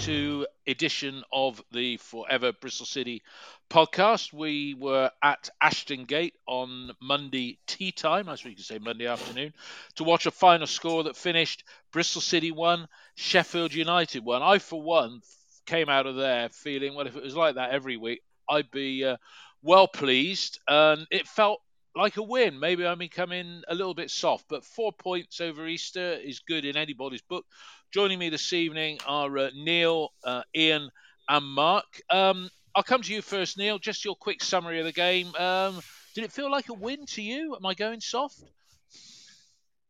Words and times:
2022 0.00 0.46
edition 0.66 1.22
of 1.30 1.62
the 1.72 1.98
Forever 1.98 2.52
Bristol 2.52 2.86
City 2.86 3.22
podcast. 3.68 4.32
We 4.32 4.74
were 4.74 5.10
at 5.22 5.50
Ashton 5.60 6.04
Gate 6.04 6.34
on 6.46 6.92
Monday 7.02 7.58
tea 7.66 7.92
time, 7.92 8.30
as 8.30 8.42
we 8.42 8.54
can 8.54 8.62
say 8.62 8.78
Monday 8.78 9.06
afternoon, 9.06 9.52
to 9.96 10.04
watch 10.04 10.24
a 10.24 10.30
final 10.30 10.66
score 10.66 11.04
that 11.04 11.16
finished 11.16 11.64
Bristol 11.92 12.22
City 12.22 12.50
1, 12.50 12.88
Sheffield 13.14 13.74
United 13.74 14.24
1. 14.24 14.42
I, 14.42 14.58
for 14.58 14.80
one, 14.80 15.20
came 15.66 15.90
out 15.90 16.06
of 16.06 16.16
there 16.16 16.48
feeling, 16.48 16.94
well, 16.94 17.06
if 17.06 17.16
it 17.16 17.22
was 17.22 17.36
like 17.36 17.56
that 17.56 17.70
every 17.70 17.98
week, 17.98 18.22
I'd 18.48 18.70
be 18.70 19.04
uh, 19.04 19.18
well 19.62 19.86
pleased. 19.86 20.60
And 20.66 21.06
it 21.10 21.28
felt 21.28 21.60
like 21.94 22.16
a 22.16 22.22
win. 22.22 22.58
Maybe 22.58 22.86
I'm 22.86 22.98
becoming 22.98 23.62
a 23.68 23.74
little 23.74 23.94
bit 23.94 24.10
soft, 24.10 24.46
but 24.48 24.64
four 24.64 24.92
points 24.92 25.40
over 25.40 25.66
Easter 25.66 26.14
is 26.14 26.40
good 26.40 26.64
in 26.64 26.76
anybody's 26.76 27.22
book. 27.22 27.44
Joining 27.92 28.20
me 28.20 28.28
this 28.28 28.52
evening 28.52 29.00
are 29.04 29.36
uh, 29.36 29.50
Neil, 29.52 30.12
uh, 30.22 30.42
Ian, 30.54 30.90
and 31.28 31.44
Mark. 31.44 32.00
Um, 32.08 32.48
I'll 32.72 32.84
come 32.84 33.02
to 33.02 33.12
you 33.12 33.20
first, 33.20 33.58
Neil. 33.58 33.80
Just 33.80 34.04
your 34.04 34.14
quick 34.14 34.44
summary 34.44 34.78
of 34.78 34.84
the 34.84 34.92
game. 34.92 35.34
Um, 35.34 35.80
did 36.14 36.22
it 36.22 36.30
feel 36.30 36.52
like 36.52 36.68
a 36.68 36.74
win 36.74 37.04
to 37.06 37.22
you? 37.22 37.56
Am 37.56 37.66
I 37.66 37.74
going 37.74 38.00
soft? 38.00 38.44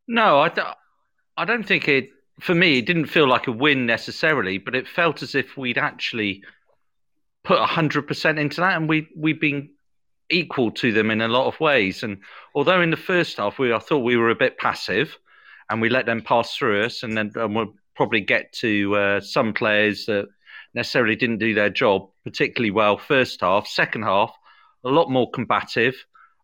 No, 0.09 0.39
I, 1.37 1.45
don't 1.45 1.63
think 1.63 1.89
it. 1.89 2.09
For 2.41 2.55
me, 2.55 2.79
it 2.79 2.87
didn't 2.87 3.07
feel 3.07 3.29
like 3.29 3.49
a 3.49 3.53
win 3.53 3.85
necessarily, 3.85 4.57
but 4.57 4.75
it 4.75 4.89
felt 4.89 5.23
as 5.23 5.35
if 5.35 5.59
we'd 5.59 5.77
actually 5.77 6.43
put 7.45 7.61
hundred 7.61 8.09
percent 8.09 8.39
into 8.39 8.63
that, 8.63 8.79
and 8.79 8.89
we 8.89 9.09
we've 9.15 9.41
been 9.41 9.69
equal 10.31 10.71
to 10.71 10.91
them 10.91 11.11
in 11.11 11.21
a 11.21 11.29
lot 11.29 11.49
of 11.49 11.61
ways. 11.61 12.03
And 12.03 12.23
although 12.55 12.81
in 12.81 12.91
the 12.91 12.97
first 12.97 13.37
half 13.37 13.59
we 13.59 13.75
I 13.75 13.79
thought 13.79 13.99
we 13.99 14.17
were 14.17 14.31
a 14.31 14.35
bit 14.35 14.57
passive, 14.57 15.19
and 15.69 15.83
we 15.83 15.91
let 15.91 16.07
them 16.07 16.23
pass 16.23 16.57
through 16.57 16.85
us, 16.85 17.03
and 17.03 17.15
then 17.15 17.33
and 17.35 17.55
probably 18.01 18.23
get 18.23 18.51
to 18.51 18.97
uh, 18.97 19.21
some 19.21 19.53
players 19.53 20.07
that 20.07 20.27
necessarily 20.73 21.17
didn't 21.17 21.37
do 21.37 21.53
their 21.53 21.69
job 21.69 22.09
particularly 22.25 22.71
well 22.71 22.97
first 22.97 23.43
half. 23.43 23.67
Second 23.67 24.05
half, 24.05 24.35
a 24.85 24.89
lot 24.89 25.11
more 25.11 25.31
combative, 25.31 25.95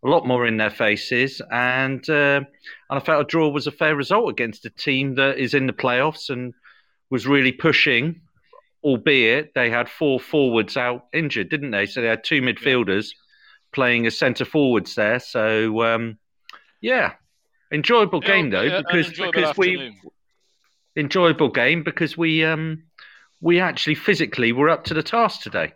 a 0.05 0.07
lot 0.07 0.27
more 0.27 0.47
in 0.47 0.59
their 0.59 0.69
faces, 0.69 1.41
and 1.51 2.07
uh, 2.11 2.43
and 2.45 2.47
I 2.91 3.01
felt 3.01 3.23
a 3.23 3.25
draw 3.25 3.48
was 3.48 3.67
a 3.67 3.73
fair 3.73 3.97
result 3.97 4.29
against 4.29 4.67
a 4.67 4.71
team 4.71 5.15
that 5.15 5.39
is 5.39 5.55
in 5.55 5.67
the 5.67 5.73
playoffs 5.73 6.29
and 6.29 6.53
was 7.09 7.27
really 7.27 7.53
pushing. 7.53 8.20
Albeit 8.85 9.55
they 9.55 9.70
had 9.70 9.89
four 9.89 10.20
forwards 10.20 10.77
out 10.77 11.07
injured, 11.15 11.48
didn't 11.48 11.70
they? 11.70 11.87
So 11.87 12.03
they 12.03 12.09
had 12.09 12.23
two 12.23 12.43
midfielders 12.43 13.13
playing 13.73 14.07
as 14.07 14.19
centre 14.19 14.45
forwards 14.45 14.95
there. 14.95 15.20
So 15.20 15.83
um, 15.83 16.19
yeah, 16.83 17.15
enjoyable 17.73 18.20
game 18.20 18.51
though 18.51 18.61
yeah, 18.61 18.83
because 18.83 19.09
because 19.09 19.57
we 19.57 19.97
enjoyable 20.97 21.48
game 21.48 21.83
because 21.83 22.16
we 22.16 22.44
um, 22.44 22.84
we 23.41 23.61
actually 23.61 23.94
physically 23.94 24.52
were 24.52 24.70
up 24.70 24.84
to 24.84 24.94
the 24.94 25.02
task 25.02 25.42
today. 25.42 25.72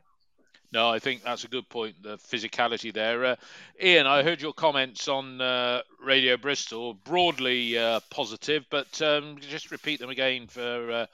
No, 0.73 0.89
I 0.89 1.01
think 1.01 1.25
that's 1.25 1.43
a 1.43 1.49
good 1.49 1.69
point. 1.69 2.01
The 2.01 2.17
physicality 2.17 2.93
there, 2.93 3.25
uh, 3.25 3.37
Ian. 3.83 4.07
I 4.07 4.23
heard 4.23 4.41
your 4.41 4.53
comments 4.53 5.09
on 5.09 5.41
uh, 5.41 5.83
Radio 6.01 6.37
Bristol, 6.37 6.95
broadly 6.95 7.77
uh, 7.77 8.01
positive, 8.11 8.65
but 8.71 9.03
um, 9.03 9.39
just 9.41 9.73
repeat 9.73 9.99
them 9.99 10.11
again 10.11 10.47
for 10.47 10.91
uh, 10.93 11.07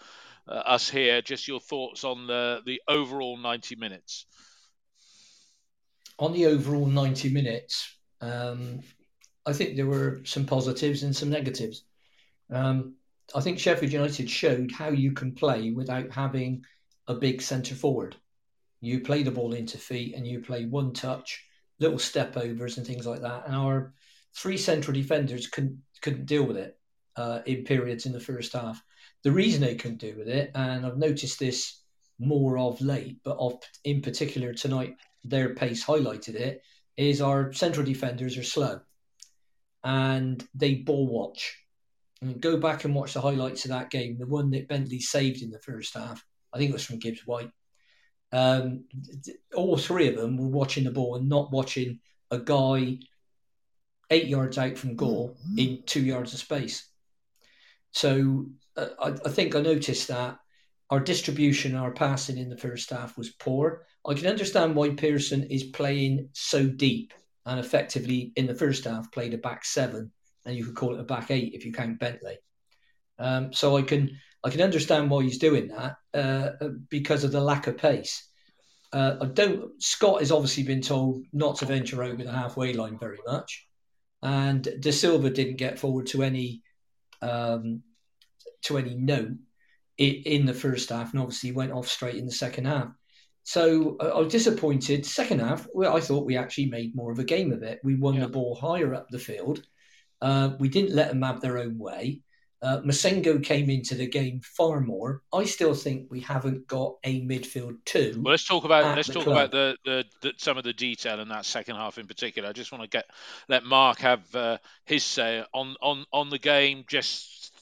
uh, 0.47 0.53
us 0.53 0.91
here. 0.91 1.23
Just 1.23 1.49
your 1.49 1.61
thoughts 1.61 2.05
on 2.05 2.27
the 2.27 2.61
the 2.67 2.83
overall 2.87 3.39
ninety 3.39 3.77
minutes 3.77 4.27
on 6.19 6.33
the 6.33 6.47
overall 6.47 6.87
90 6.87 7.31
minutes, 7.31 7.97
um, 8.21 8.81
I 9.45 9.53
think 9.53 9.77
there 9.77 9.87
were 9.87 10.21
some 10.25 10.47
positives 10.47 11.03
and 11.03 11.15
some 11.15 11.31
negatives. 11.31 11.85
Um, 12.51 12.95
I 13.35 13.41
think 13.41 13.59
Sheffield 13.59 13.93
United 13.93 14.31
showed 14.31 14.71
how 14.71 14.89
you 14.91 15.13
can 15.13 15.33
play 15.33 15.71
without 15.71 16.11
having 16.11 16.65
a 17.09 17.15
big 17.15 17.43
centre 17.43 17.75
forward. 17.75 18.17
You 18.81 19.01
play 19.01 19.23
the 19.23 19.31
ball 19.31 19.53
into 19.53 19.79
feet 19.79 20.15
and 20.15 20.27
you 20.27 20.41
play 20.41 20.67
one 20.67 20.93
touch, 20.93 21.45
little 21.81 21.99
step 21.99 22.37
overs 22.37 22.79
and 22.79 22.87
things 22.87 23.07
like 23.07 23.23
that. 23.23 23.47
And 23.47 23.57
our 23.57 23.95
three 24.35 24.57
central 24.57 24.95
defenders 24.95 25.49
couldn't, 25.49 25.79
couldn't 26.03 26.27
deal 26.27 26.45
with 26.45 26.57
it 26.57 26.79
uh, 27.17 27.41
in 27.47 27.65
periods 27.65 28.07
in 28.07 28.13
the 28.13 28.21
first 28.21 28.53
half. 28.53 28.83
The 29.25 29.33
reason 29.33 29.61
they 29.61 29.75
couldn't 29.75 29.99
do 30.01 30.15
with 30.17 30.29
it, 30.29 30.53
and 30.55 30.87
I've 30.87 30.99
noticed 30.99 31.39
this 31.39 31.81
more 32.19 32.59
of 32.59 32.81
late, 32.81 33.19
but 33.25 33.37
of 33.39 33.61
in 33.85 34.03
particular 34.03 34.55
tonight 34.55 34.97
their 35.25 35.55
pace 35.55 35.85
highlighted 35.85 36.35
it, 36.35 36.63
is 36.97 37.21
our 37.21 37.53
central 37.53 37.85
defenders 37.85 38.39
are 38.39 38.43
slow 38.43 38.81
and 39.85 40.47
they 40.55 40.75
ball 40.75 41.07
watch. 41.07 41.57
And 42.23 42.41
go 42.41 42.57
back 42.57 42.85
and 42.85 42.95
watch 42.95 43.13
the 43.13 43.21
highlights 43.21 43.65
of 43.65 43.71
that 43.71 43.91
game, 43.91 44.17
the 44.19 44.27
one 44.27 44.51
that 44.51 44.69
Bentley 44.69 45.01
saved 45.01 45.43
in 45.43 45.51
the 45.51 45.59
first 45.59 45.95
half. 45.95 46.25
I 46.53 46.59
think 46.59 46.71
it 46.71 46.73
was 46.73 46.85
from 46.85 46.99
Gibbs 46.99 47.27
White. 47.27 47.51
Um, 48.33 48.85
all 49.55 49.77
three 49.77 50.09
of 50.09 50.17
them 50.17 50.37
were 50.37 50.49
watching 50.49 50.85
the 50.85 50.91
ball 50.91 51.17
and 51.17 51.29
not 51.29 51.53
watching 51.53 52.01
a 52.31 52.39
guy 52.39 52.99
eight 54.11 54.27
yards 54.27 54.59
out 54.59 54.79
from 54.79 54.97
goal 54.97 55.37
in 55.57 55.83
two 55.87 56.03
yards 56.03 56.33
of 56.33 56.39
space. 56.39 56.89
So 57.93 58.47
uh, 58.77 58.89
I, 59.01 59.09
I, 59.09 59.31
think 59.31 59.55
I 59.55 59.61
noticed 59.61 60.09
that 60.09 60.39
our 60.91 61.01
distribution, 61.01 61.75
our 61.75 61.93
passing 61.93 62.39
in 62.39 62.49
the 62.49 62.57
first 62.57 62.91
half 62.91 63.17
was 63.17 63.31
poor. 63.31 63.87
I 64.07 64.15
can 64.15 64.27
understand 64.27 64.75
why 64.75 64.91
Pearson 64.91 65.45
is 65.45 65.65
playing 65.65 66.29
so 66.33 66.67
deep 66.67 67.13
and 67.45 67.59
effectively 67.59 68.33
in 68.37 68.47
the 68.47 68.55
first 68.55 68.85
half 68.85 69.11
played 69.11 69.35
a 69.35 69.39
back 69.39 69.65
seven, 69.65 70.13
and 70.47 70.57
you 70.57 70.65
could 70.65 70.77
call 70.77 70.95
it 70.95 71.01
a 71.01 71.05
back 71.05 71.31
eight 71.31 71.55
if 71.55 71.65
you 71.65 71.73
count 71.73 71.99
Bentley. 71.99 72.39
Um, 73.19 73.53
so 73.53 73.77
I 73.77 73.83
can 73.83 74.19
I 74.45 74.51
can 74.51 74.61
understand 74.61 75.11
why 75.11 75.23
he's 75.25 75.39
doing 75.39 75.69
that 75.69 75.97
uh, 76.15 76.69
because 76.89 77.25
of 77.25 77.33
the 77.33 77.41
lack 77.41 77.67
of 77.67 77.79
pace. 77.79 78.29
Uh, 78.93 79.17
I 79.21 79.25
don't. 79.27 79.83
Scott 79.83 80.21
has 80.21 80.31
obviously 80.31 80.63
been 80.63 80.81
told 80.81 81.25
not 81.33 81.57
to 81.57 81.67
venture 81.67 82.03
over 82.03 82.23
the 82.23 82.33
halfway 82.33 82.73
line 82.73 82.99
very 82.99 83.19
much, 83.27 83.67
and 84.23 84.63
Dasilva 84.63 85.35
didn't 85.35 85.57
get 85.57 85.79
forward 85.79 86.07
to 86.09 86.23
any 86.23 86.63
um, 87.23 87.83
to 88.63 88.79
any 88.79 88.95
note 88.95 89.37
in 89.99 90.47
the 90.47 90.55
first 90.55 90.91
half, 90.91 91.13
and 91.13 91.21
obviously 91.21 91.53
went 91.53 91.73
off 91.73 91.89
straight 91.89 92.17
in 92.17 92.27
the 92.27 92.33
second 92.33 92.67
half. 92.67 92.89
So 93.43 93.97
uh, 94.01 94.13
I 94.15 94.21
was 94.21 94.33
disappointed. 94.33 95.07
Second 95.07 95.41
half, 95.41 95.67
well, 95.73 95.97
I 95.97 96.01
thought 96.01 96.27
we 96.27 96.37
actually 96.37 96.67
made 96.67 96.95
more 96.95 97.13
of 97.13 97.19
a 97.19 97.25
game 97.25 97.53
of 97.53 97.63
it. 97.63 97.81
We 97.83 97.95
won 97.95 98.15
yeah. 98.15 98.23
the 98.23 98.29
ball 98.29 98.55
higher 98.55 98.95
up 98.95 99.09
the 99.09 99.19
field. 99.19 99.63
Uh, 100.21 100.51
we 100.59 100.69
didn't 100.69 100.95
let 100.95 101.09
them 101.09 101.23
have 101.23 101.41
their 101.41 101.59
own 101.59 101.79
way. 101.79 102.23
Uh, 102.63 102.81
Massengo 102.81 103.43
came 103.43 103.69
into 103.69 103.95
the 103.95 104.07
game 104.07 104.41
far 104.41 104.81
more. 104.81 105.23
I 105.33 105.45
still 105.45 105.75
think 105.75 106.11
we 106.11 106.21
haven't 106.21 106.67
got 106.67 106.95
a 107.05 107.21
midfield 107.21 107.77
two. 107.85 108.15
Well, 108.17 108.31
let's 108.31 108.47
talk 108.47 108.65
about 108.65 108.97
let's 108.97 109.09
talk 109.09 109.25
club. 109.25 109.37
about 109.37 109.51
the, 109.51 109.77
the, 109.85 110.05
the, 110.23 110.33
some 110.39 110.57
of 110.57 110.65
the 110.65 110.73
detail 110.73 111.21
in 111.21 111.29
that 111.29 111.45
second 111.45 111.77
half 111.77 111.99
in 111.99 112.07
particular. 112.07 112.49
I 112.49 112.53
just 112.53 112.73
want 112.73 112.83
to 112.83 112.89
get 112.89 113.05
let 113.49 113.65
Mark 113.65 113.99
have 113.99 114.35
uh, 114.35 114.59
his 114.87 115.05
say 115.05 115.45
on 115.53 115.77
on 115.83 116.07
on 116.13 116.31
the 116.31 116.39
game. 116.39 116.85
Just 116.89 117.53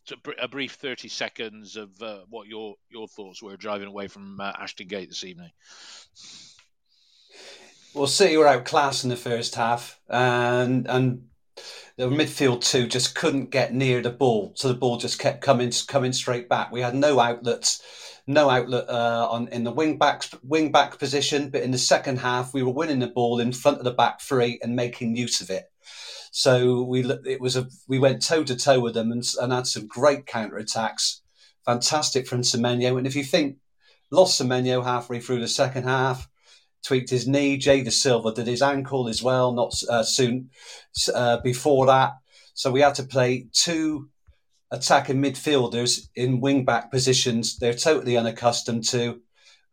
a 0.40 0.48
brief 0.48 0.72
30 0.74 1.08
seconds 1.08 1.76
of 1.76 1.90
uh, 2.00 2.20
what 2.30 2.46
your 2.46 2.76
your 2.88 3.08
thoughts 3.08 3.42
were 3.42 3.56
driving 3.56 3.88
away 3.88 4.06
from 4.06 4.40
uh, 4.40 4.52
Ashton 4.58 4.86
Gate 4.86 5.08
this 5.08 5.24
evening. 5.24 5.50
Well, 7.94 8.06
City 8.06 8.36
were 8.36 8.48
outclassed 8.48 9.04
in 9.04 9.10
the 9.10 9.16
first 9.16 9.56
half, 9.56 10.00
and 10.08 10.86
and 10.88 11.24
the 11.96 12.08
midfield 12.08 12.62
two 12.64 12.86
just 12.86 13.14
couldn't 13.14 13.50
get 13.50 13.72
near 13.72 14.02
the 14.02 14.10
ball, 14.10 14.52
so 14.56 14.68
the 14.68 14.74
ball 14.74 14.96
just 14.96 15.18
kept 15.18 15.40
coming 15.40 15.72
coming 15.86 16.12
straight 16.12 16.48
back. 16.48 16.72
We 16.72 16.80
had 16.80 16.94
no 16.94 17.20
outlets, 17.20 17.82
no 18.26 18.50
outlet 18.50 18.88
uh, 18.88 19.28
on 19.30 19.48
in 19.48 19.64
the 19.64 19.72
wing 19.72 19.98
back 19.98 20.24
wing 20.42 20.72
back 20.72 20.98
position, 20.98 21.50
but 21.50 21.62
in 21.62 21.70
the 21.70 21.78
second 21.78 22.18
half 22.18 22.52
we 22.52 22.62
were 22.62 22.72
winning 22.72 22.98
the 22.98 23.06
ball 23.06 23.38
in 23.40 23.52
front 23.52 23.78
of 23.78 23.84
the 23.84 23.92
back 23.92 24.20
three 24.20 24.58
and 24.62 24.74
making 24.74 25.16
use 25.16 25.40
of 25.40 25.50
it. 25.50 25.70
So 26.32 26.82
we 26.82 27.04
it 27.26 27.40
was 27.40 27.54
a 27.54 27.68
we 27.86 28.00
went 28.00 28.22
toe 28.22 28.42
to 28.42 28.56
toe 28.56 28.80
with 28.80 28.94
them 28.94 29.12
and, 29.12 29.22
and 29.40 29.52
had 29.52 29.68
some 29.68 29.86
great 29.86 30.26
counter 30.26 30.56
attacks. 30.56 31.22
Fantastic 31.64 32.26
from 32.26 32.42
Semenyo. 32.42 32.98
And 32.98 33.06
if 33.06 33.14
you 33.14 33.24
think 33.24 33.58
lost 34.10 34.40
Semenyo 34.40 34.84
halfway 34.84 35.20
through 35.20 35.40
the 35.40 35.48
second 35.48 35.84
half, 35.84 36.28
tweaked 36.84 37.10
his 37.10 37.26
knee. 37.26 37.56
Jay 37.56 37.82
Dasilva 37.82 38.34
did 38.34 38.46
his 38.46 38.62
ankle 38.62 39.08
as 39.08 39.22
well, 39.22 39.52
not 39.52 39.74
uh, 39.88 40.02
soon 40.02 40.50
uh, 41.14 41.38
before 41.38 41.86
that. 41.86 42.12
So 42.54 42.70
we 42.70 42.80
had 42.80 42.94
to 42.96 43.04
play 43.04 43.48
two 43.52 44.08
attacking 44.70 45.22
midfielders 45.22 46.08
in 46.14 46.40
wing 46.40 46.64
back 46.64 46.90
positions. 46.90 47.58
They're 47.58 47.74
totally 47.74 48.16
unaccustomed 48.16 48.84
to. 48.88 49.20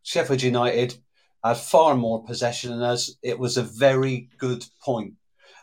Sheffield 0.02 0.42
United 0.42 0.96
had 1.44 1.56
far 1.56 1.96
more 1.96 2.24
possession 2.24 2.70
than 2.70 2.82
us. 2.82 3.14
It 3.22 3.38
was 3.38 3.56
a 3.56 3.62
very 3.62 4.28
good 4.38 4.64
point 4.84 5.14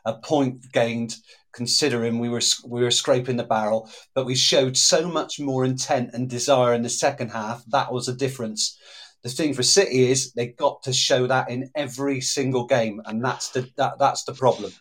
a 0.05 0.13
point 0.13 0.71
gained 0.71 1.15
considering 1.51 2.19
we 2.19 2.29
were 2.29 2.41
we 2.65 2.81
were 2.81 2.91
scraping 2.91 3.37
the 3.37 3.43
barrel, 3.43 3.89
but 4.13 4.25
we 4.25 4.35
showed 4.35 4.77
so 4.77 5.07
much 5.07 5.39
more 5.39 5.65
intent 5.65 6.11
and 6.13 6.29
desire 6.29 6.73
in 6.73 6.83
the 6.83 6.89
second 6.89 7.29
half. 7.29 7.63
That 7.67 7.91
was 7.91 8.07
a 8.07 8.15
difference. 8.15 8.77
The 9.23 9.29
thing 9.29 9.53
for 9.53 9.63
City 9.63 10.09
is 10.09 10.31
they've 10.33 10.55
got 10.55 10.83
to 10.83 10.93
show 10.93 11.27
that 11.27 11.49
in 11.49 11.69
every 11.75 12.21
single 12.21 12.65
game, 12.65 13.01
and 13.05 13.23
that's 13.23 13.49
the 13.49 13.69
that, 13.77 13.99
that's 13.99 14.23
the 14.23 14.33
problem. 14.33 14.71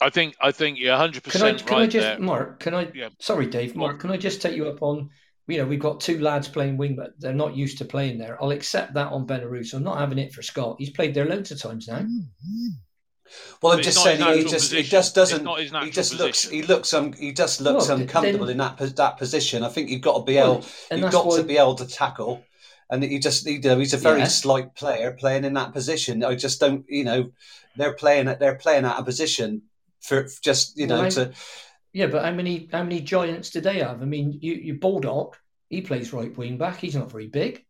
I 0.00 0.10
think 0.10 0.34
I 0.40 0.50
think 0.52 0.78
you're 0.78 0.90
100 0.92 1.22
Can 1.22 1.42
I 1.42 1.52
percent 1.52 1.66
can 1.66 1.78
I 1.78 1.86
just 1.86 2.04
there. 2.04 2.18
Mark? 2.18 2.60
Can 2.60 2.74
I? 2.74 2.90
Yeah. 2.94 3.10
Sorry, 3.20 3.46
Dave. 3.46 3.76
Mark, 3.76 4.00
can 4.00 4.10
I 4.10 4.16
just 4.16 4.40
take 4.42 4.56
you 4.56 4.68
up 4.68 4.82
on? 4.82 5.10
You 5.46 5.58
know, 5.58 5.66
we've 5.66 5.78
got 5.78 6.00
two 6.00 6.18
lads 6.20 6.48
playing 6.48 6.78
wing, 6.78 6.96
but 6.96 7.12
they're 7.18 7.34
not 7.34 7.54
used 7.54 7.76
to 7.78 7.84
playing 7.84 8.16
there. 8.18 8.42
I'll 8.42 8.50
accept 8.52 8.94
that 8.94 9.12
on 9.12 9.26
Belarus. 9.26 9.74
I'm 9.74 9.82
not 9.84 9.98
having 9.98 10.18
it 10.18 10.32
for 10.32 10.40
Scott. 10.40 10.76
He's 10.78 10.88
played 10.90 11.12
there 11.14 11.26
loads 11.26 11.50
of 11.50 11.60
times 11.60 11.86
now. 11.86 12.02
Well, 13.62 13.72
I'm 13.72 13.78
It's 13.80 13.88
just 13.88 14.02
saying 14.02 14.18
he 14.18 14.24
natural 14.24 14.50
just 14.50 14.72
he 14.72 14.82
just 14.82 15.14
doesn't. 15.14 15.44
not 15.44 15.58
his 15.60 15.70
He 15.70 15.72
natural 15.74 15.92
just 15.92 16.14
looks. 16.18 16.48
He 16.48 16.62
looks. 16.62 16.92
Um, 16.94 17.12
he 17.12 17.32
just 17.32 17.60
looks 17.60 17.88
Well, 17.88 18.00
uncomfortable 18.00 18.46
then- 18.46 18.52
in 18.52 18.58
that 18.58 18.96
that 18.96 19.18
position. 19.18 19.62
I 19.62 19.68
think 19.68 19.90
you've 19.90 20.02
got 20.02 20.18
to 20.18 20.24
be 20.24 20.36
Well, 20.36 20.64
able. 20.90 21.02
You've 21.02 21.12
got 21.12 21.26
why- 21.26 21.36
to 21.38 21.42
be 21.44 21.56
able 21.58 21.74
to 21.76 21.86
tackle. 21.86 22.42
And 22.90 23.02
he 23.02 23.18
just, 23.18 23.46
you 23.46 23.60
know, 23.60 23.78
he's 23.78 23.94
a 23.94 23.98
very 23.98 24.20
Yeah. 24.20 24.28
slight 24.28 24.74
player 24.74 25.12
playing 25.12 25.44
in 25.44 25.54
that 25.54 25.72
position. 25.72 26.22
I 26.22 26.34
just 26.34 26.60
don't, 26.60 26.84
you 26.88 27.04
know, 27.04 27.30
they're 27.76 27.94
playing 27.94 28.28
at 28.28 28.38
they're 28.40 28.56
playing 28.56 28.84
out 28.84 28.98
of 28.98 29.04
position 29.04 29.62
for 30.00 30.28
just, 30.42 30.78
you 30.78 30.86
know 30.86 31.00
well, 31.00 31.10
to. 31.10 31.32
Yeah, 31.92 32.06
but 32.08 32.24
how 32.24 32.32
many 32.32 32.68
how 32.72 32.82
many 32.82 33.00
giants 33.00 33.50
do 33.50 33.60
they 33.60 33.78
have? 33.78 34.02
I 34.02 34.04
mean, 34.04 34.38
you 34.42 34.54
you 34.54 34.74
Baldock, 34.74 35.40
he 35.70 35.80
plays 35.80 36.12
right 36.12 36.36
wing 36.36 36.58
back. 36.58 36.78
He's 36.78 36.94
not 36.96 37.10
very 37.10 37.28
big. 37.28 37.64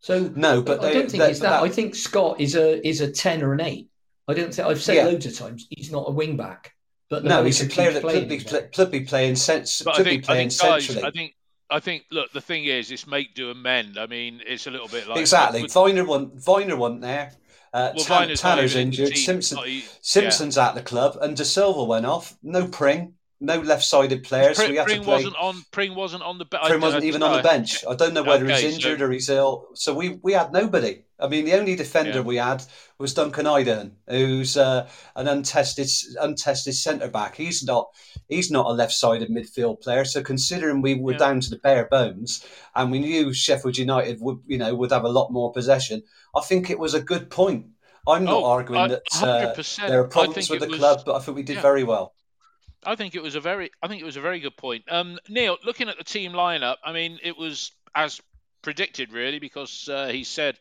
So 0.00 0.30
no, 0.34 0.62
but 0.62 0.80
I 0.80 0.86
they, 0.88 0.94
don't 0.94 1.10
think 1.10 1.22
they- 1.22 1.30
it's 1.30 1.40
that. 1.40 1.62
I 1.62 1.68
think 1.68 1.94
Scott 1.94 2.40
is 2.40 2.54
a 2.54 2.86
is 2.86 3.00
a 3.00 3.10
ten 3.10 3.42
or 3.42 3.52
an 3.52 3.60
eight. 3.60 3.88
I 4.28 4.34
don't 4.34 4.54
think 4.54 4.66
I've 4.66 4.82
said 4.82 4.96
Yeah. 4.96 5.04
loads 5.04 5.26
of 5.26 5.36
times 5.36 5.66
he's 5.68 5.90
not 5.92 6.08
a 6.08 6.12
wing 6.12 6.36
back. 6.36 6.72
But 7.10 7.24
no, 7.24 7.28
manager 7.42 7.44
he's 7.46 7.60
a 7.60 7.64
keeps 7.64 7.74
player 7.74 7.92
that 7.92 8.02
could 8.02 8.28
be 8.28 8.38
him 8.38 8.70
could 8.72 8.90
be 8.90 9.00
playing 9.00 9.36
sense, 9.36 9.82
But 9.82 9.94
I 9.94 9.96
could 9.98 10.04
be 10.04 10.10
think, 10.12 10.24
I 10.24 10.26
playing 10.26 10.48
think 10.50 10.62
guys, 10.62 10.86
centrally. 10.86 11.08
I 11.08 11.10
think, 11.10 11.34
I 11.70 11.80
think. 11.80 12.04
Look, 12.10 12.32
the 12.32 12.40
thing 12.40 12.64
is, 12.64 12.90
it's 12.90 13.06
make 13.06 13.34
do 13.34 13.50
and 13.50 13.62
mend. 13.62 13.98
I 13.98 14.06
mean, 14.06 14.40
it's 14.46 14.66
a 14.66 14.70
little 14.70 14.88
bit 14.88 15.08
like 15.08 15.18
exactly. 15.18 15.62
with- 15.62 15.72
Vyner 15.72 16.06
wasn't 16.06 16.36
Vyner 16.36 16.76
wasn't 16.76 17.00
there. 17.02 17.32
Uh, 17.72 17.92
well, 17.96 18.04
Tan- 18.04 18.28
Tanner's 18.28 18.76
injured. 18.76 19.08
team. 19.08 19.16
Simpson 19.16 19.56
Not 19.56 19.66
e- 19.68 19.84
Simpson's 20.00 20.56
at 20.56 20.74
the 20.76 20.82
club, 20.82 21.16
and 21.20 21.36
Dasilva 21.36 21.86
went 21.86 22.06
off. 22.06 22.36
No 22.42 22.68
Pring, 22.68 23.14
no 23.44 23.60
left-sided 23.60 24.24
players. 24.24 24.56
Pring, 24.56 24.70
we 24.70 24.76
had 24.76 24.86
Pring 24.86 24.98
to 25.00 25.04
play. 25.04 25.14
wasn't 25.16 25.36
on. 25.36 25.62
Pring 25.70 25.94
wasn't 25.94 26.22
on 26.22 26.38
the. 26.38 26.44
be- 26.44 26.56
I 26.56 26.76
wasn't 26.76 27.04
even 27.04 27.20
don't 27.20 27.30
on 27.30 27.36
the 27.36 27.42
bench. 27.42 27.84
I 27.88 27.94
don't 27.94 28.14
know 28.14 28.22
whether 28.22 28.44
Okay, 28.44 28.54
he's 28.54 28.62
so- 28.62 28.68
injured 28.74 29.02
or 29.02 29.10
he's 29.10 29.28
ill. 29.28 29.68
So 29.74 29.94
we, 29.94 30.18
we 30.22 30.32
had 30.32 30.52
nobody. 30.52 31.02
I 31.20 31.28
mean, 31.28 31.44
the 31.44 31.54
only 31.54 31.76
defender 31.76 32.10
Yeah. 32.18 32.20
we 32.22 32.36
had 32.36 32.64
was 32.98 33.14
Duncan 33.14 33.46
Idehen, 33.46 33.92
who's 34.08 34.56
uh, 34.56 34.88
an 35.14 35.28
untested 35.28 35.88
untested 36.20 36.74
centre 36.74 37.08
back. 37.08 37.36
He's 37.36 37.62
not 37.62 37.88
he's 38.28 38.50
not 38.50 38.66
a 38.66 38.70
left 38.72 38.92
sided 38.92 39.28
midfield 39.30 39.80
player. 39.80 40.04
So 40.04 40.22
considering 40.22 40.82
we 40.82 40.94
were 40.94 41.12
Yeah. 41.12 41.18
down 41.18 41.40
to 41.40 41.50
the 41.50 41.56
bare 41.58 41.86
bones 41.86 42.44
and 42.74 42.90
we 42.90 42.98
knew 42.98 43.32
Sheffield 43.32 43.76
United 43.78 44.20
would 44.20 44.38
you 44.46 44.58
know 44.58 44.74
would 44.74 44.90
have 44.90 45.04
a 45.04 45.08
lot 45.08 45.30
more 45.30 45.52
possession, 45.52 46.02
I 46.34 46.40
think 46.40 46.68
it 46.70 46.78
was 46.78 46.94
a 46.94 47.00
good 47.00 47.30
point. 47.30 47.66
I'm 48.06 48.24
not 48.24 48.34
Oh, 48.42 48.44
arguing 48.44 48.80
I- 48.82 48.88
that 48.88 49.02
uh, 49.22 49.86
there 49.88 50.00
are 50.00 50.08
problems 50.08 50.50
with 50.50 50.60
the 50.60 50.68
was- 50.68 50.78
club, 50.78 51.02
but 51.06 51.14
I 51.14 51.20
think 51.20 51.36
we 51.36 51.42
did 51.42 51.56
yeah. 51.56 51.62
very 51.62 51.84
well. 51.84 52.12
I 52.86 52.96
think 52.96 53.14
it 53.14 53.22
was 53.22 53.34
a 53.34 53.40
very, 53.40 53.70
I 53.82 53.88
think 53.88 54.00
it 54.02 54.04
was 54.04 54.16
a 54.16 54.20
very 54.20 54.40
good 54.40 54.56
point. 54.56 54.84
Um, 54.90 55.18
Neil, 55.28 55.56
looking 55.64 55.88
at 55.88 55.98
the 55.98 56.04
team 56.04 56.32
lineup, 56.32 56.76
I 56.84 56.92
mean, 56.92 57.18
it 57.22 57.36
was 57.36 57.72
as 57.94 58.20
predicted, 58.62 59.12
really, 59.12 59.38
because 59.38 59.88
uh, 59.88 60.08
he 60.08 60.24
said 60.24 60.58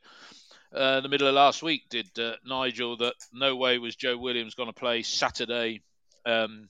uh, 0.73 1.01
the 1.01 1.09
middle 1.09 1.27
of 1.27 1.35
last 1.35 1.63
week, 1.63 1.83
did 1.89 2.07
uh, 2.19 2.33
Nigel, 2.45 2.97
that 2.97 3.15
no 3.31 3.55
way 3.55 3.77
was 3.77 3.95
Joe 3.95 4.17
Williams 4.17 4.55
going 4.55 4.69
to 4.69 4.73
play 4.73 5.03
Saturday, 5.03 5.81
um, 6.25 6.69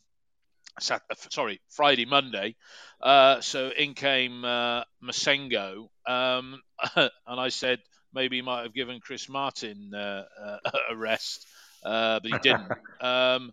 sat- 0.80 1.04
uh, 1.10 1.16
sorry, 1.30 1.62
Friday, 1.70 2.06
Monday. 2.06 2.56
Uh, 3.02 3.42
so 3.42 3.70
in 3.70 3.94
came 3.94 4.46
uh, 4.46 4.84
Massengo, 5.04 5.90
um, 6.08 6.62
and 6.96 7.12
I 7.28 7.50
said 7.50 7.80
maybe 8.14 8.38
he 8.38 8.42
might 8.42 8.64
have 8.64 8.74
given 8.74 9.00
Chris 9.00 9.28
Martin 9.28 9.92
uh, 9.94 10.24
uh, 10.42 10.58
a 10.92 10.96
rest, 10.96 11.46
uh, 11.84 12.20
but 12.20 12.32
he 12.32 12.38
didn't. 12.40 12.72
um, 13.02 13.52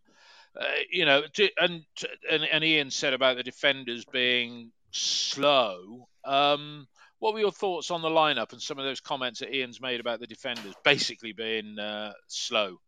uh, 0.58 0.64
you 0.90 1.04
know, 1.04 1.22
and, 1.60 1.82
and 2.30 2.44
and 2.44 2.64
Ian 2.64 2.90
said 2.90 3.12
about 3.12 3.36
the 3.36 3.42
defenders 3.42 4.04
being 4.04 4.72
slow. 4.90 6.08
Um, 6.24 6.88
what 7.18 7.34
were 7.34 7.40
your 7.40 7.52
thoughts 7.52 7.90
on 7.90 8.02
the 8.02 8.08
lineup 8.08 8.52
and 8.52 8.60
some 8.60 8.78
of 8.78 8.84
those 8.84 9.00
comments 9.00 9.40
that 9.40 9.54
Ian's 9.54 9.80
made 9.80 10.00
about 10.00 10.20
the 10.20 10.26
defenders 10.26 10.74
basically 10.84 11.32
being 11.32 11.78
uh, 11.78 12.12
slow? 12.26 12.78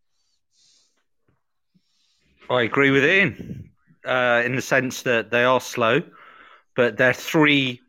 I 2.50 2.62
agree 2.62 2.90
with 2.90 3.04
Ian 3.04 3.70
uh, 4.04 4.42
in 4.44 4.56
the 4.56 4.62
sense 4.62 5.02
that 5.02 5.30
they 5.30 5.44
are 5.44 5.60
slow, 5.60 6.02
but 6.74 6.96
they're 6.96 7.12
three 7.12 7.80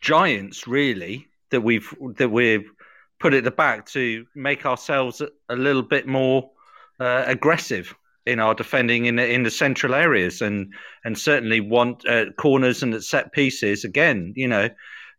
giants 0.00 0.66
really 0.66 1.28
that 1.50 1.60
we've 1.60 1.94
that 2.16 2.30
we've 2.30 2.70
put 3.18 3.34
at 3.34 3.44
the 3.44 3.50
back 3.50 3.86
to 3.86 4.26
make 4.34 4.64
ourselves 4.64 5.20
a, 5.20 5.54
little 5.54 5.82
bit 5.82 6.06
more 6.06 6.50
uh, 6.98 7.24
aggressive 7.26 7.94
in 8.26 8.38
our 8.38 8.54
defending 8.54 9.06
in 9.06 9.16
the, 9.16 9.26
in 9.32 9.42
the 9.42 9.50
central 9.50 9.94
areas 9.94 10.42
and 10.42 10.72
and 11.04 11.18
certainly 11.18 11.60
want 11.60 12.06
uh, 12.06 12.26
corners 12.38 12.82
and 12.82 12.94
at 12.94 13.02
set 13.02 13.32
pieces 13.32 13.84
again 13.84 14.32
you 14.36 14.46
know 14.46 14.68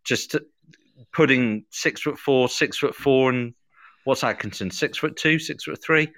just 0.04 0.36
putting 1.12 1.66
six 1.72 2.02
foot 2.02 2.18
four 2.18 2.48
six 2.48 2.78
foot 2.78 2.96
four 2.96 3.30
and 3.30 3.54
what's 4.04 4.24
Atkinson 4.24 4.72
six 4.72 4.98
foot 4.98 5.16
two 5.16 5.40
six 5.40 5.64
foot 5.64 5.82
three 5.84 6.10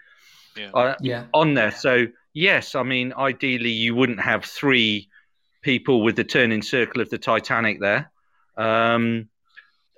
Yeah. 0.56 0.72
uh, 0.74 0.96
Yeah. 1.02 1.26
on 1.34 1.54
there. 1.54 1.72
So 1.72 2.08
yes, 2.34 2.76
I 2.76 2.84
mean, 2.84 3.14
ideally 3.18 3.72
you 3.72 3.96
wouldn't 3.96 4.22
have 4.22 4.46
three 4.46 5.10
people 5.62 6.04
with 6.04 6.16
the 6.16 6.24
turning 6.24 6.62
circle 6.62 7.02
of 7.02 7.10
the 7.10 7.18
Titanic 7.18 7.80
there, 7.80 8.12
um, 8.58 9.30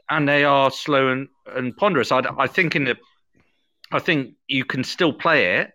and 0.09 0.29
they 0.29 0.43
are 0.43 0.71
slow 0.71 1.09
and, 1.09 1.27
and 1.47 1.75
ponderous. 1.75 2.11
I, 2.11 2.21
I 2.37 2.47
think 2.47 2.75
in 2.75 2.85
the, 2.85 2.97
I 3.91 3.99
think 3.99 4.35
you 4.47 4.63
can 4.65 4.83
still 4.83 5.13
play 5.13 5.57
it 5.57 5.71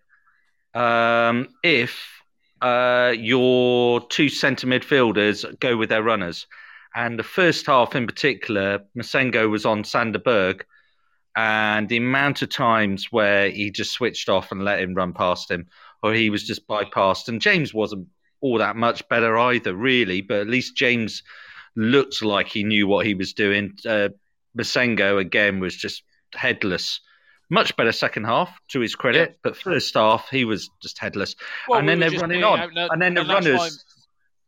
um, 0.75 1.49
if 1.63 2.21
uh, 2.63 3.15
your 3.17 4.01
two 4.09 4.29
centre 4.29 4.67
midfielders 4.67 5.59
go 5.61 5.77
with 5.77 5.89
their 5.89 6.03
runners. 6.03 6.47
And 6.95 7.19
the 7.19 7.25
first 7.25 7.67
half 7.67 7.95
in 7.95 8.07
particular, 8.07 8.81
Massengo 8.97 9.49
was 9.49 9.65
on 9.65 9.85
Sander 9.85 10.19
Berge, 10.19 10.65
and 11.37 11.89
the 11.89 11.97
amount 11.97 12.43
of 12.43 12.49
times 12.49 13.07
where 13.11 13.49
he 13.49 13.71
just 13.71 13.93
switched 13.93 14.29
off 14.29 14.51
and 14.51 14.65
let 14.65 14.81
him 14.81 14.95
run 14.95 15.13
past 15.13 15.51
him, 15.51 15.69
or 16.03 16.13
he 16.13 16.31
was 16.31 16.45
just 16.45 16.67
bypassed. 16.67 17.29
And 17.29 17.41
James 17.41 17.73
wasn't 17.73 18.09
all 18.41 18.59
that 18.59 18.77
much 18.77 19.09
better 19.09 19.39
either, 19.39 19.75
really, 19.75 20.21
but 20.21 20.41
at 20.41 20.49
least 20.49 20.77
James 20.77 21.23
looked 21.77 22.23
like 22.23 22.49
he 22.49 22.65
knew 22.65 22.89
what 22.89 23.07
he 23.07 23.15
was 23.15 23.33
doing. 23.33 23.79
Uh, 23.87 24.09
Massengo, 24.59 25.21
again, 25.21 25.61
was 25.61 25.77
just 25.77 26.03
headless. 26.35 27.01
Much 27.51 27.77
better 27.77 27.93
second 27.93 28.25
half, 28.25 28.61
to 28.69 28.81
his 28.81 28.95
credit, 28.95 29.39
but 29.43 29.57
first 29.57 29.95
half, 29.95 30.29
he 30.31 30.45
was 30.45 30.71
just 30.81 30.99
headless. 30.99 31.35
Well, 31.69 31.81
and 31.81 31.87
we 31.87 31.91
then 31.91 31.99
were 31.99 32.01
they're 32.01 32.11
just 32.11 32.23
running 32.23 32.41
being 32.41 32.45
on. 32.45 32.91
and 32.91 33.03
then 33.03 33.15
the 33.15 33.23
and 33.23 33.31
runners. 33.31 33.85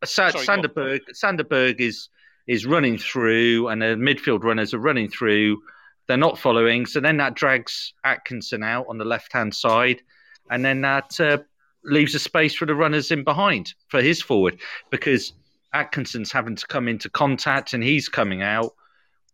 Sorry. 0.04 0.32
Sander 0.44 0.68
Berge, 0.68 1.02
Sanderberg 1.12 1.80
is 1.80 2.08
is 2.46 2.66
running 2.66 2.98
through, 2.98 3.68
and 3.68 3.82
the 3.82 3.96
midfield 3.96 4.42
runners 4.42 4.72
are 4.74 4.78
running 4.78 5.08
through. 5.08 5.60
They're 6.06 6.16
not 6.16 6.38
following, 6.38 6.86
so 6.86 7.00
then 7.00 7.16
that 7.18 7.34
drags 7.34 7.92
Atkinson 8.04 8.62
out 8.62 8.86
on 8.88 8.98
the 8.98 9.04
left 9.04 9.32
hand 9.32 9.54
side, 9.54 10.02
and 10.50 10.64
then 10.64 10.80
that 10.82 11.20
uh, 11.20 11.38
leaves 11.84 12.14
a 12.14 12.18
space 12.18 12.54
for 12.54 12.66
the 12.66 12.74
runners 12.74 13.10
in 13.10 13.24
behind 13.24 13.74
for 13.88 14.00
his 14.00 14.20
forward 14.20 14.58
because 14.90 15.32
Atkinson's 15.72 16.32
having 16.32 16.56
to 16.56 16.66
come 16.66 16.88
into 16.88 17.08
contact, 17.08 17.72
and 17.72 17.82
he's 17.82 18.08
coming 18.08 18.42
out 18.42 18.74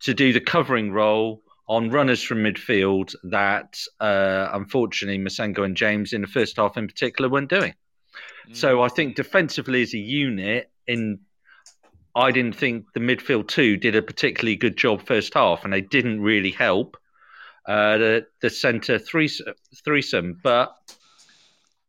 to 0.00 0.14
do 0.14 0.32
the 0.32 0.40
covering 0.40 0.92
role 0.92 1.42
on 1.68 1.90
runners 1.90 2.22
from 2.22 2.38
midfield 2.38 3.14
that 3.24 3.78
uh, 4.00 4.48
unfortunately 4.52 5.18
Massengo 5.18 5.64
and 5.64 5.76
James 5.76 6.12
in 6.12 6.22
the 6.22 6.26
first 6.26 6.56
half 6.56 6.76
in 6.76 6.86
particular 6.86 7.28
weren't 7.28 7.50
doing. 7.50 7.74
Mm. 8.48 8.56
So 8.56 8.82
I 8.82 8.88
think 8.88 9.16
defensively 9.16 9.82
as 9.82 9.92
a 9.94 9.98
unit, 9.98 10.70
in 10.86 11.20
I 12.14 12.32
didn't 12.32 12.56
think 12.56 12.86
the 12.94 13.00
midfield 13.00 13.48
two 13.48 13.76
did 13.76 13.94
a 13.94 14.02
particularly 14.02 14.56
good 14.56 14.76
job 14.76 15.06
first 15.06 15.34
half, 15.34 15.64
and 15.64 15.72
they 15.72 15.82
didn't 15.82 16.22
really 16.22 16.50
help 16.50 16.96
uh, 17.68 17.98
the 17.98 18.26
the 18.40 18.50
centre 18.50 18.98
threes- 18.98 19.42
threesome. 19.84 20.40
But 20.42 20.74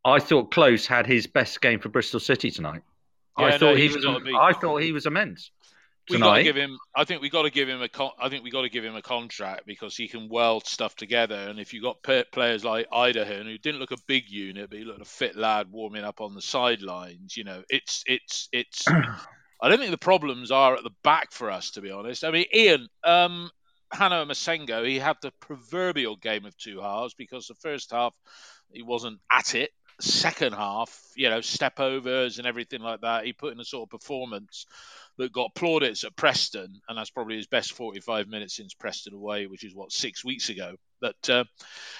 I 0.03 0.19
thought 0.19 0.51
Kalas 0.51 0.85
had 0.85 1.07
his 1.07 1.25
best 1.25 1.61
game 1.61 1.79
for 1.79 1.87
Bristol 1.87 2.19
City 2.19 2.51
tonight. 2.51 2.81
Yeah, 3.39 3.45
I 3.45 3.49
no, 3.51 3.57
thought 3.57 3.77
he 3.77 3.87
was. 3.87 4.05
I 4.05 4.51
thought 4.51 4.81
he 4.81 4.91
was 4.91 5.05
immense 5.05 5.51
we 6.09 6.19
got 6.19 6.35
to 6.35 6.43
give 6.43 6.55
him. 6.55 6.77
I 6.95 7.03
think 7.05 7.21
we 7.21 7.29
got 7.29 7.43
to 7.43 7.49
give 7.49 7.69
him 7.69 7.81
a. 7.81 7.89
Con- 7.89 8.11
I 8.19 8.29
think 8.29 8.43
we 8.43 8.51
got 8.51 8.63
to 8.63 8.69
give 8.69 8.83
him 8.83 8.95
a 8.95 9.01
contract 9.01 9.65
because 9.65 9.95
he 9.95 10.07
can 10.07 10.29
weld 10.29 10.65
stuff 10.65 10.95
together. 10.95 11.35
And 11.35 11.59
if 11.59 11.73
you 11.73 11.81
got 11.81 12.01
p- 12.03 12.23
players 12.31 12.63
like 12.63 12.89
Idehen, 12.91 13.45
who 13.45 13.57
didn't 13.57 13.79
look 13.79 13.91
a 13.91 13.97
big 14.07 14.29
unit, 14.29 14.69
but 14.69 14.79
he 14.79 14.85
looked 14.85 15.01
a 15.01 15.05
fit 15.05 15.35
lad 15.35 15.71
warming 15.71 16.03
up 16.03 16.21
on 16.21 16.35
the 16.35 16.41
sidelines, 16.41 17.35
you 17.37 17.43
know, 17.43 17.63
it's 17.69 18.03
it's 18.05 18.49
it's. 18.51 18.85
I 19.61 19.67
don't 19.67 19.79
think 19.79 19.91
the 19.91 19.97
problems 19.97 20.51
are 20.51 20.75
at 20.75 20.83
the 20.83 20.95
back 21.03 21.33
for 21.33 21.51
us, 21.51 21.71
to 21.71 21.81
be 21.81 21.91
honest. 21.91 22.23
I 22.23 22.31
mean, 22.31 22.45
Ian, 22.55 22.87
um, 23.03 23.49
Han-Noah 23.91 24.25
Massengo, 24.25 24.87
he 24.87 24.99
had 24.99 25.17
the 25.21 25.31
proverbial 25.41 26.15
game 26.15 26.45
of 26.45 26.55
two 26.57 26.79
halves 26.79 27.13
because 27.13 27.47
the 27.47 27.55
first 27.55 27.91
half 27.91 28.13
he 28.71 28.83
wasn't 28.83 29.19
at 29.31 29.55
it. 29.55 29.71
Second 29.99 30.53
half, 30.53 31.11
you 31.15 31.29
know, 31.29 31.41
step 31.41 31.79
overs 31.79 32.37
and 32.37 32.47
everything 32.47 32.81
like 32.81 33.01
that. 33.01 33.25
He 33.25 33.33
put 33.33 33.53
in 33.53 33.59
a 33.59 33.65
sort 33.65 33.87
of 33.87 33.99
performance 33.99 34.65
that 35.17 35.33
got 35.33 35.53
plaudits 35.53 36.05
at 36.05 36.15
Preston, 36.15 36.79
and 36.87 36.97
that's 36.97 37.09
probably 37.09 37.35
his 37.35 37.47
best 37.47 37.73
45 37.73 38.27
minutes 38.29 38.55
since 38.55 38.73
Preston 38.73 39.13
away, 39.13 39.47
which 39.47 39.65
is 39.65 39.75
what 39.75 39.91
six 39.91 40.23
weeks 40.23 40.47
ago. 40.49 40.75
But 41.01 41.29
uh, 41.29 41.43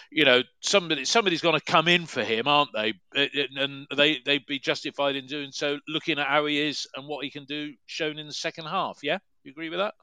you 0.09 0.25
know, 0.25 0.41
somebody 0.61 1.05
somebody's 1.05 1.41
going 1.41 1.59
to 1.59 1.65
come 1.65 1.87
in 1.87 2.05
for 2.05 2.23
him, 2.23 2.47
aren't 2.47 2.71
they? 2.73 2.93
And 3.13 3.87
they 3.95 4.19
they'd 4.25 4.45
be 4.45 4.59
justified 4.59 5.15
in 5.15 5.27
doing 5.27 5.51
so, 5.51 5.79
looking 5.87 6.17
at 6.17 6.27
how 6.27 6.45
he 6.45 6.61
is 6.61 6.87
and 6.95 7.07
what 7.07 7.23
he 7.23 7.29
can 7.29 7.45
do, 7.45 7.73
shown 7.85 8.17
in 8.17 8.27
the 8.27 8.33
second 8.33 8.65
half. 8.65 8.99
Yeah, 9.03 9.19
you 9.43 9.51
agree 9.51 9.69
with 9.69 9.79
that? 9.79 9.93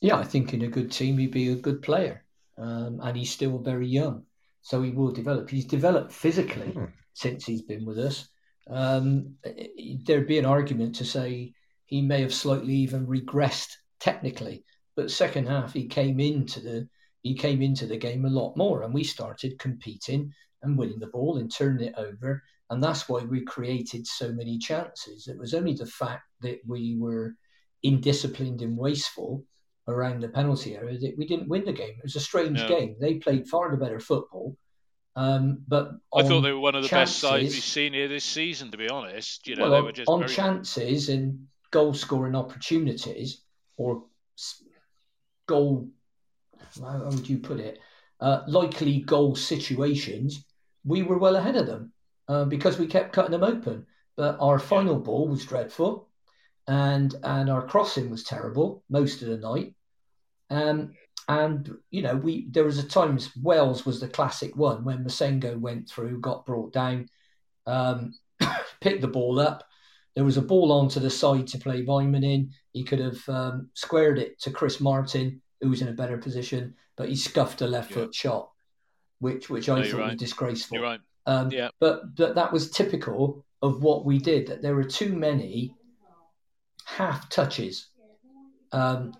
Yeah, 0.00 0.16
I 0.16 0.24
think 0.24 0.54
in 0.54 0.62
a 0.62 0.68
good 0.68 0.90
team 0.90 1.18
he'd 1.18 1.32
be 1.32 1.50
a 1.50 1.56
good 1.56 1.82
player, 1.82 2.24
um, 2.56 3.00
and 3.02 3.16
he's 3.16 3.30
still 3.30 3.58
very 3.58 3.86
young, 3.86 4.24
so 4.62 4.82
he 4.82 4.90
will 4.90 5.12
develop. 5.12 5.48
He's 5.50 5.64
developed 5.64 6.12
physically 6.12 6.70
hmm. 6.70 6.84
since 7.14 7.44
he's 7.44 7.62
been 7.62 7.84
with 7.84 7.98
us. 7.98 8.28
Um, 8.68 9.34
there'd 10.04 10.28
be 10.28 10.38
an 10.38 10.46
argument 10.46 10.94
to 10.96 11.04
say 11.04 11.52
he 11.86 12.02
may 12.02 12.20
have 12.20 12.34
slightly 12.34 12.74
even 12.74 13.06
regressed 13.06 13.72
technically, 13.98 14.64
but 14.96 15.10
second 15.10 15.48
half 15.48 15.72
he 15.72 15.86
came 15.86 16.20
into 16.20 16.60
the 16.60 16.88
he 17.22 17.34
came 17.34 17.60
into 17.60 17.86
the 17.86 17.98
game 17.98 18.24
a 18.24 18.30
lot 18.30 18.56
more, 18.56 18.82
and 18.82 18.94
we 18.94 19.04
started 19.04 19.58
competing 19.58 20.32
and 20.62 20.78
winning 20.78 20.98
the 20.98 21.08
ball 21.08 21.36
and 21.36 21.52
turning 21.52 21.88
it 21.88 21.94
over, 21.96 22.42
and 22.70 22.82
that's 22.82 23.08
why 23.08 23.22
we 23.22 23.42
created 23.44 24.06
so 24.06 24.32
many 24.32 24.58
chances. 24.58 25.28
It 25.28 25.38
was 25.38 25.52
only 25.52 25.74
the 25.74 25.86
fact 25.86 26.24
that 26.40 26.60
we 26.66 26.96
were 26.98 27.34
indisciplined 27.84 28.62
and 28.62 28.76
wasteful 28.76 29.44
around 29.90 30.22
the 30.22 30.28
penalty 30.28 30.76
area 30.76 30.98
that 30.98 31.18
we 31.18 31.26
didn't 31.26 31.48
win 31.48 31.64
the 31.64 31.72
game. 31.72 31.94
It 31.98 32.04
was 32.04 32.16
a 32.16 32.20
strange 32.20 32.66
game. 32.66 32.96
They 33.00 33.14
played 33.14 33.48
far 33.48 33.70
the 33.70 33.76
better 33.76 34.00
football. 34.00 34.56
Um, 35.16 35.62
but 35.66 35.92
I 36.14 36.22
thought 36.22 36.42
they 36.42 36.52
were 36.52 36.60
one 36.60 36.74
of 36.76 36.82
the 36.82 36.88
chances, 36.88 37.16
best 37.16 37.20
sides 37.20 37.54
we've 37.54 37.62
seen 37.62 37.92
here 37.92 38.08
this 38.08 38.24
season. 38.24 38.70
To 38.70 38.78
be 38.78 38.88
honest, 38.88 39.46
you 39.46 39.56
know, 39.56 39.64
well, 39.64 39.72
they 39.72 39.80
were 39.82 39.92
just 39.92 40.08
on 40.08 40.20
very... 40.20 40.32
chances 40.32 41.08
and 41.08 41.46
goal 41.70 41.94
scoring 41.94 42.36
opportunities 42.36 43.42
or 43.76 44.04
goal. 45.46 45.88
How 46.80 47.08
would 47.10 47.28
you 47.28 47.38
put 47.38 47.58
it? 47.58 47.80
Uh, 48.20 48.42
likely 48.46 49.00
goal 49.00 49.34
situations. 49.34 50.44
We 50.84 51.02
were 51.02 51.18
well 51.18 51.36
ahead 51.36 51.56
of 51.56 51.66
them 51.66 51.92
uh, 52.28 52.44
because 52.44 52.78
we 52.78 52.86
kept 52.86 53.12
cutting 53.12 53.32
them 53.32 53.44
open. 53.44 53.86
But 54.16 54.36
our 54.40 54.58
final 54.58 54.96
ball 55.00 55.28
was 55.28 55.44
dreadful 55.44 56.10
and 56.70 57.14
and 57.24 57.50
our 57.50 57.66
crossing 57.66 58.10
was 58.10 58.22
terrible 58.22 58.84
most 58.88 59.22
of 59.22 59.28
the 59.28 59.36
night. 59.36 59.74
Um, 60.50 60.92
and 61.28 61.70
you 61.90 62.02
know, 62.02 62.16
we 62.16 62.48
there 62.50 62.64
was 62.64 62.78
a 62.78 62.86
times 62.86 63.30
Wales 63.40 63.86
was 63.86 64.00
the 64.00 64.08
classic 64.08 64.56
one 64.56 64.84
when 64.84 65.04
Massengo 65.04 65.58
went 65.58 65.88
through, 65.88 66.20
got 66.20 66.44
brought 66.44 66.72
down, 66.72 67.08
um, 67.66 68.14
picked 68.80 69.00
the 69.00 69.08
ball 69.08 69.38
up. 69.38 69.64
There 70.16 70.24
was 70.24 70.36
a 70.36 70.42
ball 70.42 70.72
onto 70.72 70.98
the 70.98 71.10
side 71.10 71.46
to 71.48 71.58
play 71.58 71.84
Weimann 71.84 72.24
in. 72.24 72.50
He 72.72 72.82
could 72.82 72.98
have 72.98 73.28
um, 73.28 73.70
squared 73.74 74.18
it 74.18 74.40
to 74.40 74.50
Chris 74.50 74.80
Martin, 74.80 75.40
who 75.60 75.68
was 75.68 75.82
in 75.82 75.88
a 75.88 75.92
better 75.92 76.18
position, 76.18 76.74
but 76.96 77.08
he 77.08 77.14
scuffed 77.14 77.62
a 77.62 77.66
left 77.66 77.90
yeah. 77.90 77.96
foot 77.96 78.14
shot, 78.14 78.50
which 79.20 79.48
which 79.48 79.68
I 79.68 79.80
no, 79.80 79.88
thought 79.88 79.98
right. 79.98 80.10
was 80.12 80.18
disgraceful. 80.18 80.78
You're 80.78 80.86
right. 80.86 81.00
Um, 81.26 81.52
yeah. 81.52 81.68
But 81.78 82.16
but 82.16 82.34
that 82.34 82.52
was 82.52 82.70
typical 82.70 83.44
of 83.62 83.82
what 83.82 84.04
we 84.04 84.18
did. 84.18 84.48
That 84.48 84.62
there 84.62 84.74
were 84.74 84.84
too 84.84 85.12
many 85.12 85.76
half 86.84 87.28
touches. 87.28 87.88
Um, 88.72 89.12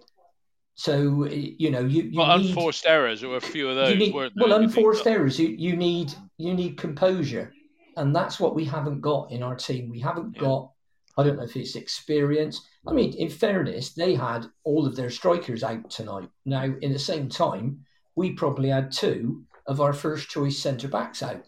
so 0.80 1.26
you 1.26 1.70
know 1.70 1.80
you, 1.80 2.04
you 2.04 2.18
well, 2.18 2.38
need, 2.38 2.48
unforced 2.48 2.86
errors 2.86 3.22
or 3.22 3.36
a 3.36 3.40
few 3.40 3.68
of 3.68 3.76
those 3.76 3.98
need, 3.98 4.14
weren't 4.14 4.32
there? 4.34 4.48
Well, 4.48 4.62
unforced 4.62 5.06
errors. 5.06 5.38
You 5.38 5.48
you 5.48 5.76
need 5.76 6.14
you 6.38 6.54
need 6.54 6.78
composure, 6.78 7.52
and 7.98 8.16
that's 8.16 8.40
what 8.40 8.54
we 8.54 8.64
haven't 8.64 9.02
got 9.02 9.30
in 9.30 9.42
our 9.42 9.54
team. 9.54 9.90
We 9.90 10.00
haven't 10.00 10.36
yeah. 10.36 10.40
got. 10.40 10.72
I 11.18 11.22
don't 11.22 11.36
know 11.36 11.42
if 11.42 11.54
it's 11.54 11.76
experience. 11.76 12.66
I 12.86 12.94
mean, 12.94 13.12
in 13.12 13.28
fairness, 13.28 13.92
they 13.92 14.14
had 14.14 14.46
all 14.64 14.86
of 14.86 14.96
their 14.96 15.10
strikers 15.10 15.62
out 15.62 15.90
tonight. 15.90 16.30
Now, 16.46 16.64
in 16.64 16.94
the 16.94 16.98
same 16.98 17.28
time, 17.28 17.84
we 18.16 18.32
probably 18.32 18.70
had 18.70 18.90
two 18.90 19.44
of 19.66 19.82
our 19.82 19.92
first 19.92 20.30
choice 20.30 20.58
centre 20.58 20.88
backs 20.88 21.22
out, 21.22 21.44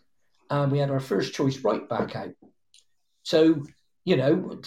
and 0.50 0.70
we 0.70 0.78
had 0.78 0.90
our 0.90 1.00
first 1.00 1.32
choice 1.32 1.56
right 1.60 1.88
back 1.88 2.16
out. 2.16 2.34
So 3.22 3.62
you 4.04 4.16
know, 4.16 4.60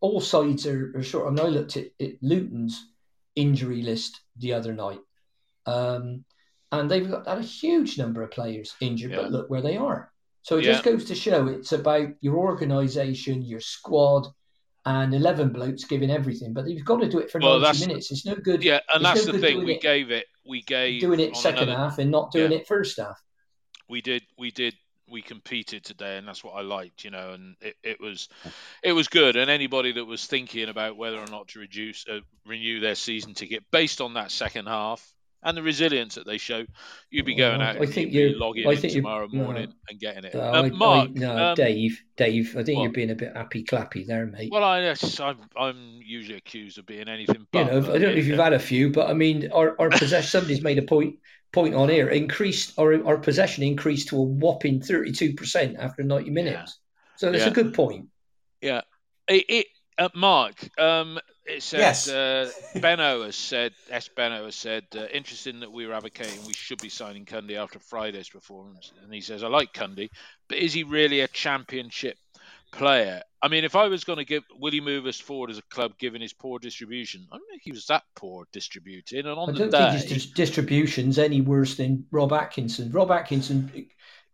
all 0.00 0.20
sides 0.20 0.64
are, 0.66 0.92
are 0.94 1.02
short. 1.02 1.26
I 1.26 1.30
mean, 1.30 1.44
I 1.44 1.48
looked 1.48 1.76
at, 1.76 1.86
at, 2.00 2.22
Luton's 2.22 2.91
injury 3.36 3.82
list 3.82 4.20
the 4.36 4.54
other 4.54 4.72
night, 4.72 5.00
um, 5.66 6.24
and 6.70 6.90
they've 6.90 7.10
got 7.10 7.26
a 7.26 7.42
huge 7.42 7.98
number 7.98 8.22
of 8.22 8.30
players 8.30 8.74
injured. 8.80 9.12
Yeah. 9.12 9.22
But 9.22 9.32
look 9.32 9.50
where 9.50 9.62
they 9.62 9.76
are. 9.76 10.10
So 10.42 10.58
it 10.58 10.64
yeah. 10.64 10.72
just 10.72 10.84
goes 10.84 11.04
to 11.06 11.14
show 11.14 11.46
it's 11.46 11.72
about 11.72 12.08
your 12.20 12.36
organisation, 12.36 13.42
your 13.42 13.60
squad, 13.60 14.26
and 14.84 15.14
eleven 15.14 15.50
blokes 15.50 15.84
giving 15.84 16.10
everything. 16.10 16.52
But 16.52 16.68
you've 16.68 16.84
got 16.84 17.00
to 17.00 17.08
do 17.08 17.18
it 17.18 17.30
for 17.30 17.40
well, 17.40 17.60
ninety 17.60 17.86
minutes. 17.86 18.10
It's 18.10 18.26
no 18.26 18.34
good. 18.34 18.64
Yeah, 18.64 18.80
and 18.92 19.04
that's 19.04 19.26
no 19.26 19.32
the 19.32 19.38
thing. 19.38 19.64
We 19.64 19.74
it, 19.74 19.82
gave 19.82 20.10
it. 20.10 20.26
We 20.44 20.62
gave 20.62 21.00
doing 21.00 21.20
it 21.20 21.36
second 21.36 21.68
another, 21.68 21.78
half 21.78 21.98
and 21.98 22.10
not 22.10 22.32
doing 22.32 22.52
yeah. 22.52 22.58
it 22.58 22.66
first 22.66 22.98
half. 22.98 23.20
We 23.88 24.00
did. 24.00 24.22
We 24.36 24.50
did 24.50 24.74
we 25.12 25.22
competed 25.22 25.84
today, 25.84 26.16
and 26.16 26.26
that's 26.26 26.42
what 26.42 26.54
I 26.54 26.62
liked, 26.62 27.04
you 27.04 27.10
know. 27.10 27.32
And 27.32 27.54
it, 27.60 27.76
it 27.82 28.00
was 28.00 28.28
it 28.82 28.92
was 28.92 29.08
good. 29.08 29.36
And 29.36 29.50
anybody 29.50 29.92
that 29.92 30.04
was 30.04 30.26
thinking 30.26 30.68
about 30.68 30.96
whether 30.96 31.18
or 31.18 31.26
not 31.26 31.48
to 31.48 31.60
reduce 31.60 32.06
uh, 32.08 32.20
renew 32.46 32.80
their 32.80 32.94
season 32.94 33.34
ticket 33.34 33.64
based 33.70 34.00
on 34.00 34.14
that 34.14 34.30
second 34.30 34.66
half 34.66 35.12
and 35.44 35.56
the 35.56 35.62
resilience 35.62 36.14
that 36.14 36.26
they 36.26 36.38
show, 36.38 36.64
you'd 37.10 37.26
be 37.26 37.34
going 37.34 37.60
out 37.60 37.80
I 37.80 37.86
think 37.86 38.12
you're 38.12 38.36
logging 38.36 38.66
I 38.66 38.76
think 38.76 38.94
in 38.94 39.02
tomorrow 39.02 39.28
morning 39.28 39.68
no, 39.68 39.74
and 39.90 40.00
getting 40.00 40.24
it. 40.24 40.34
Uh, 40.34 40.68
Mark, 40.68 41.10
I, 41.10 41.12
no, 41.14 41.36
um, 41.36 41.54
Dave, 41.56 42.00
Dave, 42.16 42.56
I 42.56 42.62
think 42.62 42.78
what? 42.78 42.84
you're 42.84 42.92
being 42.92 43.10
a 43.10 43.14
bit 43.14 43.36
happy 43.36 43.64
clappy 43.64 44.06
there, 44.06 44.26
mate. 44.26 44.50
Well, 44.52 44.64
I 44.64 44.80
yes, 44.82 45.20
I'm 45.20 45.38
I'm 45.56 46.00
usually 46.02 46.38
accused 46.38 46.78
of 46.78 46.86
being 46.86 47.08
anything 47.08 47.46
but. 47.50 47.58
You 47.58 47.80
know, 47.80 47.92
I 47.92 47.98
don't 47.98 48.02
know 48.02 48.18
if 48.18 48.26
you've 48.26 48.38
had 48.38 48.52
a 48.52 48.58
few, 48.58 48.90
but 48.90 49.08
I 49.10 49.14
mean, 49.14 49.50
our 49.52 49.76
our 49.80 49.90
possession. 49.90 50.28
somebody's 50.28 50.62
made 50.62 50.78
a 50.78 50.82
point 50.82 51.16
point 51.52 51.74
on 51.74 51.88
here, 51.88 52.08
increased 52.08 52.78
our, 52.78 53.04
our 53.06 53.18
possession 53.18 53.62
increased 53.62 54.08
to 54.08 54.16
a 54.16 54.22
whopping 54.22 54.80
32% 54.80 55.78
after 55.78 56.02
90 56.02 56.30
minutes. 56.30 56.54
Yeah. 56.54 57.16
So 57.16 57.30
that's 57.30 57.44
yeah. 57.44 57.50
a 57.50 57.54
good 57.54 57.74
point. 57.74 58.08
Yeah. 58.60 58.80
It, 59.28 59.44
it 59.48 59.66
uh, 59.98 60.08
Mark, 60.14 60.54
um, 60.78 61.18
it 61.44 61.62
said 61.62 61.80
yes. 61.80 62.08
uh, 62.08 62.50
Benno 62.80 63.24
has 63.24 63.36
said, 63.36 63.72
S. 63.90 64.08
Benno 64.08 64.46
has 64.46 64.54
said, 64.54 64.84
uh, 64.96 65.04
interesting 65.12 65.60
that 65.60 65.70
we 65.70 65.86
were 65.86 65.92
advocating 65.92 66.44
we 66.46 66.54
should 66.54 66.80
be 66.80 66.88
signing 66.88 67.24
Cundy 67.24 67.56
after 67.56 67.78
Friday's 67.78 68.28
performance. 68.28 68.92
And 69.02 69.12
he 69.12 69.20
says, 69.20 69.42
I 69.42 69.48
like 69.48 69.72
Cundy, 69.72 70.08
but 70.48 70.58
is 70.58 70.72
he 70.72 70.84
really 70.84 71.20
a 71.20 71.28
championship 71.28 72.16
player. 72.72 73.22
I 73.40 73.48
mean, 73.48 73.64
if 73.64 73.76
I 73.76 73.88
was 73.88 74.04
going 74.04 74.18
to 74.18 74.24
give, 74.24 74.44
will 74.58 74.72
he 74.72 74.80
move 74.80 75.06
us 75.06 75.18
forward 75.18 75.50
as 75.50 75.58
a 75.58 75.62
club 75.62 75.98
given 75.98 76.20
his 76.20 76.32
poor 76.32 76.58
distribution? 76.58 77.26
I 77.30 77.36
don't 77.36 77.48
think 77.48 77.62
he 77.64 77.72
was 77.72 77.86
that 77.86 78.04
poor 78.14 78.46
distributing. 78.52 79.20
And 79.20 79.28
on 79.28 79.50
I 79.50 79.52
don't 79.52 79.70
the 79.70 79.92
think 79.92 80.08
his 80.10 80.26
distribution's 80.26 81.18
any 81.18 81.40
worse 81.40 81.76
than 81.76 82.06
Rob 82.10 82.32
Atkinson. 82.32 82.90
Rob 82.92 83.10
Atkinson, 83.10 83.88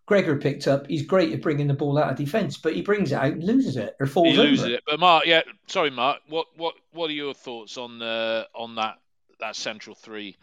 Gregor 0.07 0.37
picked 0.37 0.69
up. 0.69 0.87
He's 0.87 1.03
great 1.03 1.33
at 1.33 1.43
bringing 1.43 1.69
the 1.69 1.75
ball 1.75 1.99
out 1.99 2.11
of 2.11 2.17
defence, 2.17 2.57
but 2.57 2.75
he 2.75 2.83
brings 2.83 3.13
it 3.13 3.17
out 3.17 3.33
and 3.33 3.45
loses 3.45 3.77
it 3.77 3.97
or 4.01 4.07
falls 4.07 4.29
he 4.29 4.37
loses 4.37 4.65
over. 4.65 4.75
it. 4.75 4.83
But 4.87 5.01
Mark, 5.01 5.27
yeah, 5.27 5.43
sorry, 5.67 5.91
Mark. 5.91 6.19
What 6.29 6.47
what 6.57 6.75
what 6.93 7.11
are 7.11 7.15
your 7.15 7.35
thoughts 7.35 7.77
on 7.77 8.01
uh, 8.03 8.45
on 8.55 8.75
that 8.77 8.97
that 9.41 9.57
central 9.57 9.95
three 9.95 10.37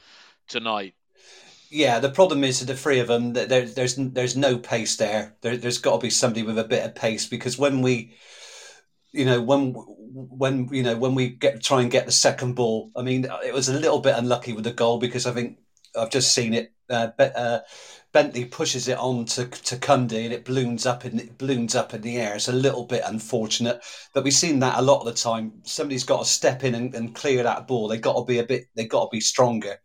tonight? 0.47 0.95
Yeah, 1.69 1.99
the 1.99 2.09
problem 2.09 2.43
is 2.43 2.65
the 2.65 2.75
three 2.75 2.99
of 2.99 3.07
them. 3.07 3.33
There, 3.33 3.65
there's 3.65 3.95
there's 3.95 4.37
no 4.37 4.57
pace 4.57 4.95
there. 4.97 5.35
there 5.41 5.57
there's 5.57 5.79
got 5.79 5.99
to 5.99 6.05
be 6.05 6.09
somebody 6.09 6.43
with 6.43 6.57
a 6.59 6.63
bit 6.63 6.85
of 6.85 6.95
pace 6.95 7.27
because 7.27 7.57
when 7.57 7.81
we, 7.81 8.15
you 9.11 9.25
know, 9.25 9.41
when 9.41 9.73
when 9.73 10.69
you 10.71 10.83
know 10.83 10.95
when 10.95 11.15
we 11.15 11.29
get 11.29 11.63
try 11.63 11.81
and 11.81 11.91
get 11.91 12.05
the 12.05 12.11
second 12.11 12.53
ball, 12.55 12.91
I 12.95 13.01
mean, 13.01 13.27
it 13.45 13.53
was 13.53 13.69
a 13.69 13.79
little 13.79 13.99
bit 13.99 14.17
unlucky 14.17 14.53
with 14.53 14.63
the 14.63 14.73
goal 14.73 14.99
because 14.99 15.25
I 15.25 15.31
think 15.31 15.57
I've 15.97 16.11
just 16.11 16.33
seen 16.33 16.53
it. 16.53 16.71
Uh, 16.89 17.09
uh, 17.19 17.59
Bentley 18.13 18.45
pushes 18.45 18.87
it 18.87 18.97
on 18.97 19.25
to, 19.25 19.45
to 19.45 19.75
Cundy 19.75 20.23
and 20.25 20.33
it 20.33 20.45
balloons 20.45 20.85
up 20.85 21.03
in 21.03 21.19
it 21.19 21.37
balloons 21.37 21.75
up 21.75 21.93
in 21.93 22.01
the 22.01 22.17
air. 22.17 22.35
It's 22.35 22.47
a 22.47 22.53
little 22.53 22.85
bit 22.85 23.01
unfortunate, 23.05 23.81
but 24.13 24.23
we've 24.23 24.33
seen 24.33 24.59
that 24.59 24.77
a 24.77 24.81
lot 24.81 24.99
of 24.99 25.05
the 25.05 25.13
time. 25.13 25.53
Somebody's 25.63 26.03
got 26.03 26.19
to 26.19 26.29
step 26.29 26.63
in 26.63 26.75
and, 26.75 26.93
and 26.95 27.15
clear 27.15 27.43
that 27.43 27.67
ball. 27.67 27.87
They 27.87 27.97
got 27.97 28.13
to 28.13 28.25
be 28.25 28.39
a 28.39 28.43
bit. 28.45 28.65
They 28.75 28.85
got 28.85 29.05
to 29.05 29.09
be 29.11 29.19
stronger 29.21 29.79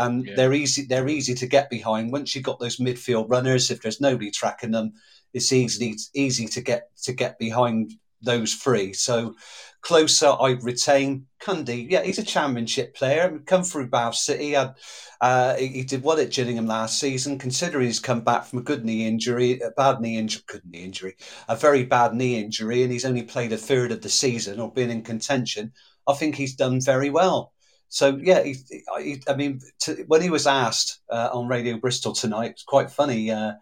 and 0.00 0.26
yeah. 0.26 0.34
they're 0.36 0.52
easy 0.52 0.84
they're 0.86 1.08
easy 1.08 1.34
to 1.34 1.46
get 1.46 1.70
behind. 1.70 2.12
Once 2.12 2.34
you've 2.34 2.44
got 2.44 2.58
those 2.58 2.78
midfield 2.78 3.26
runners, 3.28 3.70
if 3.70 3.82
there's 3.82 4.00
nobody 4.00 4.30
tracking 4.30 4.70
them, 4.70 4.92
it's 5.32 5.52
easy 5.52 5.96
easy 6.14 6.46
to 6.46 6.60
get 6.60 6.88
to 7.02 7.12
get 7.12 7.38
behind 7.38 7.92
those 8.22 8.54
three. 8.54 8.92
So 8.92 9.34
Kalas, 9.82 10.22
I 10.22 10.50
retain. 10.62 11.26
Cundy, 11.40 11.86
yeah, 11.88 12.02
he's 12.02 12.18
a 12.18 12.22
championship 12.22 12.94
player. 12.94 13.40
Come 13.46 13.62
through 13.62 13.88
Bath 13.88 14.14
City. 14.14 14.50
Had, 14.50 14.74
uh, 15.22 15.56
he, 15.56 15.68
he, 15.68 15.84
did 15.84 16.02
well 16.02 16.20
at 16.20 16.30
Gillingham 16.30 16.66
last 16.66 17.00
season. 17.00 17.38
Considering 17.38 17.86
he's 17.86 17.98
come 17.98 18.20
back 18.20 18.44
from 18.44 18.58
a 18.58 18.62
good 18.62 18.84
knee 18.84 19.06
injury, 19.06 19.58
a 19.60 19.70
bad 19.70 20.00
knee 20.00 20.18
injury, 20.18 20.42
good 20.46 20.62
knee 20.66 20.84
injury, 20.84 21.16
a 21.48 21.56
very 21.56 21.84
bad 21.84 22.14
knee 22.14 22.38
injury, 22.38 22.82
and 22.82 22.92
he's 22.92 23.06
only 23.06 23.22
played 23.22 23.52
a 23.52 23.56
third 23.56 23.90
of 23.90 24.02
the 24.02 24.10
season 24.10 24.60
or 24.60 24.70
been 24.70 24.90
in 24.90 25.02
contention. 25.02 25.72
I 26.06 26.12
think 26.12 26.34
he's 26.34 26.56
done 26.56 26.80
very 26.80 27.08
well. 27.08 27.52
So 27.92 28.16
yeah, 28.22 28.42
he, 28.44 28.56
he, 29.00 29.22
I 29.28 29.34
mean, 29.34 29.60
to, 29.80 30.04
when 30.06 30.22
he 30.22 30.30
was 30.30 30.46
asked 30.46 31.00
uh, 31.10 31.28
on 31.32 31.48
Radio 31.48 31.76
Bristol 31.76 32.12
tonight, 32.12 32.52
it's 32.52 32.62
quite 32.62 32.90
funny. 32.90 33.30
Uh, 33.30 33.54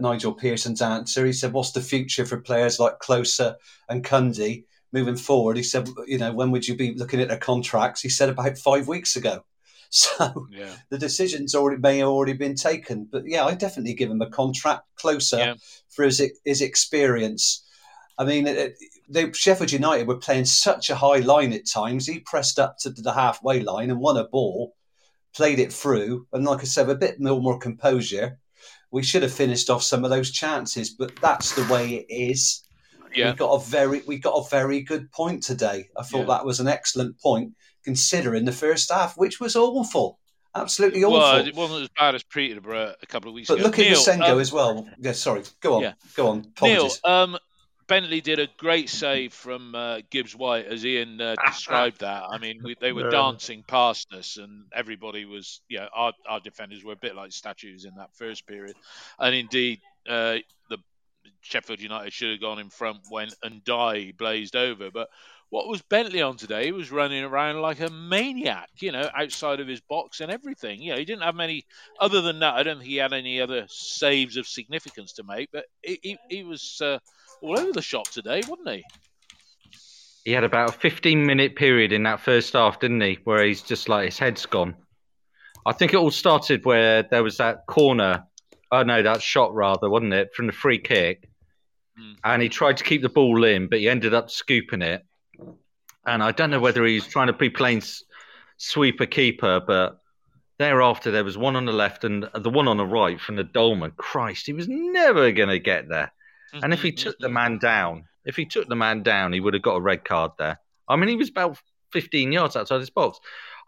Nigel 0.00 0.32
Pearson's 0.34 0.80
answer, 0.80 1.26
he 1.26 1.32
said, 1.32 1.52
"What's 1.52 1.72
the 1.72 1.80
future 1.80 2.24
for 2.24 2.40
players 2.40 2.78
like 2.80 3.00
Kalas 3.00 3.54
and 3.88 4.04
Cundy 4.04 4.64
moving 4.92 5.16
forward?" 5.16 5.56
He 5.56 5.62
said, 5.64 5.88
"You 6.06 6.18
know, 6.18 6.32
when 6.32 6.52
would 6.52 6.66
you 6.66 6.76
be 6.76 6.94
looking 6.94 7.20
at 7.20 7.28
their 7.28 7.38
contracts?" 7.38 8.00
He 8.00 8.08
said 8.08 8.28
about 8.28 8.56
five 8.56 8.88
weeks 8.88 9.16
ago. 9.16 9.44
So 9.88 10.48
Yeah. 10.50 10.74
the 10.90 10.98
decision's 10.98 11.54
already 11.54 11.80
may 11.80 11.98
have 11.98 12.08
already 12.08 12.32
been 12.32 12.56
taken. 12.56 13.08
But 13.10 13.22
yeah, 13.26 13.44
I 13.44 13.54
definitely 13.54 13.94
give 13.94 14.10
him 14.10 14.20
a 14.20 14.28
contract 14.28 14.82
Kalas 15.00 15.36
Yeah. 15.36 15.54
for 15.88 16.04
his 16.04 16.20
his 16.44 16.60
experience. 16.60 17.64
I 18.18 18.24
mean, 18.24 18.46
it, 18.46 18.56
it- 18.56 18.78
they, 19.08 19.30
Sheffield 19.32 19.70
United 19.70 20.08
were 20.08 20.16
playing 20.16 20.46
such 20.46 20.90
a 20.90 20.96
high 20.96 21.18
line 21.20 21.52
at 21.52 21.64
times. 21.68 22.06
He 22.08 22.18
pressed 22.20 22.58
up 22.58 22.76
to 22.80 22.90
the 22.90 23.12
halfway 23.12 23.60
line 23.60 23.90
and 23.90 24.00
won 24.00 24.16
a 24.16 24.24
ball, 24.24 24.74
played 25.32 25.60
it 25.60 25.72
through, 25.72 26.26
and 26.32 26.44
like 26.44 26.60
I 26.60 26.64
said, 26.64 26.90
a 26.90 26.94
bit 26.96 27.20
more, 27.20 27.58
composure. 27.58 28.38
We 28.90 29.04
should 29.04 29.22
have 29.22 29.32
finished 29.32 29.70
off 29.70 29.82
some 29.84 30.02
of 30.04 30.10
those 30.10 30.32
chances, 30.32 30.90
but 30.90 31.14
that's 31.16 31.54
the 31.54 31.72
way 31.72 31.94
it 31.96 32.06
is. 32.12 32.64
Yeah. 33.14 33.30
We 33.30 33.36
got 33.36 33.52
a 33.54 33.64
very 33.64 34.02
we 34.08 34.18
got 34.18 34.34
a 34.34 34.48
very 34.50 34.80
good 34.80 35.10
point 35.12 35.42
today. 35.44 35.88
I 35.96 36.02
thought 36.02 36.20
Yeah. 36.20 36.24
that 36.36 36.44
was 36.44 36.58
an 36.60 36.66
excellent 36.68 37.20
point 37.20 37.52
considering 37.84 38.44
the 38.44 38.52
first 38.52 38.90
half, 38.92 39.16
which 39.16 39.38
was 39.38 39.54
awful, 39.54 40.18
absolutely 40.54 41.04
awful. 41.04 41.18
Well, 41.20 41.46
it 41.46 41.54
wasn't 41.54 41.82
as 41.82 41.88
bad 41.96 42.14
as 42.16 42.24
Peterborough 42.24 42.94
a 43.00 43.06
couple 43.06 43.28
of 43.28 43.34
weeks 43.34 43.48
but 43.48 43.54
ago. 43.54 43.64
look 43.64 43.78
at 43.78 43.86
Neil, 43.86 43.96
Sengo 44.00 44.32
um, 44.34 44.40
as 44.40 44.52
well. 44.52 44.88
Yeah, 44.98 45.12
sorry. 45.12 45.42
Go 45.60 45.74
on. 45.74 45.82
Yeah. 45.82 45.92
Go 46.16 46.28
on. 46.28 46.52
Neil, 46.60 46.90
um, 47.04 47.38
Bentley 47.88 48.20
did 48.20 48.38
a 48.38 48.48
great 48.58 48.88
save 48.90 49.32
from 49.32 49.74
uh, 49.74 50.00
Gibbs 50.10 50.34
White, 50.34 50.66
as 50.66 50.84
Ian 50.84 51.20
uh, 51.20 51.36
described 51.44 52.00
that. 52.00 52.24
I 52.28 52.38
mean, 52.38 52.60
we, 52.64 52.76
they 52.80 52.92
were 52.92 53.04
Yeah. 53.10 53.10
dancing 53.10 53.64
past 53.66 54.12
us, 54.12 54.36
and 54.36 54.66
everybody 54.74 55.24
was, 55.24 55.60
you 55.68 55.78
know, 55.78 55.88
our, 55.94 56.12
our 56.28 56.40
defenders 56.40 56.84
were 56.84 56.92
a 56.94 56.96
bit 56.96 57.14
like 57.16 57.32
statues 57.32 57.84
in 57.84 57.94
that 57.96 58.14
first 58.16 58.46
period. 58.46 58.76
And 59.18 59.34
indeed, 59.34 59.80
uh, 60.08 60.38
the 60.68 60.78
Sheffield 61.42 61.80
United 61.80 62.12
should 62.12 62.32
have 62.32 62.40
gone 62.40 62.58
in 62.58 62.70
front 62.70 62.98
when 63.08 63.28
Ndiaye 63.44 64.16
blazed 64.16 64.56
over. 64.56 64.90
But 64.90 65.08
what 65.50 65.68
was 65.68 65.82
Bentley 65.82 66.22
on 66.22 66.36
today? 66.36 66.66
He 66.66 66.72
was 66.72 66.90
running 66.90 67.22
around 67.22 67.60
like 67.60 67.80
a 67.80 67.90
maniac, 67.90 68.68
you 68.80 68.92
know, 68.92 69.08
outside 69.16 69.60
of 69.60 69.68
his 69.68 69.80
box 69.80 70.20
and 70.20 70.30
everything. 70.30 70.82
You 70.82 70.92
know, 70.92 70.98
he 70.98 71.04
didn't 71.04 71.22
have 71.22 71.36
many. 71.36 71.64
Other 72.00 72.20
than 72.20 72.40
that, 72.40 72.54
I 72.54 72.62
don't 72.64 72.78
think 72.78 72.88
he 72.90 72.96
had 72.96 73.12
any 73.12 73.40
other 73.40 73.66
saves 73.68 74.36
of 74.36 74.48
significance 74.48 75.14
to 75.14 75.24
make. 75.24 75.50
But 75.52 75.66
he 75.82 75.98
he, 76.02 76.18
he 76.28 76.42
was 76.44 76.80
uh, 76.82 76.98
all 77.42 77.58
over 77.58 77.72
the 77.72 77.82
shop 77.82 78.08
today, 78.08 78.42
wasn't 78.48 78.68
he? 78.68 78.84
He 80.24 80.32
had 80.32 80.44
about 80.44 80.70
a 80.70 80.72
15 80.72 81.24
minute 81.24 81.54
period 81.54 81.92
in 81.92 82.02
that 82.02 82.20
first 82.20 82.52
half, 82.52 82.80
didn't 82.80 83.00
he? 83.00 83.18
Where 83.24 83.44
he's 83.44 83.62
just 83.62 83.88
like 83.88 84.06
his 84.06 84.18
head's 84.18 84.44
gone. 84.46 84.74
I 85.64 85.72
think 85.72 85.92
it 85.92 85.98
all 85.98 86.10
started 86.10 86.64
where 86.64 87.02
there 87.02 87.22
was 87.22 87.36
that 87.38 87.66
corner. 87.66 88.24
Oh 88.72 88.82
no, 88.82 89.02
that 89.02 89.22
shot 89.22 89.54
rather, 89.54 89.88
wasn't 89.88 90.14
it, 90.14 90.34
from 90.34 90.46
the 90.46 90.52
free 90.52 90.78
kick? 90.78 91.28
Mm. 92.00 92.14
And 92.24 92.42
he 92.42 92.48
tried 92.48 92.78
to 92.78 92.84
keep 92.84 93.02
the 93.02 93.08
ball 93.08 93.44
in, 93.44 93.68
but 93.68 93.78
he 93.78 93.88
ended 93.88 94.14
up 94.14 94.30
scooping 94.30 94.82
it. 94.82 95.04
And 96.06 96.22
I 96.22 96.32
don't 96.32 96.50
know 96.50 96.60
whether 96.60 96.84
he's 96.84 97.06
trying 97.06 97.28
to 97.28 97.32
be 97.32 97.50
playing 97.50 97.82
sweeper 98.58 99.06
keeper, 99.06 99.60
but 99.64 99.98
thereafter 100.58 101.10
there 101.10 101.24
was 101.24 101.36
one 101.36 101.56
on 101.56 101.64
the 101.64 101.72
left 101.72 102.04
and 102.04 102.28
the 102.34 102.50
one 102.50 102.68
on 102.68 102.76
the 102.76 102.86
right 102.86 103.20
from 103.20 103.36
the 103.36 103.44
Dolman. 103.44 103.92
Christ, 103.96 104.46
he 104.46 104.52
was 104.52 104.68
never 104.68 105.32
going 105.32 105.48
to 105.48 105.58
get 105.58 105.88
there. 105.88 106.12
And 106.52 106.72
if 106.72 106.82
he 106.82 106.92
took 106.92 107.18
the 107.18 107.28
man 107.28 107.58
down, 107.58 108.04
if 108.24 108.36
he 108.36 108.44
took 108.44 108.68
the 108.68 108.76
man 108.76 109.02
down, 109.02 109.32
he 109.32 109.40
would 109.40 109.54
have 109.54 109.62
got 109.62 109.76
a 109.76 109.80
red 109.80 110.04
card 110.04 110.32
there. 110.38 110.60
I 110.88 110.96
mean, 110.96 111.08
he 111.08 111.16
was 111.16 111.30
about 111.30 111.58
15 111.92 112.32
yards 112.32 112.56
outside 112.56 112.80
his 112.80 112.90
box. 112.90 113.18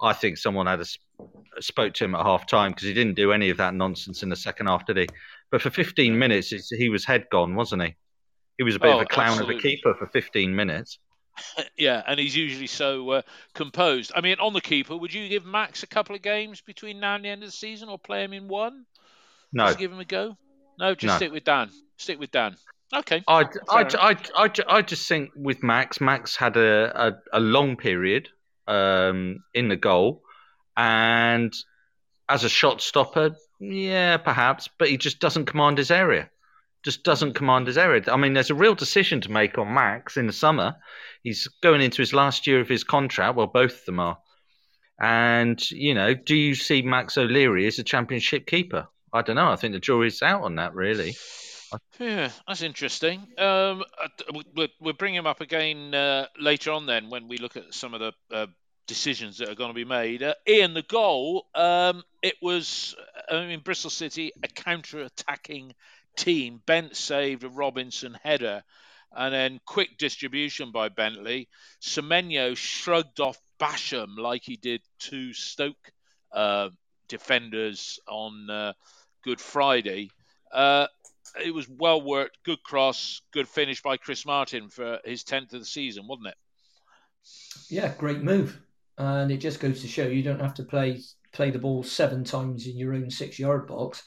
I 0.01 0.13
think 0.13 0.39
someone 0.39 0.67
had 0.67 0.81
a, 0.81 1.63
spoke 1.63 1.95
to 1.95 2.05
him 2.05 2.15
at 2.15 2.25
half 2.25 2.47
time 2.47 2.71
because 2.71 2.85
he 2.87 2.95
didn't 2.95 3.15
do 3.15 3.33
any 3.33 3.51
of 3.51 3.57
that 3.57 3.75
nonsense 3.75 4.23
in 4.23 4.29
the 4.29 4.37
second 4.37 4.67
half, 4.67 4.87
did 4.87 4.97
he? 4.97 5.09
But 5.51 5.63
for 5.63 5.71
15 5.71 6.17
minutes, 6.19 6.53
it's, 6.53 6.71
he 6.71 6.89
was 6.89 7.05
head 7.05 7.27
gone, 7.31 7.55
wasn't 7.57 7.83
he? 7.83 7.97
He 8.59 8.65
was 8.65 8.77
a 8.77 8.79
bit 8.79 8.91
Oh, 8.91 8.97
of 8.97 9.03
a 9.03 9.07
clown 9.07 9.41
of 9.41 9.49
a 9.49 9.59
keeper 9.59 9.95
for 9.95 10.07
15 10.07 10.55
minutes. 10.55 10.99
yeah, 11.77 12.03
and 12.07 12.19
he's 12.19 12.37
usually 12.37 12.67
so 12.67 13.11
uh, 13.11 13.23
composed. 13.55 14.13
I 14.15 14.21
mean, 14.21 14.37
on 14.41 14.53
the 14.53 14.61
keeper, 14.61 14.97
would 14.97 15.15
you 15.15 15.29
give 15.29 15.45
Max 15.45 15.83
a 15.83 15.87
couple 15.87 16.15
of 16.17 16.23
games 16.23 16.61
between 16.61 17.01
now 17.01 17.15
and 17.15 17.25
the 17.25 17.29
end 17.29 17.43
of 17.43 17.49
the 17.49 17.57
season, 17.57 17.89
or 17.89 17.99
play 17.99 18.25
him 18.25 18.33
in 18.33 18.49
one? 18.49 18.85
No, 19.53 19.67
Just 19.67 19.79
give 19.79 19.93
him 19.93 20.01
a 20.01 20.05
go. 20.05 20.37
No, 20.79 20.95
just 20.95 21.13
No. 21.13 21.17
stick 21.17 21.33
with 21.33 21.45
Dan. 21.45 21.71
Stick 21.97 22.19
with 22.19 22.31
Dan. 22.31 22.57
Okay. 22.95 23.23
I, 23.29 23.45
I, 23.69 23.83
I, 23.99 24.17
I, 24.37 24.51
I 24.69 24.83
just 24.83 25.07
think 25.09 25.31
with 25.37 25.63
Max, 25.63 26.01
Max 26.01 26.37
had 26.37 26.57
a, 26.57 27.09
a, 27.09 27.39
a 27.39 27.41
long 27.41 27.77
period 27.77 28.29
um, 28.67 29.45
in 29.53 29.69
the 29.69 29.77
goal, 29.77 30.23
and 30.77 31.53
as 32.29 32.45
a 32.45 32.49
shot 32.49 32.81
stopper, 32.81 33.37
yeah, 33.61 34.17
perhaps, 34.17 34.69
but 34.79 34.89
he 34.89 34.97
just 34.97 35.19
doesn't 35.21 35.47
command 35.47 35.79
his 35.79 35.91
area. 35.91 36.31
Just 36.85 37.03
doesn't 37.03 37.35
command 37.35 37.67
his 37.67 37.77
area. 37.77 38.03
I 38.07 38.17
mean, 38.17 38.35
there's 38.35 38.51
a 38.51 38.55
real 38.55 38.75
decision 38.75 39.21
to 39.23 39.31
make 39.31 39.59
on 39.59 39.75
Max 39.75 40.17
in 40.17 40.27
the 40.29 40.33
summer. 40.33 40.77
He's 41.25 41.49
going 41.61 41.81
into 41.81 42.01
his 42.01 42.15
last 42.15 42.47
year 42.47 42.61
of 42.61 42.69
his 42.69 42.85
contract. 42.85 43.37
Well, 43.37 43.49
both 43.49 43.81
of 43.81 43.85
them 43.85 43.99
are. 43.99 44.19
And, 45.01 45.61
you 45.71 45.95
know, 45.95 46.15
do 46.15 46.37
you 46.37 46.55
see 46.55 46.83
Max 46.83 47.19
O'Leary 47.19 47.67
as 47.67 47.79
a 47.79 47.83
championship 47.83 48.47
keeper? 48.47 48.87
I 49.13 49.23
don't 49.23 49.37
know. 49.37 49.51
I 49.51 49.57
think 49.57 49.73
the 49.75 49.81
jury's 49.81 50.23
out 50.23 50.43
on 50.43 50.57
that, 50.57 50.75
really. 50.75 51.15
Yeah, 51.99 52.31
that's 52.47 52.63
interesting. 52.63 53.21
Um, 53.37 53.85
uh, 54.03 54.09
we- 54.35 54.45
we'll, 54.55 54.69
we'll 54.81 54.95
bring 54.95 55.15
him 55.15 55.27
up 55.27 55.41
again 55.41 55.95
uh, 55.95 56.27
later 56.41 56.73
on 56.73 56.87
then 56.87 57.11
when 57.11 57.29
we 57.29 57.37
look 57.39 57.57
at 57.57 57.75
some 57.75 57.93
of 57.95 58.01
the 58.01 58.13
uh, 58.33 58.47
decisions 58.87 59.39
that 59.39 59.51
are 59.51 59.55
going 59.55 59.71
to 59.71 59.75
be 59.75 59.85
made. 59.85 60.23
Uh, 60.23 60.35
Ian, 60.49 60.73
the 60.75 60.83
goal, 60.83 61.47
um, 61.55 62.03
it 62.23 62.37
was, 62.41 62.95
uh, 63.31 63.35
I 63.37 63.47
mean, 63.47 63.61
Bristol 63.61 63.91
City, 63.91 64.33
a 64.43 64.49
counter-attacking 64.49 65.75
team. 66.17 66.63
Bent 66.67 66.97
saved 66.97 67.45
a 67.45 67.49
Robinson 67.51 68.17
header 68.23 68.63
and 69.15 69.33
then 69.33 69.61
quick 69.67 69.99
distribution 69.99 70.71
by 70.73 70.89
Bentley. 70.89 71.49
Semenyo 71.83 72.57
shrugged 72.57 73.21
off 73.21 73.39
Basham 73.61 74.17
like 74.19 74.43
he 74.45 74.57
did 74.57 74.81
two 74.99 75.33
Stoke 75.33 75.93
uh, 76.33 76.71
defenders 77.09 77.99
on 78.09 78.49
uh, 78.51 78.73
Good 79.25 79.41
Friday. 79.41 80.11
Uh, 80.53 80.87
it 81.45 81.53
was 81.53 81.69
well 81.69 82.01
worked, 82.01 82.39
good 82.45 82.63
cross, 82.63 83.21
good 83.33 83.49
finish 83.49 83.83
by 83.83 83.97
Chris 83.97 84.25
Martin 84.25 84.69
for 84.69 84.99
his 85.05 85.25
10th 85.25 85.53
of 85.53 85.61
the 85.61 85.65
season, 85.65 86.07
wasn't 86.07 86.29
it? 86.29 86.37
Yeah, 87.69 87.93
great 87.97 88.23
move. 88.23 88.61
And 88.97 89.31
it 89.31 89.39
just 89.39 89.61
goes 89.61 89.81
to 89.83 89.89
show 89.89 90.07
you 90.07 90.23
don't 90.23 90.41
have 90.41 90.55
to 90.55 90.65
play 90.65 91.01
play 91.33 91.51
the 91.51 91.59
ball 91.59 91.83
seven 91.83 92.25
times 92.25 92.67
in 92.67 92.77
your 92.77 92.95
own 92.95 93.11
six 93.11 93.39
yard 93.39 93.67
box 93.67 94.03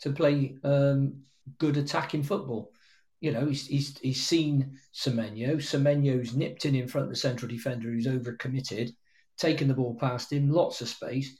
to 0.00 0.10
play 0.10 0.56
um, 0.64 1.22
good 1.58 1.76
attacking 1.76 2.22
football. 2.22 2.72
You 3.20 3.30
know, 3.30 3.46
he's, 3.46 3.66
he's, 3.66 3.98
he's 3.98 4.26
seen 4.26 4.78
Semenyo. 4.92 5.56
Semenyo's 5.56 6.34
nipped 6.34 6.64
in 6.64 6.74
in 6.74 6.88
front 6.88 7.04
of 7.04 7.10
the 7.10 7.16
central 7.16 7.48
defender 7.48 7.88
who's 7.88 8.06
overcommitted, 8.06 8.94
taken 9.36 9.68
the 9.68 9.74
ball 9.74 9.94
past 9.94 10.32
him, 10.32 10.50
lots 10.50 10.80
of 10.80 10.88
space, 10.88 11.38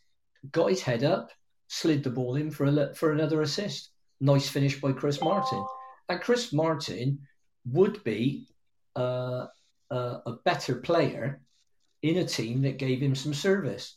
got 0.53 0.71
his 0.71 0.83
head 0.83 1.03
up, 1.03 1.31
slid 1.73 2.05
the 2.05 2.11
ball 2.11 2.37
in 2.37 2.51
for, 2.51 2.67
a, 2.67 2.95
for 2.95 3.13
another 3.13 3.41
assist. 3.41 3.91
Nice 4.21 4.49
finish 4.49 4.79
by 4.81 4.93
Chris 4.93 5.21
Martin. 5.23 5.65
And 6.09 6.21
Chris 6.21 6.53
Martin 6.53 7.21
would 7.65 8.05
be 8.05 8.47
uh, 8.95 9.47
a, 9.91 9.97
a 10.27 10.37
better 10.45 10.77
player 10.77 11.41
in 12.03 12.19
a 12.19 12.27
team 12.27 12.63
that 12.63 12.77
gave 12.79 13.01
him 13.01 13.15
some 13.15 13.33
service. 13.33 13.97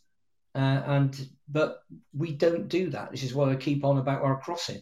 Uh, 0.55 0.81
and 0.87 1.27
but 1.49 1.79
we 2.13 2.31
don't 2.31 2.69
do 2.69 2.89
that. 2.91 3.11
This 3.11 3.23
is 3.23 3.33
why 3.35 3.51
I 3.51 3.55
keep 3.57 3.83
on 3.83 3.97
about 3.97 4.21
our 4.23 4.39
crossing. 4.39 4.81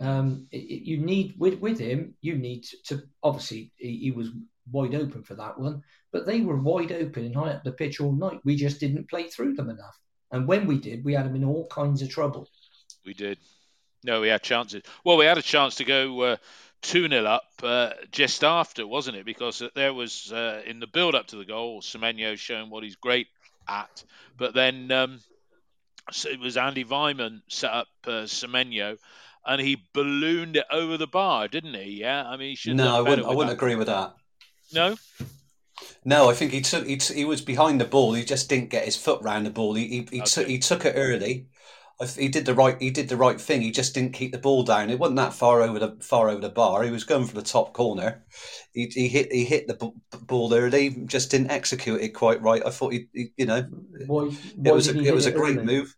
Um, 0.00 0.46
it, 0.50 0.58
it- 0.58 0.84
you 0.88 0.96
need 0.98 1.34
with 1.38 1.60
with 1.60 1.78
him, 1.78 2.14
you 2.22 2.36
need 2.38 2.64
to 2.86 3.02
obviously 3.22 3.72
he, 3.76 3.98
he 3.98 4.10
was 4.12 4.30
wide 4.70 4.94
open 4.94 5.22
for 5.24 5.34
that 5.34 5.58
one, 5.60 5.82
but 6.12 6.24
they 6.26 6.40
were 6.40 6.56
wide 6.56 6.92
open 6.92 7.26
and 7.26 7.34
high 7.36 7.50
up 7.50 7.64
the 7.64 7.72
pitch 7.72 8.00
all 8.00 8.12
night. 8.12 8.40
We 8.44 8.56
just 8.56 8.80
didn't 8.80 9.10
play 9.10 9.24
through 9.24 9.54
them 9.54 9.68
enough, 9.68 9.98
and 10.30 10.46
when 10.46 10.66
we 10.66 10.78
did, 10.78 11.04
we 11.04 11.14
had 11.14 11.26
them 11.26 11.36
in 11.36 11.44
all 11.44 11.66
kinds 11.66 12.02
of 12.02 12.08
trouble. 12.08 12.48
We 13.04 13.14
did. 13.14 13.38
No, 14.04 14.20
we 14.20 14.28
had 14.28 14.42
chances. 14.42 14.82
Well, 15.04 15.16
we 15.16 15.24
had 15.24 15.38
a 15.38 15.42
chance 15.42 15.76
to 15.76 15.84
go 15.84 16.20
uh, 16.20 16.36
2 16.82 17.08
0 17.08 17.24
up 17.24 17.44
uh, 17.62 17.90
just 18.12 18.44
after, 18.44 18.86
wasn't 18.86 19.16
it? 19.16 19.24
Because 19.24 19.62
there 19.74 19.92
was, 19.92 20.32
uh, 20.32 20.62
in 20.66 20.80
the 20.80 20.86
build 20.86 21.14
up 21.14 21.28
to 21.28 21.36
the 21.36 21.44
goal, 21.44 21.80
Semenyo 21.80 22.36
showing 22.38 22.70
what 22.70 22.84
he's 22.84 22.96
great 22.96 23.26
at. 23.68 24.04
But 24.36 24.54
then 24.54 24.90
um, 24.92 25.20
so 26.10 26.28
it 26.28 26.40
was 26.40 26.56
Andy 26.56 26.84
Weimann 26.84 27.42
set 27.48 27.70
up 27.72 27.88
uh, 28.06 28.24
Semenyo 28.26 28.98
and 29.46 29.60
he 29.60 29.82
ballooned 29.92 30.56
it 30.56 30.66
over 30.70 30.96
the 30.96 31.06
bar, 31.06 31.48
didn't 31.48 31.74
he? 31.74 32.00
Yeah. 32.00 32.24
I 32.26 32.36
mean, 32.36 32.50
he 32.50 32.54
should 32.56 32.76
No, 32.76 32.84
done 32.84 32.94
I 32.94 33.00
wouldn't. 33.00 33.26
I 33.26 33.30
wouldn't 33.30 33.48
that. 33.48 33.54
agree 33.54 33.74
with 33.74 33.86
that. 33.86 34.14
No? 34.72 34.96
No, 36.04 36.30
I 36.30 36.34
think 36.34 36.52
he 36.52 36.60
took. 36.60 36.86
He, 36.86 36.96
t- 36.96 37.14
he 37.14 37.24
was 37.24 37.40
behind 37.42 37.80
the 37.80 37.84
ball. 37.84 38.14
He 38.14 38.24
just 38.24 38.48
didn't 38.48 38.70
get 38.70 38.84
his 38.84 38.96
foot 38.96 39.20
round 39.22 39.46
the 39.46 39.50
ball. 39.50 39.74
He 39.74 39.86
he, 39.88 40.08
he 40.10 40.20
took 40.22 40.46
he 40.46 40.58
took 40.58 40.84
it 40.84 40.94
early. 40.96 41.46
He 42.16 42.28
did 42.28 42.46
the 42.46 42.54
right. 42.54 42.80
He 42.80 42.90
did 42.90 43.08
the 43.08 43.16
right 43.16 43.40
thing. 43.40 43.60
He 43.60 43.72
just 43.72 43.92
didn't 43.92 44.12
keep 44.12 44.30
the 44.30 44.38
ball 44.38 44.62
down. 44.62 44.88
It 44.88 45.00
wasn't 45.00 45.16
that 45.16 45.34
far 45.34 45.60
over 45.62 45.78
the 45.80 45.96
far 46.00 46.28
over 46.28 46.40
the 46.40 46.48
bar. 46.48 46.84
He 46.84 46.92
was 46.92 47.02
going 47.04 47.26
for 47.26 47.34
the 47.34 47.42
top 47.42 47.72
corner. 47.72 48.24
He, 48.72 48.86
he 48.86 49.08
hit 49.08 49.32
he 49.32 49.44
hit 49.44 49.66
the 49.66 49.74
b- 49.74 49.90
ball 50.22 50.54
early. 50.54 50.90
Just 50.90 51.30
didn't 51.32 51.50
execute 51.50 52.00
it 52.00 52.10
quite 52.10 52.40
right. 52.40 52.62
I 52.64 52.70
thought 52.70 52.92
he, 52.92 53.08
he 53.12 53.32
you 53.36 53.46
know 53.46 53.62
Why? 54.06 54.30
it 54.64 54.72
was 54.72 54.88
a 54.88 54.98
it 55.00 55.12
was 55.12 55.26
a 55.26 55.32
great 55.32 55.56
early? 55.56 55.66
move. 55.66 55.96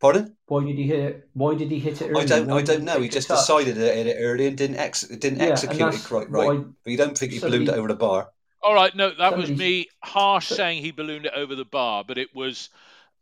Pardon? 0.00 0.36
Why 0.46 0.64
did 0.64 0.76
he 0.76 0.84
hit 0.84 0.98
it? 1.00 1.28
Why 1.34 1.54
did 1.54 1.70
he 1.70 1.78
hit 1.78 2.00
it 2.00 2.10
early? 2.10 2.22
I 2.22 2.24
don't 2.24 2.48
Why 2.48 2.56
I 2.58 2.62
don't 2.62 2.84
know. 2.84 3.00
He 3.00 3.08
just 3.08 3.28
touch? 3.28 3.38
decided 3.40 3.74
to 3.76 3.80
hit 3.80 4.06
it 4.06 4.16
early 4.18 4.46
and 4.46 4.56
didn't 4.56 4.76
ex 4.76 5.02
didn't 5.02 5.38
Yeah, 5.40 5.46
execute 5.52 5.94
it 5.94 6.04
quite 6.04 6.30
right. 6.30 6.50
I- 6.60 6.64
But 6.82 6.90
you 6.90 6.96
don't 6.96 7.16
think 7.16 7.32
he 7.32 7.38
somebody- 7.38 7.64
ballooned 7.64 7.76
it 7.76 7.78
over 7.78 7.88
the 7.88 7.94
bar? 7.96 8.30
All 8.64 8.74
right, 8.74 8.94
no, 8.96 9.12
that 9.18 9.36
was 9.36 9.50
me 9.50 9.88
harsh 10.02 10.46
so- 10.48 10.54
saying 10.54 10.82
he 10.82 10.90
ballooned 10.90 11.26
it 11.26 11.32
over 11.36 11.54
the 11.54 11.64
bar, 11.66 12.02
but 12.06 12.16
it 12.18 12.34
was 12.34 12.70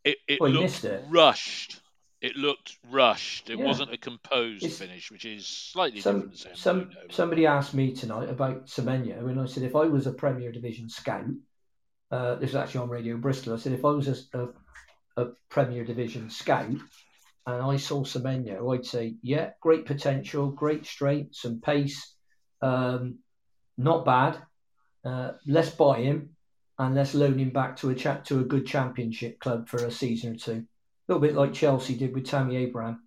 it, 0.05 0.19
it 0.27 0.41
Well, 0.41 0.51
looked 0.51 0.85
it. 0.85 1.05
rushed. 1.09 1.81
It 2.21 2.37
looked 2.37 2.77
rushed. 2.91 3.51
It 3.51 3.59
Yeah. 3.59 3.65
wasn't 3.65 3.93
a 3.93 3.97
composed 3.97 4.63
It's- 4.65 4.79
finish, 4.79 5.11
which 5.11 5.25
is 5.25 5.47
slightly 5.47 6.01
Some, 6.01 6.29
different. 6.31 6.57
some, 6.59 6.91
somebody 7.11 7.47
asked 7.47 7.75
me 7.75 7.93
tonight 7.93 8.29
about 8.29 8.67
Semenyo, 8.67 9.29
and 9.29 9.41
I 9.41 9.47
said 9.47 9.63
if 9.65 9.75
I 9.77 9.87
was 9.87 10.07
a 10.07 10.13
Premier 10.13 10.51
Division 10.53 10.89
scout, 10.89 11.27
uh, 12.13 12.35
this 12.37 12.51
was 12.53 12.57
actually 12.57 12.81
on 12.83 12.89
Radio 12.91 13.17
Bristol. 13.17 13.55
I 13.55 13.57
said 13.59 13.73
if 13.73 13.85
I 13.85 13.91
was 13.91 14.09
a, 14.09 14.39
a, 14.39 14.49
a 15.23 15.27
Premier 15.49 15.85
Division 15.85 16.31
scout 16.31 16.67
and 17.47 17.63
I 17.63 17.77
saw 17.77 18.05
Semenyo, 18.05 18.73
I'd 18.75 18.87
say, 18.87 19.15
yeah, 19.23 19.51
great 19.61 19.87
potential, 19.87 20.51
great 20.51 20.85
strength, 20.87 21.35
some 21.37 21.61
pace, 21.61 22.15
um, 22.61 23.19
not 23.77 24.05
bad. 24.05 24.39
Uh, 25.05 25.33
let's 25.47 25.71
buy 25.71 26.01
him 26.01 26.31
and 26.79 26.95
let's 26.95 27.15
loan 27.15 27.39
him 27.39 27.51
back 27.51 27.77
to 27.77 27.91
a 27.91 27.95
chat 27.95 28.25
to 28.27 28.41
a 28.41 28.45
good 28.45 28.67
Championship 28.67 29.39
club 29.41 29.69
for 29.69 29.79
a 29.85 29.91
season 29.91 30.35
or 30.35 30.37
two. 30.37 30.53
A 30.53 31.13
little 31.13 31.21
bit 31.21 31.35
like 31.35 31.53
Chelsea 31.53 31.97
did 31.97 32.15
with 32.15 32.27
Tammy 32.27 32.57
Abraham. 32.57 33.03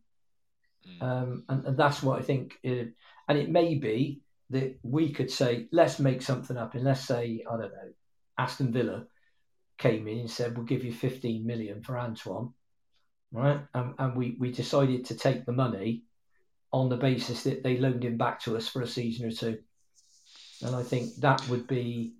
Mm. 0.88 1.02
Um, 1.02 1.44
and, 1.50 1.66
and 1.66 1.78
that's 1.78 2.04
what 2.04 2.20
I 2.20 2.22
think. 2.22 2.54
It, 2.64 2.94
and 3.28 3.38
it 3.38 3.50
may 3.50 3.76
be 3.76 4.22
that 4.52 4.78
we 4.84 5.12
could 5.12 5.32
say, 5.32 5.68
let's 5.72 6.00
make 6.00 6.22
something 6.22 6.58
up. 6.58 6.76
And 6.76 6.84
let's 6.84 7.06
say, 7.06 7.44
I 7.50 7.58
don't 7.58 7.72
know, 7.72 7.94
Aston 8.38 8.72
Villa 8.72 9.06
came 9.78 10.08
in 10.08 10.20
and 10.20 10.32
said, 10.32 10.56
we'll 10.56 10.66
give 10.66 10.84
you 10.84 10.94
15 10.94 11.46
million 11.46 11.82
for 11.82 11.98
Antoine. 11.98 12.54
Right. 13.32 13.60
And, 13.74 13.96
and 13.98 14.16
we, 14.16 14.38
we 14.40 14.52
decided 14.52 15.06
to 15.06 15.16
take 15.16 15.46
the 15.46 15.52
money 15.52 16.04
on 16.72 16.90
the 16.90 16.98
basis 16.98 17.44
that 17.44 17.64
they 17.64 17.78
loaned 17.78 18.04
him 18.04 18.18
back 18.18 18.42
to 18.42 18.56
us 18.56 18.68
for 18.68 18.82
a 18.82 18.88
season 18.88 19.28
or 19.28 19.32
two. 19.32 19.60
And 20.64 20.76
I 20.76 20.84
think 20.84 21.16
that 21.18 21.48
would 21.50 21.68
be 21.68 22.14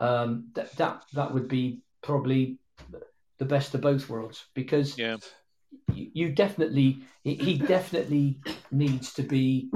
um, 0.00 0.48
that, 0.54 0.72
that 0.76 1.02
that 1.14 1.32
would 1.32 1.48
be 1.48 1.80
probably 2.02 2.58
the 3.38 3.44
best 3.44 3.74
of 3.74 3.80
both 3.80 4.08
worlds 4.08 4.46
because 4.54 4.98
Yeah. 4.98 5.16
you, 5.92 6.10
you 6.12 6.32
definitely 6.32 7.02
he, 7.24 7.58
definitely 7.58 8.40
needs 8.70 9.12
to 9.14 9.22
be 9.22 9.70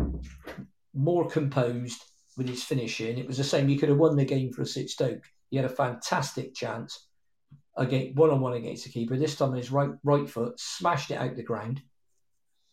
more 0.94 1.28
composed 1.28 2.02
with 2.36 2.48
his 2.48 2.64
finishing. 2.64 3.18
It 3.18 3.26
was 3.26 3.36
the 3.38 3.44
same. 3.44 3.68
He 3.68 3.76
could 3.76 3.88
have 3.88 3.98
won 3.98 4.16
the 4.16 4.24
game 4.24 4.52
for 4.52 4.62
us 4.62 4.76
at 4.76 4.88
Stoke. 4.88 5.24
He 5.50 5.56
had 5.56 5.66
a 5.66 5.70
fantastic 5.70 6.54
chance 6.54 7.08
against 7.76 8.16
one 8.16 8.30
on 8.30 8.40
one 8.40 8.54
against 8.54 8.84
the 8.84 8.90
keeper. 8.90 9.16
This 9.16 9.36
time 9.36 9.52
his 9.54 9.70
right 9.70 9.90
right 10.02 10.28
foot 10.28 10.58
smashed 10.58 11.10
it 11.10 11.16
out 11.16 11.36
the 11.36 11.42
ground. 11.42 11.82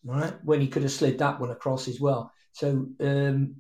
Right 0.04 0.34
when 0.44 0.62
he 0.62 0.68
could 0.68 0.84
have 0.84 0.92
slid 0.92 1.18
that 1.20 1.40
one 1.40 1.52
across 1.52 1.88
as 1.88 2.00
well. 2.00 2.32
So 2.54 2.88
um, 3.02 3.56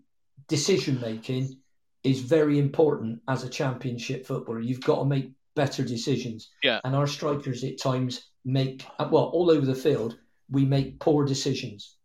decision 0.48 1.02
making 1.02 1.58
is 2.04 2.22
very 2.22 2.60
important 2.60 3.22
as 3.28 3.44
a 3.44 3.50
championship 3.50 4.26
footballer. 4.26 4.60
You've 4.60 4.82
got 4.82 5.00
to 5.00 5.06
make 5.06 5.32
better 5.56 5.84
decisions. 5.84 6.50
Yeah. 6.64 6.80
And 6.84 6.96
our 6.96 7.08
strikers 7.08 7.64
at 7.64 7.78
times 7.80 8.26
make 8.46 8.86
well 9.00 9.26
all 9.26 9.52
over 9.52 9.66
the 9.66 9.76
field. 9.76 10.18
We 10.50 10.66
make 10.66 11.00
poor 11.00 11.26
decisions. 11.26 11.96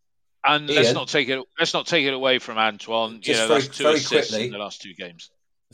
And 0.47 0.69
let's 0.69 0.93
not 0.93 1.09
take 1.09 1.29
it. 1.31 1.43
Let's 1.59 1.73
not 1.73 1.87
take 1.87 2.05
it 2.05 2.13
away 2.13 2.39
from 2.39 2.59
Antoine. 2.59 3.15
You 3.15 3.21
Just 3.21 3.41
know, 3.41 3.49
very- 3.49 3.61
that's 3.63 3.79
two 3.79 3.89
assists 3.89 4.31
quickly. 4.33 4.47
in 4.47 4.53
the 4.53 4.59
last 4.59 4.83
two 4.83 4.93
games. 4.95 5.31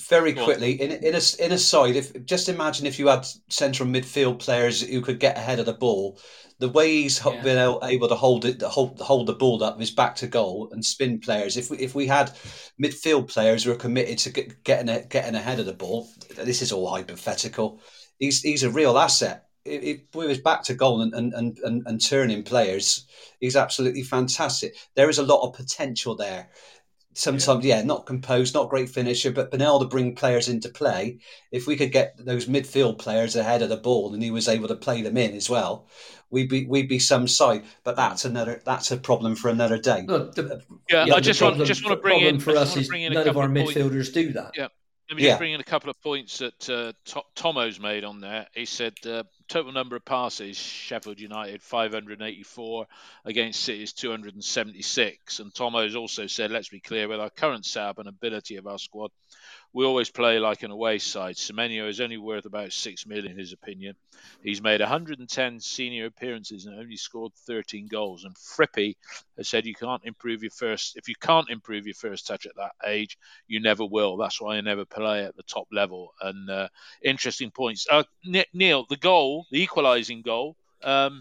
Very 0.09 0.33
quickly, 0.33 0.81
in 0.81 0.91
in 0.93 1.15
a 1.15 1.45
in 1.45 1.53
a 1.53 1.59
side, 1.59 1.97
if 1.97 2.25
just 2.25 2.49
imagine 2.49 2.87
if 2.87 2.99
you 2.99 3.09
had 3.09 3.27
central 3.49 3.89
midfield 3.89 4.39
players 4.39 4.81
who 4.83 5.01
could 5.01 5.21
get 5.21 5.37
ahead 5.37 5.59
of 5.59 5.67
the 5.67 5.73
ball, 5.75 6.19
the 6.59 6.69
way 6.69 7.03
he's 7.03 7.21
Yeah. 7.25 7.43
been 7.43 7.59
able, 7.59 8.09
to 8.09 8.15
hold 8.15 8.45
it, 8.45 8.63
hold 8.63 9.01
hold 9.01 9.27
the 9.27 9.35
ball 9.35 9.63
up, 9.63 9.79
his 9.79 9.91
back 9.91 10.17
to 10.17 10.27
goal 10.27 10.71
and 10.73 10.85
spin 10.85 11.21
players. 11.21 11.57
If 11.57 11.71
we 11.71 11.79
if 11.79 11.95
we 11.95 12.07
had 12.07 12.33
midfield 12.83 13.29
players 13.29 13.65
who 13.65 13.73
are 13.73 13.77
committed 13.77 14.19
to 14.19 14.31
get, 14.31 14.65
getting 14.65 14.89
a, 14.89 15.03
getting 15.03 15.35
ahead 15.35 15.61
of 15.61 15.67
the 15.67 15.75
ball, 15.75 16.09
this 16.37 16.63
is 16.63 16.73
all 16.73 16.89
hypothetical. 16.89 17.81
He's 18.19 18.41
he's 18.43 18.63
a 18.63 18.71
real 18.71 18.97
asset. 18.99 19.47
If- 19.65 19.83
if 19.83 20.01
with 20.15 20.31
his 20.31 20.39
back 20.39 20.63
to 20.65 20.75
goal 20.75 21.03
and, 21.03 21.13
and, 21.15 21.59
and, 21.63 21.83
and 21.87 22.01
turning 22.05 22.43
players, 22.43 23.07
he's 23.41 23.57
absolutely 23.57 24.03
fantastic. 24.03 24.75
There 24.95 25.11
is 25.11 25.19
a 25.19 25.23
lot 25.23 25.47
of 25.47 25.55
potential 25.55 26.17
there 26.17 26.49
sometimes 27.13 27.65
yeah. 27.65 27.83
not 27.83 28.07
composed 28.07 28.55
not 28.55 28.69
great 28.71 28.89
finisher 28.89 29.33
but 29.33 29.51
been 29.51 29.63
able 29.63 29.81
to 29.81 29.87
bring 29.87 30.15
players 30.15 30.49
into 30.49 30.69
play 30.69 31.19
if 31.51 31.67
we 31.67 31.77
could 31.77 31.91
get 31.93 32.15
those 32.25 32.47
midfield 32.47 32.99
players 32.99 33.35
ahead 33.35 33.63
of 33.63 33.69
the 33.69 33.77
ball 33.77 34.15
and 34.15 34.23
he 34.23 34.31
was 34.31 34.49
able 34.49 34.69
to 34.69 34.77
play 34.77 35.03
them 35.03 35.17
in 35.17 35.35
as 35.35 35.51
well 35.51 35.87
we'd 36.31 36.49
be 36.49 36.67
we'd 36.67 36.89
be 36.89 36.99
some 37.01 37.27
side 37.27 37.65
but 37.83 37.97
that's 37.97 38.25
another 38.25 38.63
that's 38.65 38.93
a 38.93 38.97
problem 38.97 39.35
for 39.35 39.49
another 39.49 39.77
day 39.77 40.05
Look, 40.07 40.35
the, 40.37 40.55
uh, 40.55 40.61
Yeah, 40.89 41.05
yeah, 41.07 41.15
I 41.15 41.17
the 41.17 41.23
just 41.23 41.43
want 41.43 41.53
problem- 41.55 41.67
just 41.67 41.85
want 41.85 41.97
to 41.99 42.03
bring 42.03 42.21
in 42.21 42.39
for 42.39 42.51
I 42.51 42.55
just 42.55 42.63
us 42.63 42.69
want 42.69 42.75
to 42.75 42.81
is 42.83 42.89
bring 42.89 43.03
in 43.03 43.13
a 43.13 43.15
none 43.17 43.21
of 43.23 43.27
couple 43.35 43.43
our 43.43 43.49
points. 43.49 43.73
midfielders 43.73 44.13
do 44.15 44.33
that. 44.35 44.53
Yeah. 44.57 44.69
Let 45.11 45.17
me 45.17 45.25
Yeah. 45.25 45.31
just 45.31 45.39
bring 45.41 45.53
in 45.55 45.61
a 45.61 45.65
couple 45.65 45.91
of 45.91 46.01
points 46.01 46.39
that 46.39 46.71
uh, 46.71 46.93
To- 47.07 47.25
Tomo's 47.35 47.81
made 47.81 48.05
on 48.05 48.21
there. 48.21 48.47
He 48.55 48.65
said 48.65 48.95
uh, 49.05 49.25
total 49.49 49.73
number 49.73 49.97
of 49.97 50.05
passes 50.05 50.57
Sheffield 50.57 51.19
United 51.19 51.61
584 51.65 52.87
against 53.25 53.61
City's 53.65 53.93
276. 53.93 55.41
And 55.41 55.53
Tomo's 55.53 55.97
also 55.97 56.29
said, 56.29 56.53
let's 56.53 56.69
be 56.69 56.79
clear, 56.79 57.09
with 57.09 57.19
our 57.19 57.29
current 57.29 57.67
setup 57.67 57.99
and 57.99 58.09
ability 58.09 58.55
of 58.55 58.69
our 58.69 58.79
squad, 58.79 59.11
we 59.73 59.85
always 59.85 60.11
play 60.11 60.39
like 60.39 60.63
an 60.63 60.71
away 60.71 60.99
side. 60.99 61.37
Semenyo 61.37 61.89
is 61.89 62.01
only 62.01 62.19
worth 62.19 62.45
about 62.45 62.73
six 62.73 63.07
million, 63.07 63.33
in 63.33 63.39
his 63.39 63.53
opinion. 63.53 63.95
He's 64.43 64.61
made 64.61 64.81
110 64.81 65.61
senior 65.61 66.07
appearances 66.07 66.67
and 66.67 66.79
only 66.79 66.97
scored 66.97 67.33
13 67.47 67.87
goals. 67.87 68.25
And 68.25 68.35
Frippy 68.35 68.97
has 69.37 69.49
said 69.49 69.67
you 69.67 69.75
can't 69.75 70.05
improve 70.05 70.43
your 70.43 70.51
first 70.51 70.97
if 70.97 71.09
you 71.09 71.15
can't 71.21 71.51
improve 71.51 71.87
your 71.87 71.95
first 71.95 72.27
touch 72.27 72.47
at 72.47 72.57
that 72.57 72.73
age, 72.85 73.17
you 73.47 73.61
never 73.61 73.85
will. 73.85 74.17
That's 74.17 74.41
why 74.41 74.57
I 74.57 74.61
never 74.61 74.85
play 74.85 75.25
at 75.25 75.37
the 75.37 75.45
top 75.45 75.69
level. 75.71 76.15
And 76.21 76.51
uh, 76.51 76.69
interesting 77.03 77.51
points. 77.51 77.87
Uh, 77.91 78.03
Neil, 78.53 78.87
the 78.89 78.97
goal, 78.97 79.47
the 79.51 79.63
equalising 79.63 80.23
goal, 80.23 80.57
um, 80.83 81.21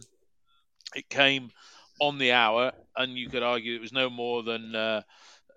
it 0.96 1.08
came 1.10 1.52
on 2.00 2.18
the 2.18 2.32
hour, 2.32 2.72
and 2.96 3.18
you 3.18 3.30
could 3.30 3.44
argue 3.44 3.76
it 3.76 3.82
was 3.82 3.94
no 3.94 4.10
more 4.10 4.42
than 4.42 4.76
uh, 4.76 5.02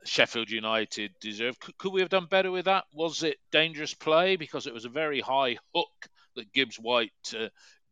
Sheffield 0.04 0.50
United 0.50 1.12
deserved. 1.20 1.60
Could, 1.60 1.78
could 1.78 1.92
we 1.92 2.00
have 2.00 2.10
done 2.10 2.26
better 2.26 2.50
with 2.50 2.66
that? 2.66 2.84
Was 2.92 3.22
it 3.22 3.38
dangerous 3.50 3.94
play 3.94 4.36
because 4.36 4.66
it 4.66 4.74
was 4.74 4.84
a 4.84 4.90
very 4.90 5.20
high 5.20 5.58
hook 5.74 6.08
that 6.36 6.52
Gibbs 6.52 6.76
White 6.76 7.12
uh, 7.38 7.48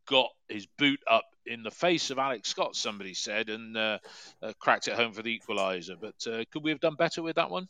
got 0.09 0.29
his 0.49 0.67
boot 0.79 1.01
up 1.09 1.25
in 1.47 1.63
the 1.63 1.71
face 1.71 2.11
of 2.11 2.19
Alex 2.19 2.49
Scott? 2.49 2.77
Somebody 2.77 3.15
said, 3.15 3.49
and 3.49 3.77
uh, 3.77 3.99
uh, 4.43 4.53
cracked 4.59 4.89
it 4.89 4.95
home 4.95 5.13
for 5.13 5.23
the 5.23 5.39
equaliser. 5.39 5.97
But 6.01 6.31
uh, 6.31 6.45
could 6.53 6.63
we 6.63 6.71
have 6.71 6.81
done 6.81 6.97
better 6.97 7.23
with 7.23 7.37
that 7.37 7.51
one? 7.51 7.69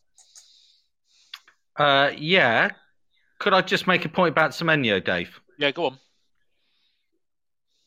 Uh, 1.76 2.10
yeah. 2.16 2.70
Could 3.38 3.54
I 3.54 3.62
just 3.62 3.86
make 3.86 4.04
a 4.04 4.08
point 4.08 4.32
about 4.32 4.50
Semenyo, 4.50 5.02
Dave? 5.02 5.40
Yeah, 5.58 5.70
go 5.70 5.86
on. 5.86 5.98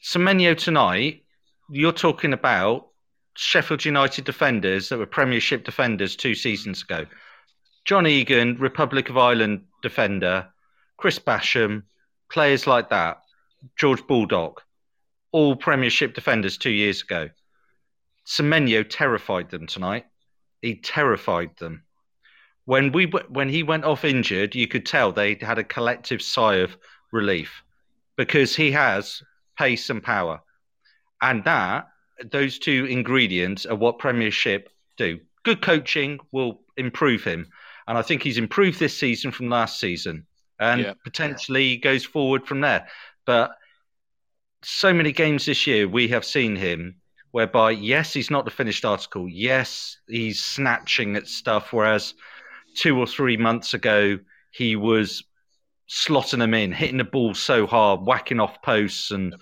Semenyo 0.03 0.57
tonight, 0.57 1.23
you're 1.69 1.91
talking 1.91 2.33
about 2.33 2.87
Sheffield 3.35 3.85
United 3.85 4.25
defenders 4.25 4.89
that 4.89 4.99
were 4.99 5.05
Premiership 5.05 5.63
defenders 5.63 6.15
two 6.15 6.35
seasons 6.35 6.83
ago. 6.83 7.05
John 7.85 8.07
Egan, 8.07 8.57
Republic 8.57 9.09
of 9.09 9.17
Ireland 9.17 9.65
defender, 9.81 10.47
Chris 10.97 11.19
Basham, 11.19 11.83
players 12.31 12.67
like 12.67 12.89
that, 12.89 13.21
George 13.75 14.05
Baldock, 14.07 14.63
all 15.31 15.55
Premiership 15.55 16.13
defenders 16.13 16.57
two 16.57 16.71
years 16.71 17.01
ago. 17.01 17.29
Semenyo 18.25 18.85
terrified 18.87 19.49
them 19.49 19.67
tonight. 19.67 20.05
He 20.61 20.75
terrified 20.75 21.57
them. 21.57 21.83
When 22.65 22.93
we 22.93 23.07
when 23.07 23.49
he 23.49 23.63
went 23.63 23.83
off 23.83 24.05
injured, 24.05 24.55
you 24.55 24.67
could 24.67 24.85
tell 24.85 25.11
they 25.11 25.35
had 25.35 25.59
a 25.59 25.63
collective 25.63 26.21
sigh 26.21 26.55
of 26.55 26.77
relief 27.11 27.63
because 28.15 28.55
he 28.55 28.71
has 28.71 29.21
pace 29.57 29.89
and 29.89 30.01
power, 30.01 30.41
and 31.21 31.43
that 31.43 31.87
those 32.31 32.59
two 32.59 32.85
ingredients 32.85 33.65
are 33.65 33.75
what 33.75 33.99
Premiership 33.99 34.69
do. 34.97 35.19
Good 35.43 35.61
coaching 35.61 36.19
will 36.31 36.61
improve 36.77 37.23
him, 37.23 37.47
and 37.87 37.97
I 37.97 38.01
think 38.01 38.23
he's 38.23 38.37
improved 38.37 38.79
this 38.79 38.97
season 38.97 39.31
from 39.31 39.49
last 39.49 39.79
season, 39.79 40.25
and 40.59 40.81
Yeah. 40.81 40.93
potentially 41.03 41.77
goes 41.77 42.05
forward 42.05 42.47
from 42.47 42.61
there. 42.61 42.87
But 43.25 43.55
so 44.63 44.93
many 44.93 45.11
games 45.11 45.45
this 45.45 45.67
year 45.67 45.87
we 45.87 46.07
have 46.07 46.25
seen 46.25 46.55
him 46.55 46.95
whereby 47.31 47.71
yes 47.71 48.13
he's 48.13 48.31
not 48.31 48.45
the 48.45 48.51
finished 48.51 48.85
article 48.85 49.27
yes 49.27 49.97
he's 50.07 50.43
snatching 50.43 51.15
at 51.15 51.27
stuff 51.27 51.73
whereas 51.73 52.13
two 52.75 52.97
or 52.97 53.05
three 53.07 53.37
months 53.37 53.73
ago 53.73 54.17
he 54.51 54.75
was 54.75 55.23
slotting 55.89 56.39
them 56.39 56.53
in 56.53 56.71
hitting 56.71 56.97
the 56.97 57.03
ball 57.03 57.33
so 57.33 57.67
hard 57.67 58.01
whacking 58.01 58.39
off 58.39 58.61
posts 58.61 59.11
and 59.11 59.35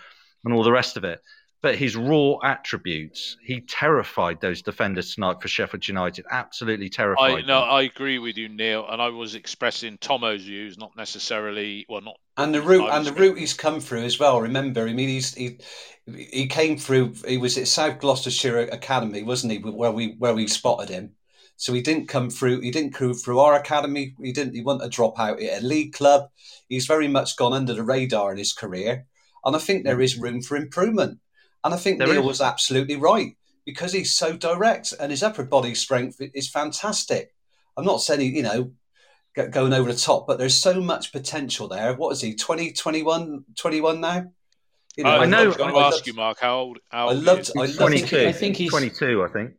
and 0.44 0.54
all 0.54 0.64
the 0.64 0.72
rest 0.72 0.98
of 0.98 1.04
it 1.04 1.22
but 1.62 1.76
his 1.76 1.96
raw 1.96 2.38
attributes 2.44 3.38
he 3.44 3.62
terrified 3.62 4.42
those 4.42 4.62
defenders 4.62 5.14
tonight 5.14 5.42
for 5.42 5.48
Sheffield 5.48 5.88
United 5.88 6.26
absolutely 6.32 6.90
terrified 6.90 7.32
I 7.32 7.42
no, 7.42 7.62
them. 7.62 7.70
I 7.70 7.82
agree 7.84 8.20
with 8.20 8.38
you, 8.38 8.50
Neil, 8.50 8.86
and 8.90 9.02
I 9.02 9.10
was 9.10 9.36
expressing 9.36 9.98
Tomo's 9.98 10.44
views, 10.44 10.78
not 10.78 10.96
necessarily 10.98 11.86
well, 11.88 12.02
not 12.02 12.18
And 12.38 12.54
the 12.54 12.62
route 12.62 12.90
and 12.92 13.06
the 13.06 13.14
route 13.14 13.38
he's 13.38 13.54
come 13.54 13.80
through 13.80 14.04
as 14.04 14.20
well. 14.20 14.42
Remember, 14.42 14.88
I 14.88 14.94
mean, 14.94 15.10
he's 15.10 15.34
he 15.34 15.60
he 16.06 16.48
came 16.48 16.78
through. 16.78 17.14
He 17.28 17.38
was 17.38 17.58
at 17.58 17.68
South 17.68 18.00
Gloucestershire 18.00 18.58
Academy, 18.72 19.24
wasn't 19.24 19.54
he? 19.54 19.60
Where 19.60 19.92
we 19.92 20.16
where 20.18 20.34
we 20.34 20.48
spotted 20.48 20.90
him. 20.90 21.16
So 21.58 21.74
he 21.74 21.82
didn't 21.82 22.08
come 22.08 22.32
through. 22.32 22.62
He 22.62 22.72
didn't 22.72 22.94
come 22.94 23.14
through 23.14 23.40
our 23.40 23.54
academy. 23.54 24.16
He 24.22 24.32
didn't. 24.32 24.56
He 24.56 24.64
wasn't 24.64 24.86
a 24.86 24.90
drop 24.90 25.20
out 25.20 25.40
at 25.40 25.62
a 25.62 25.66
league 25.66 25.94
club. 25.94 26.30
He's 26.68 26.88
very 26.88 27.08
much 27.08 27.38
gone 27.38 27.54
under 27.54 27.74
the 27.76 27.84
radar 27.84 28.32
in 28.32 28.40
his 28.40 28.54
career, 28.54 29.06
and 29.46 29.56
I 29.56 29.60
think 29.60 29.84
there 29.84 29.98
mm. 29.98 30.04
is 30.04 30.18
room 30.18 30.42
for 30.42 30.58
improvement. 30.58 31.20
And 31.64 31.74
I 31.74 31.78
think 31.78 32.00
There 32.00 32.08
Neil 32.08 32.22
is. 32.22 32.26
was 32.28 32.42
absolutely 32.42 32.96
right 32.96 33.36
because 33.66 33.94
he's 33.94 34.14
so 34.14 34.36
direct 34.36 34.94
and 35.00 35.12
his 35.12 35.22
upper 35.24 35.44
body 35.44 35.76
strength 35.76 36.20
is 36.34 36.50
fantastic. 36.50 37.34
I'm 37.78 37.86
not 37.86 38.02
saying 38.02 38.22
he, 38.22 38.28
you 38.38 38.44
know, 38.44 38.72
going 39.36 39.72
over 39.74 39.92
the 39.92 39.98
top, 39.98 40.28
but 40.28 40.38
there's 40.40 40.60
so 40.60 40.82
much 40.82 41.12
potential 41.12 41.68
there. 41.68 41.94
What 41.94 42.12
is 42.12 42.22
he, 42.22 42.36
20, 42.36 42.74
21, 42.74 43.46
21 43.56 44.02
now? 44.02 44.32
You 44.98 45.06
I, 45.06 45.20
I 45.20 45.26
know- 45.26 45.44
I 45.44 45.48
was 45.48 45.56
going 45.58 45.74
to 45.74 45.80
ask 45.80 45.94
loved- 45.98 46.08
you, 46.08 46.14
Mark, 46.14 46.40
how 46.42 46.58
old? 46.60 46.80
How 46.90 47.08
I 47.10 47.14
old 47.14 47.24
loved- 47.24 47.52
he 47.54 47.60
I 47.60 47.66
loved- 47.66 47.78
22. 47.78 48.28
I 48.28 48.32
think 48.34 48.58
he's- 48.58 48.72
22, 48.72 49.24
I 49.24 49.28
think. 49.30 49.54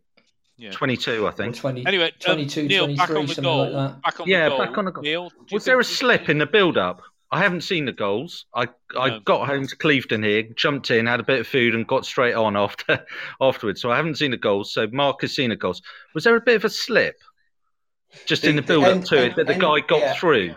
Yeah. 0.59 0.73
22, 0.73 1.25
I 1.25 1.29
Or 1.31 1.33
think. 1.33 1.57
20, 1.57 1.87
Anyway, 1.87 2.07
um, 2.07 2.13
22, 2.21 2.65
Neil, 2.69 2.85
23, 2.85 2.97
back 2.97 3.09
on 3.11 3.15
the 3.15 3.27
something 3.35 3.45
goal. 3.45 3.59
like 3.63 3.73
that. 3.73 4.03
Back 4.03 4.21
on 4.21 4.29
Yeah, 4.29 4.45
the 4.45 4.49
goal. 4.51 4.59
back 4.59 4.79
on 4.79 4.85
the 4.85 4.91
goal. 4.93 5.03
Neil, 5.03 5.33
Was 5.51 5.65
there 5.65 5.81
a 5.81 5.85
slip 5.85 6.29
in 6.29 6.39
the 6.39 6.47
build-up? 6.47 7.03
I 7.33 7.39
haven't 7.41 7.63
seen 7.63 7.87
the 7.87 7.93
goals. 7.93 8.45
I 8.55 8.69
I 8.97 9.09
No. 9.09 9.21
got 9.21 9.49
home 9.49 9.67
to 9.67 9.77
Clevedon 9.77 10.23
here, 10.23 10.43
jumped 10.55 10.91
in, 10.91 11.07
had 11.07 11.19
a 11.19 11.25
bit 11.25 11.41
of 11.41 11.47
food, 11.47 11.75
and 11.75 11.87
got 11.87 12.05
straight 12.07 12.35
on 12.35 12.57
after 12.57 13.05
afterwards. 13.41 13.81
So 13.81 13.91
I 13.91 13.97
haven't 13.97 14.17
seen 14.19 14.31
the 14.33 14.37
goals. 14.37 14.73
So 14.73 14.87
Mark 14.93 15.23
has 15.23 15.35
seen 15.35 15.51
the 15.51 15.57
goals. 15.57 15.81
Was 16.15 16.25
there 16.25 16.37
a 16.37 16.41
bit 16.43 16.57
of 16.57 16.65
a 16.65 16.69
slip 16.71 17.17
just 18.27 18.45
in 18.45 18.57
The- 18.57 18.61
the 18.63 18.67
the 18.67 18.73
build-up 18.75 18.91
end- 18.97 19.07
to 19.07 19.25
it 19.25 19.37
that 19.37 19.47
the 19.47 19.55
end- 19.55 19.63
guy 19.63 19.81
got 19.81 20.01
yeah. 20.01 20.15
through? 20.15 20.55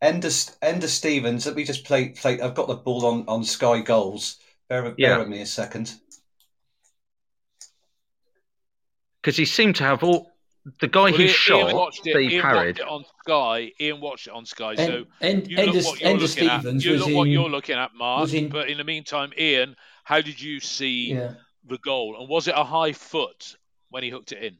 Ender, 0.00 0.28
Enda 0.28 0.86
Stevens, 0.86 1.44
let 1.46 1.56
me 1.56 1.64
just 1.64 1.84
play, 1.84 2.10
play. 2.10 2.40
I've 2.40 2.54
got 2.54 2.68
the 2.68 2.76
ball 2.76 3.04
on, 3.06 3.24
on 3.26 3.42
Sky 3.42 3.80
Goals. 3.80 4.36
Bear, 4.68 4.82
bear 4.82 4.94
Yeah. 4.96 5.18
with 5.18 5.26
me 5.28 5.40
a 5.40 5.46
second. 5.46 5.92
Because 9.22 9.36
he 9.36 9.44
seemed 9.44 9.76
to 9.76 9.84
have 9.84 10.04
all 10.04 10.30
the 10.80 10.88
guy 10.88 11.02
Well, 11.04 11.12
who 11.14 11.22
Ian- 11.22 11.28
shot 11.32 11.66
Ian 11.68 11.76
watched 11.76 12.06
it. 12.06 12.12
that 12.14 12.22
he 12.22 12.34
Ian 12.34 12.42
parried. 12.42 12.80
on 12.80 13.04
Sky. 13.24 13.72
Ian 13.80 14.00
watched 14.00 14.26
it 14.26 14.32
on 14.32 14.44
Sky. 14.46 14.74
So 14.76 15.04
And, 15.20 15.42
and 15.42 15.48
you 15.50 15.56
look 15.56 15.84
what 15.86 16.00
you're 16.00 16.10
Enda 16.10 16.20
looking 16.20 16.48
at. 16.48 16.60
Stevens 16.60 16.84
You 16.84 16.92
was 16.92 17.00
look 17.00 17.10
in. 17.10 17.16
what 17.16 17.28
you're 17.28 17.48
looking 17.50 17.76
at, 17.76 17.94
Mark. 17.94 18.32
in- 18.34 18.48
But 18.48 18.68
in 18.68 18.78
the 18.78 18.84
meantime, 18.84 19.32
Ian, 19.38 19.76
how 20.04 20.20
did 20.20 20.40
you 20.40 20.60
see 20.60 21.12
yeah. 21.12 21.34
the 21.66 21.78
goal? 21.78 22.16
And 22.18 22.28
was 22.28 22.48
it 22.48 22.54
a 22.56 22.64
high 22.64 22.92
foot 22.92 23.56
when 23.90 24.02
he 24.02 24.10
hooked 24.10 24.32
it 24.32 24.42
in? 24.42 24.56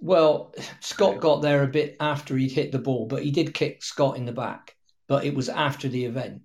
Well, 0.00 0.54
Scott 0.80 1.20
got 1.20 1.42
there 1.42 1.62
a 1.64 1.68
bit 1.68 1.96
after 2.00 2.36
he'd 2.36 2.52
hit 2.52 2.70
the 2.72 2.78
ball, 2.78 3.06
but 3.06 3.24
he 3.24 3.30
did 3.30 3.52
kick 3.54 3.82
Scott 3.82 4.16
in 4.16 4.26
the 4.26 4.32
back. 4.32 4.76
But 5.08 5.24
it 5.24 5.34
was 5.34 5.48
after 5.48 5.88
the 5.88 6.04
event. 6.04 6.42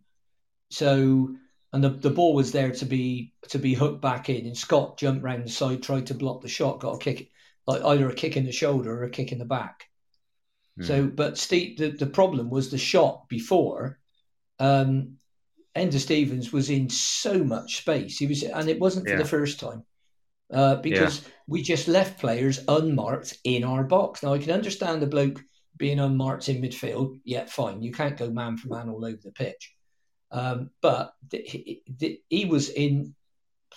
So, 0.72 1.36
and 1.72 1.84
the, 1.84 1.90
the 1.90 2.10
ball 2.10 2.34
was 2.34 2.52
there 2.52 2.72
to 2.72 2.86
be 2.86 3.34
to 3.50 3.60
be 3.60 3.74
hooked 3.74 4.02
back 4.02 4.30
in, 4.30 4.46
and 4.46 4.58
Scott 4.58 4.98
jumped 4.98 5.24
round 5.24 5.44
the 5.46 5.50
side, 5.52 5.84
tried 5.84 6.08
to 6.08 6.14
block 6.16 6.42
the 6.42 6.48
shot, 6.48 6.80
got 6.80 6.96
a 6.96 6.98
kick, 6.98 7.30
like 7.65 7.84
either 7.84 8.10
a 8.10 8.13
kick 8.13 8.38
in 8.38 8.45
the 8.45 8.52
shoulder 8.52 8.91
or 8.91 9.04
a 9.04 9.10
kick 9.10 9.32
in 9.32 9.39
the 9.39 9.45
back. 9.45 9.86
Hmm. 10.78 10.84
So, 10.84 11.08
but 11.08 11.38
Steve, 11.38 11.78
the, 11.78 11.89
the 11.89 12.08
problem 12.08 12.49
was 12.49 12.71
the 12.71 12.78
shot 12.78 13.28
before. 13.30 13.99
Um, 14.60 15.17
Enda 15.76 15.99
Stevens 15.99 16.54
was 16.54 16.69
in 16.69 16.89
so 16.89 17.43
much 17.43 17.78
space. 17.78 18.17
He 18.17 18.28
was, 18.28 18.43
and 18.43 18.69
it 18.69 18.80
wasn't 18.80 19.08
for 19.08 19.13
Yeah. 19.13 19.17
the 19.17 19.26
first 19.26 19.60
time, 19.60 19.84
uh, 20.52 20.76
because 20.76 21.21
we 21.47 21.63
just 21.63 21.88
left 21.88 22.19
players 22.19 22.60
unmarked 22.67 23.38
in 23.43 23.63
our 23.63 23.84
box. 23.84 24.21
Now 24.21 24.34
I 24.34 24.38
can 24.39 24.52
understand 24.52 25.02
the 25.02 25.08
bloke 25.08 25.43
being 25.78 25.99
unmarked 25.99 26.49
in 26.49 26.62
midfield. 26.62 27.19
Yeah, 27.23 27.45
fine. 27.45 27.82
You 27.82 27.91
can't 27.91 28.17
go 28.17 28.30
man 28.30 28.58
for 28.58 28.67
man 28.69 28.89
all 28.89 29.04
over 29.04 29.19
the 29.23 29.32
pitch. 29.32 29.73
Um, 30.32 30.69
but 30.82 31.13
th- 31.30 31.49
he, 31.49 31.82
th- 31.99 32.19
he 32.30 32.45
was 32.45 32.69
in, 32.69 33.15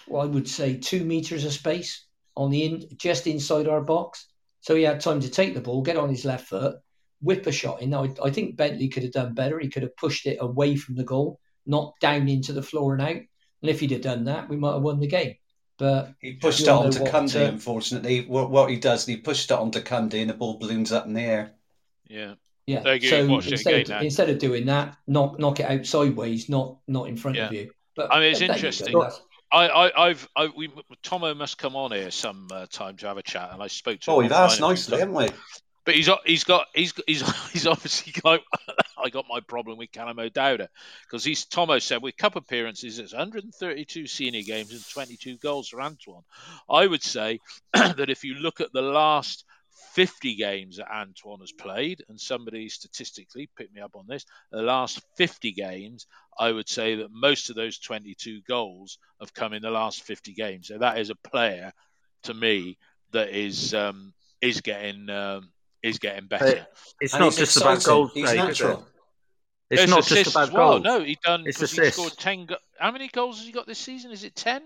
well, 0.06 0.22
I 0.22 0.26
would 0.26 0.48
say, 0.48 0.76
two 0.76 1.04
meters 1.04 1.44
of 1.44 1.52
space 1.52 2.05
on 2.36 2.50
the 2.50 2.64
in, 2.64 2.88
just 2.96 3.26
inside 3.26 3.68
our 3.68 3.80
box. 3.80 4.26
So 4.60 4.74
he 4.74 4.82
had 4.82 5.00
time 5.00 5.20
to 5.20 5.30
take 5.30 5.54
the 5.54 5.60
ball, 5.60 5.82
get 5.82 5.96
on 5.96 6.08
his 6.08 6.24
left 6.24 6.48
foot, 6.48 6.76
whip 7.20 7.46
a 7.46 7.52
shot 7.52 7.82
in. 7.82 7.90
Now, 7.90 8.04
I, 8.04 8.10
I 8.24 8.30
think 8.30 8.56
Bentley 8.56 8.88
could 8.88 9.04
have 9.04 9.12
done 9.12 9.34
better. 9.34 9.58
He 9.58 9.68
could 9.68 9.82
have 9.82 9.96
pushed 9.96 10.26
it 10.26 10.38
away 10.40 10.76
from 10.76 10.96
the 10.96 11.04
goal, 11.04 11.40
not 11.66 11.94
down 12.00 12.28
into 12.28 12.52
the 12.52 12.62
floor 12.62 12.92
and 12.94 13.02
out. 13.02 13.16
And 13.16 13.70
if 13.70 13.80
he'd 13.80 13.92
have 13.92 14.02
done 14.02 14.24
that, 14.24 14.48
we 14.48 14.56
might 14.56 14.74
have 14.74 14.82
won 14.82 15.00
the 15.00 15.06
game. 15.06 15.34
But 15.78 16.14
He 16.20 16.34
pushed 16.34 16.60
You 16.60 16.66
it 16.66 16.70
all 16.70 16.84
onto 16.84 17.04
Cundy, 17.04 17.44
uh, 17.44 17.48
unfortunately. 17.48 18.26
What, 18.26 18.50
what 18.50 18.70
he 18.70 18.76
does, 18.76 19.06
he 19.06 19.16
pushed 19.16 19.50
it 19.50 19.58
onto 19.58 19.80
Cundy 19.80 20.20
and 20.20 20.30
the 20.30 20.34
ball 20.34 20.58
balloons 20.58 20.92
up 20.92 21.06
in 21.06 21.12
the 21.12 21.20
air. 21.22 21.52
Yeah. 22.08 22.34
yeah, 22.66 22.80
There 22.80 23.00
so 23.00 23.22
you've 23.24 23.46
it 23.46 23.52
instead, 23.52 23.74
again 23.74 23.96
of, 23.98 24.02
instead 24.02 24.30
of 24.30 24.38
doing 24.38 24.66
that, 24.66 24.96
knock 25.06 25.38
knock 25.38 25.60
it 25.60 25.70
out 25.70 25.84
sideways, 25.84 26.48
not 26.48 26.78
not 26.86 27.08
in 27.08 27.16
front 27.16 27.38
of 27.38 27.52
you. 27.52 27.70
But 27.94 28.12
I 28.12 28.20
mean, 28.20 28.30
it's 28.30 28.40
there 28.40 28.48
you 28.48 28.52
go. 28.52 28.56
interesting. 28.56 28.98
That's- 28.98 29.20
I, 29.52 29.68
I, 29.68 30.08
I've, 30.08 30.28
I, 30.34 30.50
we, 30.56 30.70
Tomo 31.02 31.34
must 31.34 31.58
come 31.58 31.76
on 31.76 31.92
here 31.92 32.10
some 32.10 32.48
uh, 32.52 32.66
time 32.70 32.96
to 32.98 33.06
have 33.06 33.16
a 33.16 33.22
chat, 33.22 33.50
and 33.52 33.62
I 33.62 33.68
spoke 33.68 34.00
to. 34.00 34.10
Oh, 34.10 34.20
him 34.20 34.32
asked 34.32 34.60
nicely, 34.60 34.98
haven't 34.98 35.14
we? 35.14 35.28
But 35.84 35.94
he's 35.94 36.10
he's 36.26 36.42
got 36.42 36.66
he's 36.74 36.92
he's 37.06 37.22
he's 37.52 37.66
obviously 37.66 38.12
got 38.20 38.40
I 39.02 39.08
got 39.08 39.26
my 39.30 39.40
problem 39.40 39.78
with 39.78 39.92
Callum 39.92 40.18
O'Dowda 40.18 40.68
because 41.04 41.24
he's 41.24 41.44
Tomo 41.44 41.78
said 41.78 42.02
with 42.02 42.16
cup 42.16 42.34
appearances 42.34 42.98
it's 42.98 43.12
132 43.12 44.08
senior 44.08 44.42
games 44.42 44.72
and 44.72 44.84
22 44.90 45.36
goals 45.36 45.68
for 45.68 45.80
Antoine. 45.80 46.24
I 46.68 46.86
would 46.86 47.04
say 47.04 47.38
that 47.72 48.10
if 48.10 48.24
you 48.24 48.34
look 48.34 48.60
at 48.60 48.72
the 48.72 48.82
last 48.82 49.44
50 49.96 50.34
games 50.34 50.76
that 50.76 50.94
Antoine 50.94 51.40
has 51.40 51.52
played, 51.52 52.04
and 52.10 52.20
somebody 52.20 52.68
statistically 52.68 53.48
picked 53.56 53.74
me 53.74 53.80
up 53.80 53.96
on 53.96 54.04
this, 54.06 54.26
the 54.52 54.60
last 54.60 55.00
50 55.16 55.52
games, 55.52 56.06
I 56.38 56.52
would 56.52 56.68
say 56.68 56.96
that 56.96 57.10
most 57.10 57.48
of 57.48 57.56
those 57.56 57.78
22 57.78 58.42
goals 58.46 58.98
have 59.20 59.32
come 59.32 59.54
in 59.54 59.62
the 59.62 59.70
last 59.70 60.02
50 60.02 60.34
games. 60.34 60.68
So 60.68 60.76
that 60.76 60.98
is 60.98 61.08
a 61.08 61.14
player 61.14 61.72
to 62.24 62.34
me 62.34 62.76
that 63.12 63.30
is 63.30 63.72
um, 63.72 64.12
is 64.42 64.60
getting 64.60 65.08
um, 65.08 65.48
is 65.82 65.98
getting 65.98 66.26
better. 66.26 66.66
It's 67.00 67.14
And 67.14 67.20
not 67.20 67.28
he's 67.32 67.38
just 67.38 67.56
about 67.56 67.82
goals. 67.82 68.10
He's 68.12 68.28
Dave, 68.28 68.36
natural. 68.36 68.86
It's 69.70 69.80
There's 69.80 69.90
not 69.90 70.04
just 70.06 70.30
about 70.30 70.52
well. 70.52 70.72
goals. 70.72 70.84
No, 70.84 71.02
he 71.02 71.16
done. 71.24 71.44
It's 71.46 71.58
he 71.70 71.90
scored 71.90 72.18
ten. 72.18 72.44
Go- 72.44 72.56
How 72.78 72.90
many 72.90 73.08
goals 73.08 73.38
has 73.38 73.46
he 73.46 73.52
got 73.52 73.66
this 73.66 73.78
season? 73.78 74.10
Is 74.10 74.24
it 74.24 74.36
ten? 74.36 74.60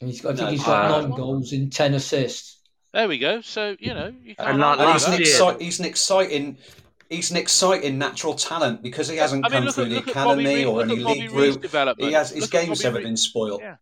He's 0.00 0.20
got, 0.20 0.32
I 0.32 0.36
think 0.36 0.46
No, 0.46 0.50
he's 0.50 0.64
got 0.64 0.90
uh, 0.90 1.00
nine 1.02 1.10
goals 1.16 1.52
and 1.52 1.72
ten 1.72 1.94
assists. 1.94 2.57
There 2.94 3.08
we 3.08 3.18
go. 3.18 3.40
So 3.42 3.76
you 3.78 3.94
know 3.94 4.12
you 4.24 4.34
can't. 4.34 4.48
And 4.50 4.62
argue 4.64 4.84
like 4.84 4.94
And 4.94 4.94
with 4.94 4.94
he's 4.94 5.04
an, 5.06 5.10
last 5.10 5.18
that. 5.18 5.20
year- 5.20 5.54
exci- 5.58 5.60
he's 5.60 5.80
an 5.80 5.86
exciting, 5.86 6.58
he's 7.10 7.30
an 7.30 7.36
exciting 7.36 7.98
natural 7.98 8.34
talent 8.34 8.82
because 8.82 9.08
he 9.08 9.16
hasn't 9.16 9.44
I 9.44 9.48
mean, 9.48 9.52
come 9.56 9.64
look 9.66 9.74
through 9.74 9.84
the 9.90 9.94
look 9.96 10.08
at 10.08 10.14
Bobby 10.14 10.42
academy 10.44 10.54
Reid, 10.54 10.66
or 10.66 10.82
any 10.82 10.96
league 10.96 11.60
development. 11.60 12.08
He 12.08 12.14
has 12.14 12.30
his 12.30 12.42
Look 12.42 12.50
game's 12.50 12.82
never 12.82 12.96
Reid- 12.98 13.04
been 13.04 13.16
spoiled. 13.16 13.60
Yeah. 13.60 13.76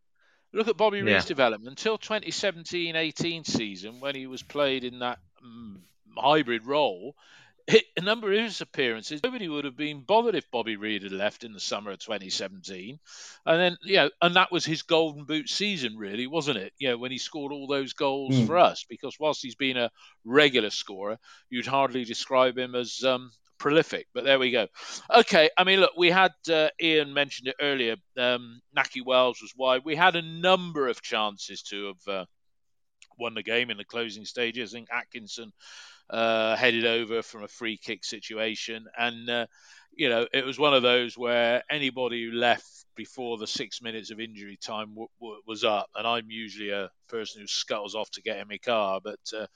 Look 0.52 0.68
at 0.68 0.76
Bobby 0.76 0.98
Yeah. 0.98 1.04
Reid's 1.14 1.24
development 1.26 1.68
until 1.68 1.98
2017-18 1.98 3.46
season 3.46 4.00
when 4.00 4.14
he 4.14 4.26
was 4.26 4.42
played 4.42 4.84
in 4.84 5.00
that 5.00 5.18
mm, 5.44 5.76
hybrid 6.16 6.64
role. 6.66 7.14
A 7.68 8.00
number 8.00 8.32
of 8.32 8.38
his 8.38 8.60
appearances. 8.60 9.22
Nobody 9.24 9.48
would 9.48 9.64
have 9.64 9.76
been 9.76 10.02
bothered 10.02 10.36
if 10.36 10.48
Bobby 10.52 10.76
Reid 10.76 11.02
had 11.02 11.10
left 11.10 11.42
in 11.42 11.52
the 11.52 11.58
summer 11.58 11.90
of 11.90 11.98
2017, 11.98 13.00
and 13.44 13.60
then 13.60 13.76
you 13.82 13.96
know, 13.96 14.10
and 14.22 14.36
that 14.36 14.52
was 14.52 14.64
his 14.64 14.82
golden 14.82 15.24
boot 15.24 15.48
season, 15.48 15.96
really, 15.96 16.28
wasn't 16.28 16.58
it? 16.58 16.72
Yeah, 16.78 16.94
when 16.94 17.10
he 17.10 17.18
scored 17.18 17.50
all 17.52 17.66
those 17.66 17.92
goals 17.92 18.36
Mm. 18.36 18.46
for 18.46 18.56
us. 18.56 18.84
Because 18.88 19.16
whilst 19.18 19.42
he's 19.42 19.56
been 19.56 19.76
a 19.76 19.90
regular 20.24 20.70
scorer, 20.70 21.18
you'd 21.50 21.66
hardly 21.66 22.04
describe 22.04 22.56
him 22.56 22.76
as 22.76 23.02
um, 23.02 23.32
prolific. 23.58 24.06
But 24.14 24.22
there 24.22 24.38
we 24.38 24.52
go. 24.52 24.68
Okay, 25.12 25.50
I 25.58 25.64
mean, 25.64 25.80
look, 25.80 25.96
we 25.96 26.10
had 26.10 26.34
uh, 26.48 26.68
Ian 26.80 27.14
mentioned 27.14 27.48
it 27.48 27.56
earlier. 27.60 27.96
Um, 28.16 28.60
Nahki 28.76 29.04
Wells 29.04 29.42
was 29.42 29.52
wide. 29.56 29.82
We 29.84 29.96
had 29.96 30.14
a 30.14 30.22
number 30.22 30.86
of 30.86 31.02
chances 31.02 31.62
to 31.64 31.86
have 32.06 32.14
uh, 32.14 32.24
won 33.18 33.34
the 33.34 33.42
game 33.42 33.70
in 33.70 33.76
the 33.76 33.84
closing 33.84 34.24
stages. 34.24 34.72
I 34.72 34.76
think 34.78 34.88
Atkinson 34.92 35.52
uh, 36.10 36.56
headed 36.56 36.86
over 36.86 37.22
from 37.22 37.44
a 37.44 37.48
free 37.48 37.78
kick 37.78 38.04
situation, 38.04 38.86
and 38.98 39.28
uh, 39.28 39.46
you 39.94 40.08
know 40.08 40.26
it 40.32 40.44
was 40.44 40.58
one 40.58 40.74
of 40.74 40.82
those 40.82 41.16
where 41.16 41.62
anybody 41.70 42.24
who 42.24 42.32
left 42.36 42.84
before 42.96 43.36
the 43.36 43.46
six 43.46 43.82
minutes 43.82 44.10
of 44.10 44.20
injury 44.20 44.56
time 44.56 44.88
w- 44.90 45.08
w- 45.20 45.40
was 45.46 45.64
up, 45.64 45.88
and 45.94 46.06
I'm 46.06 46.30
usually 46.30 46.70
a 46.70 46.90
person 47.08 47.40
who 47.42 47.46
scuttles 47.46 47.94
off 47.94 48.10
to 48.12 48.22
get 48.22 48.38
in 48.38 48.48
my 48.48 48.58
car, 48.58 49.00
but 49.02 49.20
uh, 49.36 49.46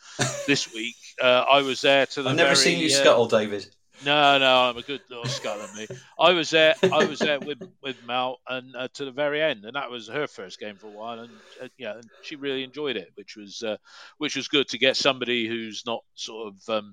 this 0.46 0.72
week 0.74 0.96
uh, 1.20 1.44
I 1.50 1.62
was 1.62 1.80
there 1.80 2.06
to 2.06 2.22
the 2.22 2.30
I've 2.30 2.36
never 2.36 2.54
very, 2.54 2.56
seen 2.56 2.80
you 2.80 2.88
uh, 2.88 3.00
scuttle, 3.00 3.26
David. 3.26 3.66
No, 4.04 4.38
no, 4.38 4.70
I'm 4.70 4.76
a 4.76 4.82
good 4.82 5.00
little 5.10 5.24
at 5.24 5.74
me. 5.74 5.86
I 6.18 6.32
was 6.32 6.50
there. 6.50 6.74
I 6.82 7.04
was 7.04 7.18
there 7.18 7.38
with 7.40 7.62
with 7.82 7.96
Mel, 8.06 8.38
and 8.48 8.74
uh, 8.74 8.88
to 8.94 9.04
the 9.04 9.10
very 9.10 9.42
end, 9.42 9.64
and 9.64 9.74
that 9.74 9.90
was 9.90 10.08
her 10.08 10.26
first 10.26 10.58
game 10.58 10.76
for 10.76 10.86
a 10.86 10.90
while, 10.90 11.20
and 11.20 11.30
uh, 11.62 11.68
yeah, 11.76 11.94
and 11.94 12.08
she 12.22 12.36
really 12.36 12.62
enjoyed 12.62 12.96
it, 12.96 13.10
which 13.14 13.36
was 13.36 13.62
uh, 13.62 13.76
which 14.18 14.36
was 14.36 14.48
good 14.48 14.68
to 14.68 14.78
get 14.78 14.96
somebody 14.96 15.46
who's 15.46 15.82
not 15.86 16.00
sort 16.14 16.54
of 16.54 16.68
um, 16.68 16.92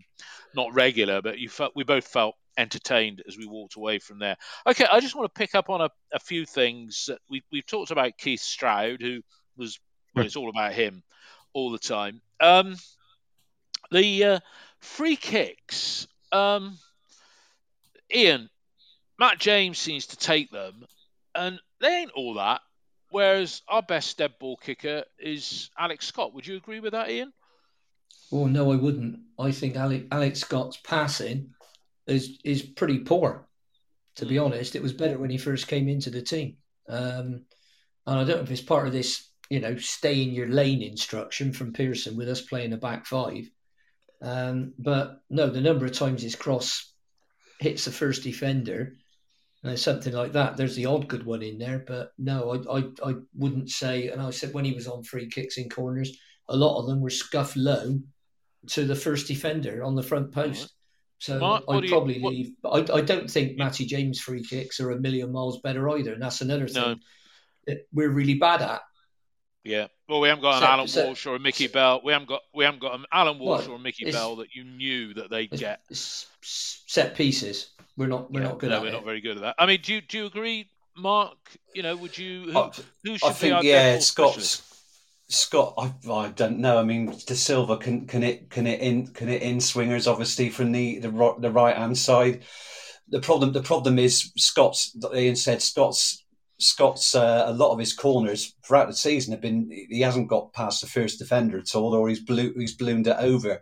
not 0.54 0.74
regular, 0.74 1.22
but 1.22 1.40
you 1.40 1.50
felt 1.50 1.74
we 1.76 1.84
both 1.84 2.08
felt 2.08 2.36
entertained 2.58 3.22
as 3.28 3.38
we 3.38 3.46
walked 3.46 3.76
away 3.76 4.00
from 4.00 4.20
there. 4.20 4.36
Okay, 4.66 4.86
I 4.92 5.00
just 5.00 5.16
want 5.16 5.34
to 5.34 5.40
pick 5.40 5.56
up 5.56 5.70
on 5.70 5.82
a, 5.82 5.90
a 6.14 6.20
few 6.20 6.46
things. 6.46 7.10
We 7.30 7.44
we've 7.52 7.66
talked 7.66 7.92
about 7.92 8.18
Keith 8.18 8.42
Stroud, 8.42 9.02
who 9.02 9.22
was 9.56 9.80
well, 10.16 10.26
it's 10.26 10.36
all 10.36 10.50
about 10.50 10.74
him 10.74 11.04
all 11.54 11.72
the 11.72 11.80
time. 11.80 12.22
Um, 12.42 12.76
the 13.92 14.24
uh, 14.24 14.40
free 14.80 15.16
kicks. 15.16 16.08
Um, 16.32 16.78
Ian, 18.14 18.50
Matt 19.20 19.40
James 19.40 19.80
seems 19.80 20.08
to 20.08 20.18
take 20.18 20.52
them, 20.52 20.86
and 21.36 21.60
they 21.80 22.02
ain't 22.02 22.12
all 22.12 22.36
that. 22.36 22.62
Whereas 23.10 23.62
our 23.68 23.82
best 23.82 24.18
dead 24.18 24.34
ball 24.40 24.58
kicker 24.58 25.04
is 25.18 25.70
Alex 25.78 26.08
Scott. 26.08 26.34
Would 26.34 26.46
you 26.46 26.58
agree 26.58 26.82
with 26.82 26.92
that, 26.92 27.10
Ian? 27.10 27.32
Oh 28.32 28.48
no, 28.48 28.72
I 28.72 28.76
wouldn't. 28.76 29.20
I 29.40 29.52
think 29.52 29.78
Alex, 29.78 30.06
Alex 30.12 30.40
Scott's 30.42 30.78
passing 30.78 31.52
is 32.06 32.40
is 32.44 32.62
pretty 32.62 33.00
poor. 33.00 33.48
To 34.18 34.26
be 34.26 34.38
honest, 34.38 34.76
it 34.76 34.82
was 34.82 34.94
better 34.94 35.18
when 35.18 35.30
he 35.30 35.38
first 35.38 35.68
came 35.68 35.88
into 35.88 36.10
the 36.10 36.22
team. 36.22 36.58
Um, 36.90 37.46
and 38.06 38.20
I 38.20 38.24
don't 38.24 38.38
know 38.38 38.44
if 38.44 38.52
it's 38.52 38.62
part 38.62 38.88
of 38.88 38.94
this, 38.94 39.30
you 39.50 39.60
know, 39.60 39.78
stay 39.78 40.24
in 40.24 40.32
your 40.32 40.48
lane 40.48 40.82
instruction 40.82 41.54
from 41.54 41.74
Pearson 41.74 42.18
with 42.18 42.28
us 42.28 42.42
playing 42.42 42.74
a 42.74 42.78
back 42.78 43.06
five. 43.06 43.50
Um, 44.22 44.74
but 44.80 45.22
no, 45.30 45.50
the 45.50 45.62
number 45.62 45.86
of 45.86 45.94
times 45.94 46.24
his 46.24 46.36
cross 46.36 46.92
hits 47.60 47.86
the 47.86 47.92
first 47.92 48.24
defender, 48.24 48.94
and 49.64 49.80
something 49.80 50.14
like 50.14 50.34
that. 50.34 50.58
There's 50.58 50.76
the 50.76 50.86
odd 50.86 51.08
good 51.08 51.26
one 51.26 51.42
in 51.42 51.58
there, 51.58 51.84
but 51.86 52.12
no, 52.18 52.64
I, 52.70 52.78
I, 52.78 53.10
I 53.10 53.16
wouldn't 53.36 53.70
say. 53.70 54.08
And 54.10 54.22
I 54.22 54.30
said 54.30 54.54
when 54.54 54.66
he 54.66 54.74
was 54.74 54.88
on 54.88 55.04
free 55.04 55.28
kicks 55.28 55.58
in 55.58 55.70
corners, 55.70 56.18
a 56.48 56.56
lot 56.56 56.80
of 56.80 56.88
them 56.88 57.02
were 57.02 57.10
scuffed 57.10 57.58
low 57.58 58.00
to 58.68 58.86
the 58.86 58.96
first 58.96 59.28
defender 59.28 59.84
on 59.84 59.96
the 59.96 60.04
front 60.04 60.32
post. 60.32 60.74
So 61.20 61.40
Mark, 61.40 61.64
I'd 61.68 61.88
probably 61.88 62.20
you, 62.20 62.28
leave. 62.28 62.52
But 62.62 62.92
I, 62.92 62.98
I 62.98 63.02
don't 63.02 63.30
think 63.30 63.58
Matty 63.58 63.86
James 63.86 64.20
free 64.20 64.44
kicks 64.44 64.80
are 64.80 64.92
a 64.92 65.00
million 65.00 65.32
miles 65.32 65.60
better 65.62 65.90
either, 65.90 66.14
and 66.14 66.22
that's 66.22 66.42
another 66.42 66.68
thing. 66.68 66.84
No 66.84 66.96
we're 67.92 68.10
really 68.10 68.36
bad 68.36 68.62
at. 68.62 68.82
Yeah. 69.68 69.88
Well, 70.08 70.22
we 70.22 70.30
haven't 70.30 70.42
got 70.42 70.56
an 70.56 70.62
so, 70.62 70.68
Alan 70.68 70.88
so, 70.88 71.06
Walsh 71.06 71.26
or 71.26 71.36
a 71.36 71.40
Mickey 71.40 71.68
so, 71.68 71.74
Bell. 71.74 72.02
We 72.04 72.14
haven't 72.14 72.30
got 72.30 72.42
we 72.54 72.64
haven't 72.64 72.80
got 72.80 72.98
an 72.98 73.06
Alan 73.12 73.38
Walsh 73.40 73.66
well, 73.66 73.74
or 73.74 73.76
a 73.76 73.80
Mickey 73.80 74.12
Bell 74.12 74.38
that 74.38 74.56
you 74.56 74.64
knew 74.64 75.14
that 75.16 75.30
they'd 75.30 75.52
get. 75.52 75.82
set 75.92 77.16
pieces. 77.16 77.72
We're 77.98 78.08
not 78.08 78.32
we're 78.32 78.42
yeah, 78.42 78.48
not 78.48 78.60
good 78.60 78.70
no, 78.70 78.78
at 78.78 78.82
we're 78.84 78.88
it. 78.90 78.94
not 78.94 79.06
very 79.06 79.22
good 79.22 79.38
at 79.38 79.42
that. 79.42 79.56
I 79.58 79.66
mean, 79.66 79.80
do 79.82 79.96
you, 79.96 80.02
do 80.02 80.20
you 80.20 80.26
agree, 80.28 80.70
Mark? 80.96 81.38
You 81.74 81.84
know, 81.84 81.96
would 81.98 82.18
you 82.18 82.52
who, 82.52 82.72
who 83.04 83.18
should 83.18 83.30
I 83.30 83.34
think, 83.34 83.64
yeah, 83.64 84.00
Scott. 84.00 84.62
Scott, 85.30 85.74
I, 85.78 85.94
I 86.10 86.30
don't 86.30 86.60
know. 86.60 86.78
I 86.78 86.84
mean, 86.84 87.10
Dasilva 87.12 87.82
can 87.82 88.08
can 88.08 88.24
it 88.24 88.50
can 88.50 88.66
it 88.66 88.80
in 88.80 89.08
can 89.08 89.28
it 89.28 89.42
in 89.42 89.60
swingers 89.60 90.08
obviously 90.08 90.50
from 90.50 90.72
the 90.72 91.00
the, 91.00 91.36
the 91.40 91.52
right 91.52 91.76
hand 91.76 91.98
side. 91.98 92.44
The 93.10 93.20
problem 93.20 93.52
the 93.52 93.62
problem 93.62 94.00
is 94.00 94.32
Scott's. 94.38 94.96
Ian 95.14 95.36
said 95.36 95.62
Scott's 95.62 96.24
Scott's 96.60 97.14
uh, 97.14 97.44
a 97.48 97.54
lot 97.54 97.72
of 97.72 97.80
his 97.80 97.94
corners 97.94 98.56
throughout 98.64 98.88
the 98.88 98.96
season 98.96 99.32
have 99.32 99.42
been 99.42 99.70
he 99.90 100.02
hasn't 100.02 100.28
got 100.28 100.54
past 100.54 100.82
the 100.82 100.88
first 100.88 101.20
defender 101.20 101.60
at 101.60 101.76
all, 101.76 101.94
or 101.94 102.10
he's 102.10 102.20
blew, 102.20 102.54
he's 102.58 102.76
ballooned 102.76 103.08
it 103.08 103.18
over. 103.20 103.62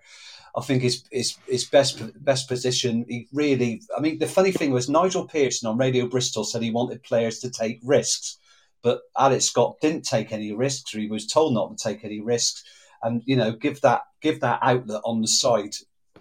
I 0.56 0.62
think 0.62 0.82
his 0.82 1.04
his 1.12 1.38
his 1.48 1.66
best 1.66 2.02
best 2.24 2.48
position. 2.48 3.06
He 3.10 3.28
really, 3.34 3.82
I 3.96 4.00
mean, 4.00 4.20
the 4.20 4.28
funny 4.28 4.52
thing 4.52 4.72
was 4.72 4.90
Nigel 4.90 5.28
Pearson 5.28 5.68
on 5.68 5.78
Radio 5.78 6.08
Bristol 6.08 6.46
said 6.46 6.62
he 6.62 6.72
wanted 6.72 7.04
players 7.04 7.40
to 7.40 7.50
take 7.50 7.80
risks, 7.84 8.38
but 8.82 9.02
Alex 9.18 9.46
Scott 9.46 9.76
didn't 9.82 10.06
take 10.06 10.32
any 10.32 10.54
risks, 10.54 10.96
or 10.96 11.00
he 11.00 11.08
was 11.08 11.28
told 11.28 11.54
not 11.54 11.78
to 11.78 11.84
take 11.84 12.06
any 12.06 12.22
risks, 12.22 12.64
and 13.04 13.22
you 13.26 13.36
know, 13.36 13.52
give 13.52 13.82
that 13.82 14.04
give 14.22 14.40
that 14.40 14.60
outlet 14.62 15.02
on 15.04 15.22
the 15.22 15.28
side. 15.28 15.76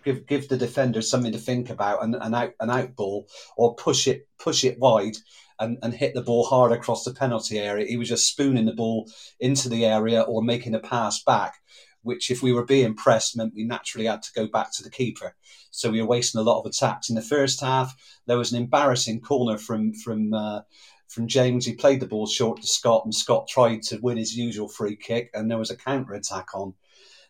Give, 0.04 0.26
give 0.26 0.50
the 0.50 0.58
defender 0.58 1.00
something 1.00 1.32
to 1.32 1.38
think 1.38 1.70
about 1.70 2.04
and 2.04 2.14
an 2.16 2.34
out 2.34 2.52
an 2.60 2.68
out 2.68 2.94
ball 2.94 3.26
or 3.56 3.74
push 3.74 4.06
it 4.06 4.28
push 4.38 4.62
it 4.62 4.78
wide 4.78 5.16
and, 5.58 5.78
and 5.82 5.94
hit 5.94 6.14
the 6.14 6.22
ball 6.22 6.44
hard 6.44 6.72
across 6.72 7.04
the 7.04 7.14
penalty 7.14 7.58
area. 7.58 7.86
He 7.86 7.96
was 7.96 8.08
just 8.08 8.28
spooning 8.28 8.66
the 8.66 8.72
ball 8.72 9.10
into 9.40 9.68
the 9.68 9.84
area 9.84 10.22
or 10.22 10.42
making 10.42 10.74
a 10.74 10.80
pass 10.80 11.22
back, 11.22 11.54
which, 12.02 12.30
if 12.30 12.42
we 12.42 12.52
were 12.52 12.64
being 12.64 12.94
pressed, 12.94 13.36
meant 13.36 13.54
we 13.54 13.64
naturally 13.64 14.06
had 14.06 14.22
to 14.22 14.32
go 14.34 14.46
back 14.46 14.72
to 14.74 14.82
the 14.82 14.90
keeper. 14.90 15.34
So 15.70 15.90
we 15.90 16.00
were 16.00 16.08
wasting 16.08 16.40
a 16.40 16.44
lot 16.44 16.60
of 16.60 16.66
attacks. 16.66 17.08
In 17.08 17.14
the 17.14 17.22
first 17.22 17.60
half, 17.60 17.94
there 18.26 18.38
was 18.38 18.52
an 18.52 18.62
embarrassing 18.62 19.20
corner 19.20 19.58
from 19.58 19.94
from 19.94 20.34
uh, 20.34 20.60
from 21.08 21.28
James. 21.28 21.66
He 21.66 21.74
played 21.74 22.00
the 22.00 22.06
ball 22.06 22.26
short 22.26 22.60
to 22.60 22.66
Scott, 22.66 23.04
and 23.04 23.14
Scott 23.14 23.48
tried 23.48 23.82
to 23.84 23.98
win 23.98 24.16
his 24.16 24.36
usual 24.36 24.68
free 24.68 24.96
kick, 24.96 25.30
and 25.34 25.50
there 25.50 25.58
was 25.58 25.70
a 25.70 25.76
counter 25.76 26.14
attack 26.14 26.54
on. 26.54 26.74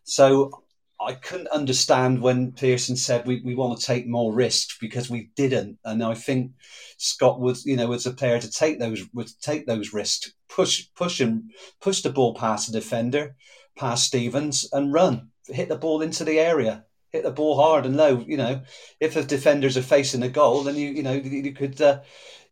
So 0.05 0.64
I 1.05 1.15
couldn't 1.15 1.49
understand 1.49 2.21
when 2.21 2.53
Pearson 2.53 2.97
said 2.97 3.27
we, 3.27 3.41
we 3.43 3.55
want 3.55 3.79
to 3.79 3.87
take 3.87 4.07
more 4.07 4.33
risks 4.33 4.77
because 4.81 5.11
we 5.11 5.31
didn't, 5.37 5.79
and 5.85 6.03
I 6.03 6.15
think 6.15 6.53
Scott 6.97 7.41
was 7.41 7.65
you 7.67 7.77
know 7.77 7.87
was 7.87 8.07
a 8.07 8.13
player 8.13 8.41
to 8.41 8.51
take 8.51 8.79
those 8.79 9.03
would 9.13 9.31
take 9.41 9.67
those 9.67 9.93
risks, 9.93 10.33
push 10.49 10.87
push 10.97 11.21
and 11.21 11.51
push 11.81 12.03
the 12.03 12.11
ball 12.11 12.35
past 12.35 12.73
the 12.73 12.81
defender, 12.81 13.37
past 13.77 14.05
Stevens, 14.05 14.69
and 14.73 14.93
run, 14.93 15.31
hit 15.49 15.69
the 15.69 15.77
ball 15.77 16.03
into 16.03 16.25
the 16.25 16.39
area, 16.39 16.85
hit 17.11 17.23
the 17.23 17.31
ball 17.31 17.57
hard 17.57 17.87
and 17.87 17.97
low. 17.97 18.25
You 18.27 18.37
know, 18.37 18.63
if 19.01 19.15
the 19.15 19.23
defenders 19.23 19.77
are 19.77 19.83
facing 19.83 20.23
a 20.23 20.29
goal, 20.29 20.63
then 20.63 20.77
you 20.77 20.91
you 20.91 21.03
know 21.03 21.13
you 21.13 21.53
could. 21.53 21.81
Uh, 21.81 22.01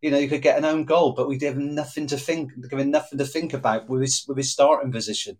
you 0.00 0.10
know, 0.10 0.18
you 0.18 0.28
could 0.28 0.42
get 0.42 0.58
an 0.58 0.64
own 0.64 0.84
goal, 0.84 1.12
but 1.12 1.28
we 1.28 1.38
have 1.42 1.56
nothing 1.56 2.08
to 2.08 2.16
think, 2.16 2.50
given 2.68 2.90
nothing 2.90 3.20
to 3.20 3.24
think 3.24 3.54
about 3.54 3.88
with 3.88 4.00
his 4.00 4.24
with 4.26 4.36
his 4.36 4.50
starting 4.50 4.90
position. 4.90 5.38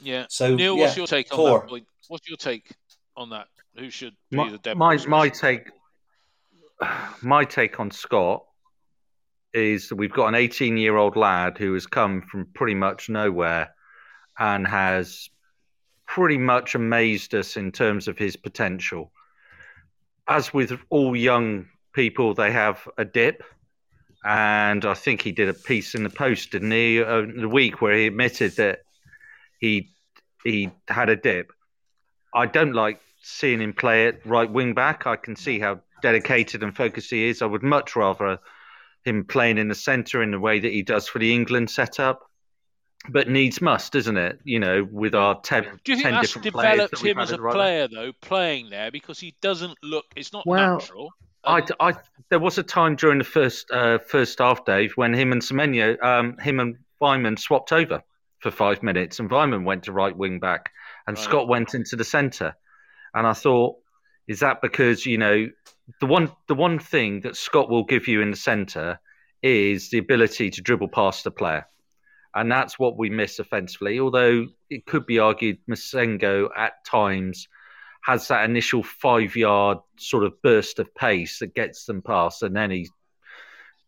Yeah. 0.00 0.24
So 0.30 0.56
Neil, 0.56 0.74
yeah, 0.74 0.84
what's 0.84 0.96
your 0.96 1.06
take 1.06 1.36
on 1.36 1.44
that 1.44 1.68
point? 1.68 1.86
What's 2.08 2.28
your 2.28 2.36
take 2.36 2.74
on 3.16 3.30
that? 3.30 3.46
Who 3.76 3.90
should 3.90 4.14
be 4.30 4.36
my, 4.36 4.50
the 4.50 4.58
depth? 4.58 4.78
My 4.78 4.96
my 5.06 5.28
take, 5.28 5.68
my 7.22 7.44
take 7.44 7.80
on 7.80 7.90
Scott 7.90 8.44
is 9.54 9.88
that 9.88 9.96
we've 9.96 10.12
got 10.12 10.28
an 10.28 10.34
18 10.34 10.76
year 10.76 10.96
old 10.96 11.16
lad 11.16 11.58
who 11.58 11.74
has 11.74 11.86
come 11.86 12.22
from 12.22 12.46
pretty 12.54 12.74
much 12.74 13.08
nowhere 13.08 13.74
and 14.38 14.66
has 14.66 15.28
pretty 16.06 16.38
much 16.38 16.74
amazed 16.74 17.34
us 17.34 17.56
in 17.56 17.72
terms 17.72 18.08
of 18.08 18.18
his 18.18 18.36
potential. 18.36 19.12
As 20.28 20.52
with 20.52 20.72
all 20.90 21.16
young 21.16 21.66
people, 21.92 22.34
they 22.34 22.52
have 22.52 22.88
a 22.98 23.04
dip. 23.04 23.42
And 24.24 24.84
I 24.84 24.94
think 24.94 25.20
he 25.20 25.32
did 25.32 25.48
a 25.48 25.54
piece 25.54 25.94
in 25.94 26.04
the 26.04 26.10
Post, 26.10 26.52
didn't 26.52 26.70
he, 26.70 27.02
uh, 27.02 27.22
the 27.36 27.48
week 27.48 27.80
where 27.80 27.96
he 27.96 28.06
admitted 28.06 28.56
that 28.56 28.80
he 29.58 29.90
he 30.44 30.70
had 30.88 31.08
a 31.08 31.16
dip. 31.16 31.52
I 32.34 32.46
don't 32.46 32.72
like 32.72 33.00
seeing 33.22 33.60
him 33.60 33.72
play 33.72 34.06
at 34.06 34.24
right 34.26 34.50
wing 34.50 34.74
back. 34.74 35.06
I 35.06 35.16
can 35.16 35.36
see 35.36 35.58
how 35.58 35.80
dedicated 36.02 36.62
and 36.62 36.76
focused 36.76 37.10
he 37.10 37.28
is. 37.28 37.42
I 37.42 37.46
would 37.46 37.62
much 37.62 37.96
rather 37.96 38.38
him 39.04 39.24
playing 39.24 39.58
in 39.58 39.68
the 39.68 39.74
centre 39.74 40.22
in 40.22 40.30
the 40.30 40.40
way 40.40 40.60
that 40.60 40.72
he 40.72 40.82
does 40.82 41.08
for 41.08 41.18
the 41.18 41.32
England 41.32 41.70
setup. 41.70 42.28
But 43.08 43.28
needs 43.28 43.60
must, 43.60 43.96
isn't 43.96 44.16
it? 44.16 44.38
You 44.44 44.60
know, 44.60 44.86
with 44.88 45.16
our 45.16 45.40
10, 45.40 45.80
Do 45.82 45.92
you 45.92 45.96
think 45.96 46.04
10 46.04 46.14
that's 46.14 46.34
developed 46.34 47.02
him 47.02 47.18
as 47.18 47.32
a 47.32 47.38
player, 47.38 47.88
though, 47.88 48.12
playing 48.20 48.70
there? 48.70 48.92
Because 48.92 49.18
he 49.18 49.34
doesn't 49.40 49.76
look, 49.82 50.04
it's 50.14 50.32
not 50.32 50.46
well, 50.46 50.78
natural. 50.78 51.10
I, 51.44 51.62
I, 51.80 51.94
there 52.28 52.38
was 52.38 52.58
a 52.58 52.62
time 52.62 52.94
during 52.94 53.18
the 53.18 53.24
first 53.24 53.68
uh, 53.72 53.98
first 53.98 54.38
half, 54.38 54.64
Dave, 54.64 54.92
when 54.94 55.12
him 55.14 55.32
and 55.32 55.42
Semenyo, 55.42 56.00
um, 56.00 56.38
him 56.38 56.60
and 56.60 56.76
Weimann 57.00 57.36
swapped 57.38 57.72
over 57.72 58.04
for 58.38 58.52
five 58.52 58.84
minutes, 58.84 59.18
and 59.18 59.28
Weimann 59.28 59.64
went 59.64 59.82
to 59.84 59.92
right 59.92 60.16
wing 60.16 60.38
back, 60.38 60.70
and 61.06 61.16
right. 61.16 61.24
Scott 61.24 61.48
went 61.48 61.74
into 61.74 61.96
the 61.96 62.04
centre. 62.04 62.54
And 63.14 63.26
I 63.26 63.32
thought, 63.32 63.76
is 64.28 64.40
that 64.40 64.62
because 64.62 65.04
you 65.04 65.18
know 65.18 65.48
the 66.00 66.06
one 66.06 66.30
the 66.48 66.54
one 66.54 66.78
thing 66.78 67.20
that 67.20 67.36
Scott 67.36 67.68
will 67.68 67.84
give 67.84 68.08
you 68.08 68.20
in 68.20 68.30
the 68.30 68.36
centre 68.36 68.98
is 69.42 69.90
the 69.90 69.98
ability 69.98 70.50
to 70.50 70.62
dribble 70.62 70.88
past 70.88 71.24
the 71.24 71.30
player, 71.30 71.66
and 72.34 72.50
that's 72.50 72.78
what 72.78 72.96
we 72.96 73.10
miss 73.10 73.38
offensively. 73.38 73.98
Although 73.98 74.46
it 74.70 74.86
could 74.86 75.06
be 75.06 75.18
argued 75.18 75.58
Massengo 75.68 76.48
at 76.56 76.84
times 76.86 77.48
has 78.04 78.28
that 78.28 78.48
initial 78.48 78.82
five 78.82 79.36
yard 79.36 79.78
sort 79.96 80.24
of 80.24 80.40
burst 80.42 80.78
of 80.78 80.92
pace 80.94 81.38
that 81.38 81.54
gets 81.54 81.84
them 81.84 82.02
past, 82.02 82.42
and 82.42 82.56
then 82.56 82.70
he 82.70 82.88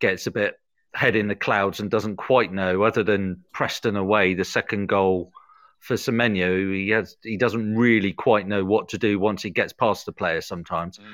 gets 0.00 0.26
a 0.26 0.30
bit 0.30 0.54
head 0.94 1.16
in 1.16 1.26
the 1.28 1.34
clouds 1.34 1.80
and 1.80 1.90
doesn't 1.90 2.16
quite 2.16 2.52
know, 2.52 2.82
other 2.82 3.02
than 3.02 3.44
Preston 3.52 3.96
away, 3.96 4.34
the 4.34 4.44
second 4.44 4.88
goal 4.88 5.32
for 5.84 5.96
Semenyo, 5.96 6.74
he 6.74 6.88
has 6.90 7.16
he 7.22 7.36
doesn't 7.36 7.76
really 7.76 8.14
quite 8.14 8.48
know 8.48 8.64
what 8.64 8.88
to 8.88 8.98
do 8.98 9.18
once 9.18 9.42
he 9.42 9.50
gets 9.50 9.74
past 9.74 10.06
the 10.06 10.12
player 10.12 10.40
sometimes. 10.40 10.98
Mm. 10.98 11.04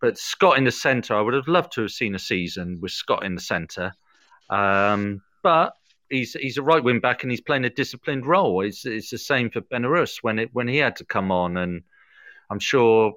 But 0.00 0.16
Scott 0.16 0.56
in 0.56 0.64
the 0.64 0.72
centre, 0.72 1.14
I 1.14 1.20
would 1.20 1.34
have 1.34 1.46
loved 1.46 1.72
to 1.72 1.82
have 1.82 1.90
seen 1.90 2.14
a 2.14 2.18
season 2.18 2.78
with 2.80 2.92
Scott 2.92 3.22
in 3.22 3.34
the 3.34 3.40
centre. 3.42 3.92
Um, 4.48 5.20
but 5.42 5.74
he's 6.08 6.32
he's 6.32 6.56
a 6.56 6.62
right 6.62 6.82
wing 6.82 7.00
back 7.00 7.22
and 7.22 7.30
he's 7.30 7.42
playing 7.42 7.66
a 7.66 7.70
disciplined 7.70 8.24
role. 8.24 8.62
It's 8.62 8.86
it's 8.86 9.10
the 9.10 9.18
same 9.18 9.50
for 9.50 9.60
Benarous 9.60 10.22
when 10.22 10.38
it 10.38 10.48
when 10.54 10.68
he 10.68 10.78
had 10.78 10.96
to 10.96 11.04
come 11.04 11.30
on, 11.30 11.58
and 11.58 11.82
I'm 12.50 12.60
sure. 12.60 13.14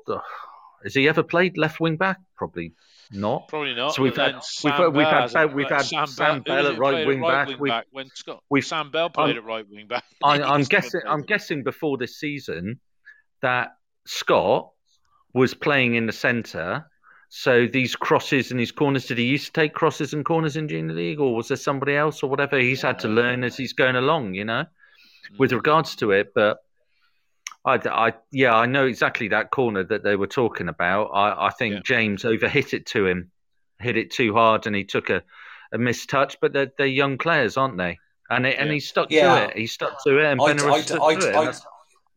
has 0.83 0.93
he 0.93 1.07
ever 1.07 1.23
played 1.23 1.57
left 1.57 1.79
wing 1.79 1.95
back? 1.95 2.19
Probably 2.35 2.73
not. 3.11 3.47
Probably 3.47 3.73
not. 3.73 3.95
So 3.95 4.03
we've 4.03 4.15
had 4.15 4.41
we've, 4.63 4.73
had 4.73 4.87
we've 4.89 5.07
had 5.07 5.53
we've 5.53 5.69
had 5.69 5.85
Sam, 5.85 6.07
Sam 6.07 6.41
Bell 6.41 6.67
at 6.67 6.77
right 6.77 7.07
wing 7.07 7.21
right 7.21 7.47
back. 7.47 7.59
Wing 7.59 7.69
back 7.69 7.85
when 7.91 8.09
Scott 8.13 8.43
we've, 8.49 8.65
Sam 8.65 8.91
Bell 8.91 9.09
played 9.09 9.31
um, 9.31 9.37
at 9.37 9.45
right 9.45 9.65
wing 9.69 9.87
back. 9.87 10.03
I, 10.23 10.39
am 10.55 10.63
guessing. 10.63 11.01
I'm 11.07 11.21
guessing 11.21 11.63
before 11.63 11.97
this 11.97 12.19
season 12.19 12.79
that 13.41 13.69
Scott 14.05 14.69
was 15.33 15.53
playing 15.53 15.95
in 15.95 16.05
the 16.05 16.13
centre. 16.13 16.85
So 17.29 17.67
these 17.67 17.95
crosses 17.95 18.51
and 18.51 18.59
these 18.59 18.71
corners, 18.71 19.05
did 19.05 19.17
he 19.17 19.25
used 19.25 19.47
to 19.47 19.51
take 19.51 19.73
crosses 19.73 20.13
and 20.13 20.23
corners 20.23 20.55
in 20.55 20.69
junior 20.69 20.93
league, 20.93 21.19
or 21.19 21.35
was 21.35 21.49
there 21.49 21.57
somebody 21.57 21.95
else 21.95 22.23
or 22.23 22.29
whatever? 22.29 22.57
He's 22.57 22.81
had 22.81 22.99
to 22.99 23.09
learn 23.09 23.43
as 23.43 23.57
he's 23.57 23.73
going 23.73 23.97
along, 23.97 24.33
you 24.33 24.45
know, 24.45 24.65
with 25.37 25.51
mm. 25.51 25.55
regards 25.55 25.95
to 25.97 26.11
it. 26.11 26.33
But 26.33 26.57
I, 27.67 28.07
I, 28.07 28.13
yeah, 28.31 28.55
I 28.55 28.65
know 28.65 28.85
exactly 28.85 29.27
that 29.27 29.51
corner 29.51 29.83
that 29.83 30.03
they 30.03 30.15
were 30.15 30.27
talking 30.27 30.69
about. 30.69 31.07
I, 31.07 31.47
I 31.47 31.49
think 31.49 31.73
yeah. 31.75 31.81
James 31.83 32.23
overhit 32.23 32.73
it 32.73 32.85
to 32.87 33.05
him, 33.05 33.29
hit 33.79 33.97
it 33.97 34.11
too 34.11 34.33
hard, 34.33 34.67
and 34.67 34.75
he 34.75 34.85
took 34.85 35.09
a, 35.09 35.21
a 35.73 35.77
missed 35.77 36.09
touch. 36.09 36.37
But 36.39 36.53
they're, 36.53 36.71
they're 36.77 36.87
young 36.87 37.17
players, 37.17 37.57
aren't 37.57 37.77
they? 37.77 37.99
And 38.29 38.45
it, 38.45 38.55
yeah. 38.55 38.63
and 38.63 38.71
he 38.71 38.79
stuck 38.79 39.11
yeah. 39.11 39.39
to 39.39 39.49
it. 39.49 39.57
He 39.57 39.67
stuck 39.67 40.01
to 40.05 40.17
it, 40.17 40.25
and 40.25 40.39
Benner 40.39 40.59
stuck 40.81 41.01
I, 41.01 41.15
to 41.15 41.49
it. 41.49 41.57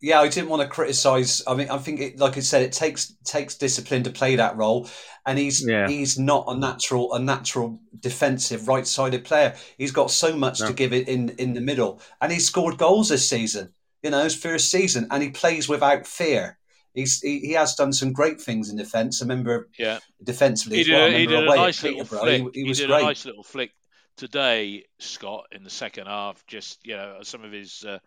yeah, 0.00 0.20
I 0.20 0.28
didn't 0.28 0.50
want 0.50 0.62
to 0.62 0.68
criticise. 0.68 1.42
I 1.48 1.54
mean, 1.54 1.68
I 1.68 1.78
think, 1.78 2.00
it, 2.00 2.18
like 2.20 2.36
I 2.36 2.40
said, 2.40 2.62
it 2.62 2.72
takes 2.72 3.12
takes 3.24 3.56
discipline 3.56 4.04
to 4.04 4.10
play 4.10 4.36
that 4.36 4.56
role, 4.56 4.88
and 5.26 5.36
he's 5.36 5.66
Yeah. 5.66 5.88
he's 5.88 6.16
not 6.16 6.44
a 6.46 6.56
natural 6.56 7.12
a 7.12 7.18
natural 7.18 7.80
defensive 7.98 8.68
right 8.68 8.86
sided 8.86 9.24
player. 9.24 9.56
He's 9.78 9.92
got 9.92 10.12
so 10.12 10.36
much 10.36 10.60
No. 10.60 10.68
to 10.68 10.72
give 10.72 10.92
it 10.92 11.08
in 11.08 11.30
in 11.38 11.54
the 11.54 11.60
middle, 11.60 12.00
and 12.20 12.30
he's 12.30 12.46
scored 12.46 12.78
goals 12.78 13.08
this 13.08 13.28
season. 13.28 13.72
You 14.02 14.10
know, 14.10 14.24
his 14.24 14.34
first 14.34 14.70
season, 14.70 15.06
and 15.10 15.22
he 15.22 15.30
plays 15.30 15.68
without 15.68 16.06
fear. 16.06 16.58
He's 16.94 17.20
he, 17.20 17.38
he 17.40 17.52
has 17.52 17.74
done 17.74 17.92
some 17.92 18.12
great 18.12 18.40
things 18.40 18.70
in 18.70 18.76
defence. 18.76 19.20
I 19.20 19.24
remember 19.24 19.68
Yeah. 19.78 19.98
defensively 20.22 20.76
He 20.78 20.82
as 20.82 20.88
well. 20.88 21.02
I 21.04 21.08
did, 21.10 21.14
a, 21.14 21.18
he 21.18 21.26
remember 21.26 21.36
did 21.36 21.44
a 21.44 21.46
away 21.48 21.56
nice 21.66 21.82
little 21.82 22.04
flick. 22.04 22.42
he, 22.54 22.60
he 22.62 22.66
He, 22.66 22.72
did 22.72 22.86
great. 22.88 23.00
a 23.02 23.04
nice 23.04 23.24
little 23.24 23.42
flick 23.42 23.70
today, 24.16 24.84
Scott, 24.98 25.46
in 25.52 25.62
the 25.64 25.70
second 25.70 26.06
half. 26.06 26.44
Just 26.46 26.78
you 26.84 26.96
know, 26.96 27.18
some 27.22 27.44
of 27.44 27.52
his 27.52 27.84
uh, 27.84 27.98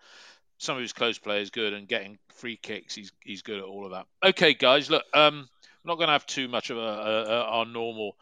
some 0.58 0.76
of 0.76 0.82
his 0.82 0.94
close 0.94 1.18
players 1.20 1.50
good 1.50 1.74
and 1.74 1.88
getting 1.88 2.18
free 2.36 2.58
kicks. 2.58 2.96
He's 2.96 3.12
he's 3.24 3.42
good 3.42 3.60
at 3.60 3.64
all 3.66 3.86
of 3.86 3.92
that. 3.92 4.06
Okay, 4.30 4.54
guys, 4.54 4.90
look, 4.90 5.04
um, 5.14 5.48
I'm 5.84 5.88
not 5.88 5.96
going 5.98 6.08
to 6.08 6.14
have 6.14 6.26
too 6.26 6.48
much 6.48 6.70
of 6.70 6.78
a, 6.78 6.82
a, 6.82 7.24
a 7.24 7.42
our 7.44 7.66
normal 7.66 8.18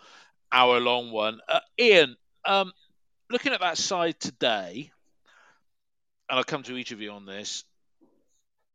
hour 0.52 0.80
long 0.80 1.12
one. 1.12 1.40
Uh, 1.48 1.60
Ian, 1.80 2.18
um, 2.46 2.72
looking 3.30 3.54
at 3.54 3.62
that 3.62 3.78
side 3.78 4.20
today, 4.20 4.92
and 6.32 6.38
I'll 6.38 6.46
come 6.46 6.64
to 6.64 6.78
each 6.78 6.94
of 6.94 7.02
you 7.02 7.12
on 7.12 7.26
this. 7.26 7.66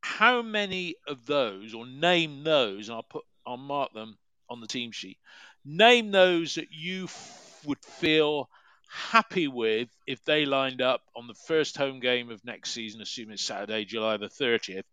How 0.02 0.42
many 0.42 0.96
of 1.08 1.24
those, 1.24 1.72
or 1.72 1.86
name 1.86 2.44
those, 2.44 2.88
and 2.88 2.96
I'll 2.96 3.02
put 3.02 3.24
I'll 3.46 3.56
mark 3.56 3.94
them 3.94 4.18
on 4.50 4.60
the 4.60 4.66
team 4.66 4.92
sheet. 4.92 5.16
Name 5.64 6.10
those 6.10 6.56
that 6.56 6.68
you 6.70 7.04
f- 7.04 7.60
would 7.64 7.82
feel 7.82 8.50
happy 8.88 9.48
with 9.48 9.88
if 10.06 10.22
they 10.24 10.44
lined 10.44 10.82
up 10.82 11.02
on 11.16 11.26
the 11.26 11.34
first 11.34 11.76
home 11.78 11.98
game 11.98 12.30
of 12.30 12.44
next 12.44 12.72
season, 12.72 13.00
assuming 13.00 13.34
it's 13.34 13.42
Saturday, 13.42 13.84
July 13.84 14.18
the 14.18 14.28
30th. 14.28 14.84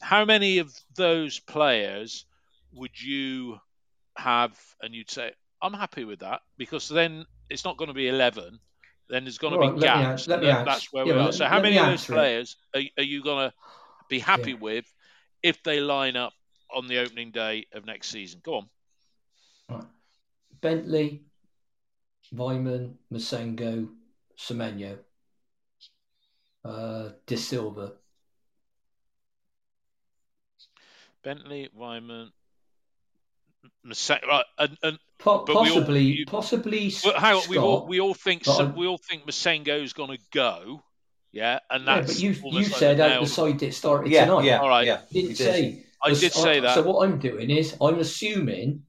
How 0.00 0.24
many 0.24 0.58
of 0.58 0.72
those 0.94 1.40
players 1.40 2.26
would 2.72 2.98
you 3.00 3.58
have 4.16 4.56
and 4.80 4.94
you'd 4.94 5.10
say, 5.10 5.32
I'm 5.60 5.74
happy 5.74 6.04
with 6.04 6.20
that? 6.20 6.42
Because 6.56 6.88
then 6.88 7.26
it's 7.50 7.64
not 7.64 7.76
going 7.76 7.88
to 7.88 7.94
be 7.94 8.08
11. 8.08 8.60
Then 9.08 9.24
there's 9.24 9.38
going 9.38 9.52
to 9.52 9.58
right, 9.58 9.74
be 9.74 9.80
let 9.80 9.96
me 9.98 10.02
gaps. 10.04 10.28
let 10.28 10.40
me 10.40 10.46
that- 10.46 10.64
that's 10.64 10.92
where 10.92 11.04
yeah, 11.04 11.12
we 11.12 11.16
well, 11.16 11.22
are. 11.22 11.26
let- 11.26 11.34
So, 11.34 11.46
how 11.46 11.60
many 11.60 11.78
of 11.78 11.86
those 11.86 12.04
players 12.06 12.56
are, 12.74 12.80
are 12.98 13.02
you 13.04 13.22
going 13.22 13.50
to 13.50 13.54
be 14.08 14.18
happy 14.18 14.52
Yeah. 14.52 14.58
with 14.58 14.92
if 15.42 15.62
they 15.62 15.80
line 15.80 16.16
up 16.16 16.32
on 16.70 16.86
the 16.88 16.98
opening 16.98 17.30
day 17.30 17.66
of 17.72 17.84
next 17.84 18.08
season? 18.08 18.40
Go 18.42 18.54
on. 18.56 18.70
Right. 19.68 19.84
Bentley, 20.60 21.24
Weimann, 22.34 22.94
Massengo, 23.12 23.88
Semenyo, 24.38 24.98
uh, 26.64 27.10
Dasilva. 27.26 27.92
Bentley, 31.22 31.70
Weimann, 31.78 32.30
Massa- 33.84 34.20
right, 34.28 34.44
and, 34.58 34.76
and 34.82 34.98
Po- 35.18 35.44
But 35.46 35.54
we 35.62 35.70
all- 35.70 35.76
possibly, 35.76 36.00
you- 36.02 36.26
possibly. 36.26 36.92
well, 37.04 37.18
hang 37.18 37.34
on, 37.36 37.48
we 37.48 37.56
all 37.58 37.86
we 37.86 38.00
all 38.00 38.14
think 38.14 38.44
but 38.44 38.56
some, 38.56 38.76
we 38.76 38.86
all 38.86 38.98
think 38.98 39.26
Massengo's 39.26 39.92
going 39.92 40.10
to 40.16 40.22
go, 40.32 40.82
yeah, 41.32 41.60
and 41.70 41.84
yeah, 41.86 42.00
but 42.02 42.18
you 42.18 42.30
you 42.32 42.50
like 42.50 42.66
said 42.66 43.00
out 43.00 43.08
nailed- 43.10 43.24
the 43.26 43.30
side 43.30 43.58
that 43.60 43.72
started 43.74 44.12
Yeah, 44.12 44.26
tonight. 44.26 44.44
yeah, 44.44 44.58
All 44.58 44.68
right. 44.68 44.86
yeah. 44.86 45.00
Didn't 45.12 45.28
did. 45.30 45.36
say. 45.38 45.84
I 46.02 46.10
did 46.12 46.32
say 46.34 46.60
that. 46.60 46.74
So 46.74 46.82
what 46.82 47.08
I'm 47.08 47.18
doing 47.18 47.48
is 47.48 47.74
I'm 47.80 47.98
assuming 47.98 48.82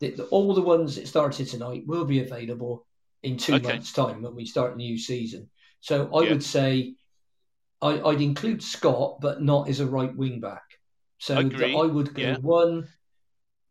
that 0.00 0.16
the, 0.16 0.24
all 0.26 0.54
the 0.54 0.62
ones 0.62 0.96
that 0.96 1.06
started 1.06 1.46
tonight 1.48 1.82
will 1.86 2.06
be 2.06 2.20
available 2.20 2.86
in 3.22 3.36
two 3.36 3.54
Okay. 3.54 3.68
months' 3.74 3.92
time 3.92 4.22
when 4.22 4.34
we 4.34 4.46
start 4.46 4.72
the 4.72 4.76
new 4.78 4.96
season. 4.96 5.50
So 5.80 6.08
I 6.14 6.22
Yeah. 6.22 6.30
would 6.30 6.42
say 6.42 6.94
I, 7.82 8.00
I'd 8.00 8.22
include 8.22 8.62
Scott, 8.62 9.18
but 9.20 9.42
not 9.42 9.68
as 9.68 9.80
a 9.80 9.86
right 9.86 10.16
wing 10.16 10.40
back. 10.40 10.62
So 11.18 11.34
that 11.34 11.74
I 11.74 11.84
would 11.84 12.14
go 12.14 12.22
Yeah. 12.22 12.36
one, 12.38 12.88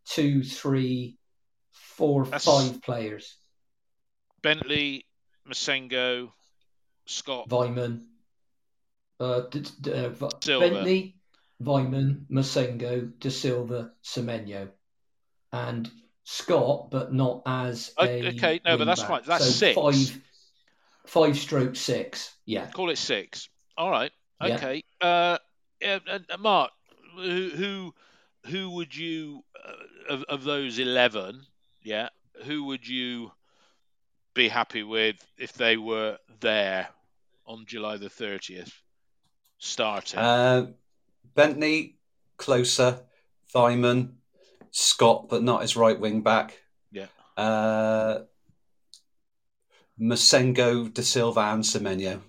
two, 0.05 0.43
three, 0.43 1.17
four, 1.71 2.25
That's- 2.25 2.45
five 2.45 2.81
players. 2.81 3.37
Bentley, 4.41 5.05
Massengo, 5.47 6.31
Scott, 7.05 7.49
Weimann, 7.49 8.05
uh, 9.19 9.41
D- 9.41 9.63
D- 9.79 9.91
uh, 9.93 10.09
V-. 10.09 10.59
Bentley, 10.59 11.15
Weimann, 11.61 12.25
Massengo, 12.27 13.11
De 13.19 13.29
Silva, 13.29 13.91
Semenyo, 14.03 14.69
and 15.51 15.91
Scott, 16.23 16.89
but 16.89 17.13
not 17.13 17.43
as 17.45 17.93
a 17.99 18.27
okay, 18.29 18.61
no, 18.65 18.77
but 18.77 18.85
that's 18.85 19.01
wing-back. 19.01 19.25
fine. 19.25 19.29
That's 19.29 19.45
so 19.45 19.51
six. 19.51 19.75
Five, 19.75 20.21
five 21.05 21.37
stroke 21.37 21.75
six. 21.75 22.35
Yeah. 22.45 22.69
call 22.71 22.89
it 22.89 22.97
six. 22.97 23.49
All 23.77 23.91
right, 23.91 24.11
okay. 24.41 24.83
Uh, 24.99 25.37
yeah, 25.81 25.99
uh, 26.07 26.37
Mark, 26.39 26.71
who 27.15 27.49
who 27.49 27.93
who 28.47 28.69
would 28.71 28.95
you 28.95 29.43
uh, 29.63 29.73
of 30.09 30.23
of 30.23 30.43
those 30.43 30.79
eleven? 30.79 31.41
Yeah, 31.83 32.09
who 32.45 32.65
would 32.65 32.87
you 32.87 33.31
be 34.33 34.47
happy 34.47 34.83
with 34.83 35.15
if 35.37 35.53
they 35.53 35.77
were 35.77 36.17
there 36.39 36.89
on 37.45 37.65
July 37.65 37.97
the 37.97 38.09
thirtieth, 38.09 38.73
starting? 39.57 40.19
Uh, 40.19 40.67
Bentley, 41.35 41.97
Klose. 42.37 43.01
Weimann, 43.53 44.13
Scott, 44.71 45.27
but 45.29 45.43
not 45.43 45.61
his 45.61 45.75
right 45.75 45.99
wing 45.99 46.21
back. 46.21 46.59
Yeah. 46.91 47.07
Uh, 47.37 48.19
Massengo, 49.99 50.91
De 50.93 51.03
Silva, 51.03 51.41
and 51.41 51.63
Semenyo. 51.63 52.21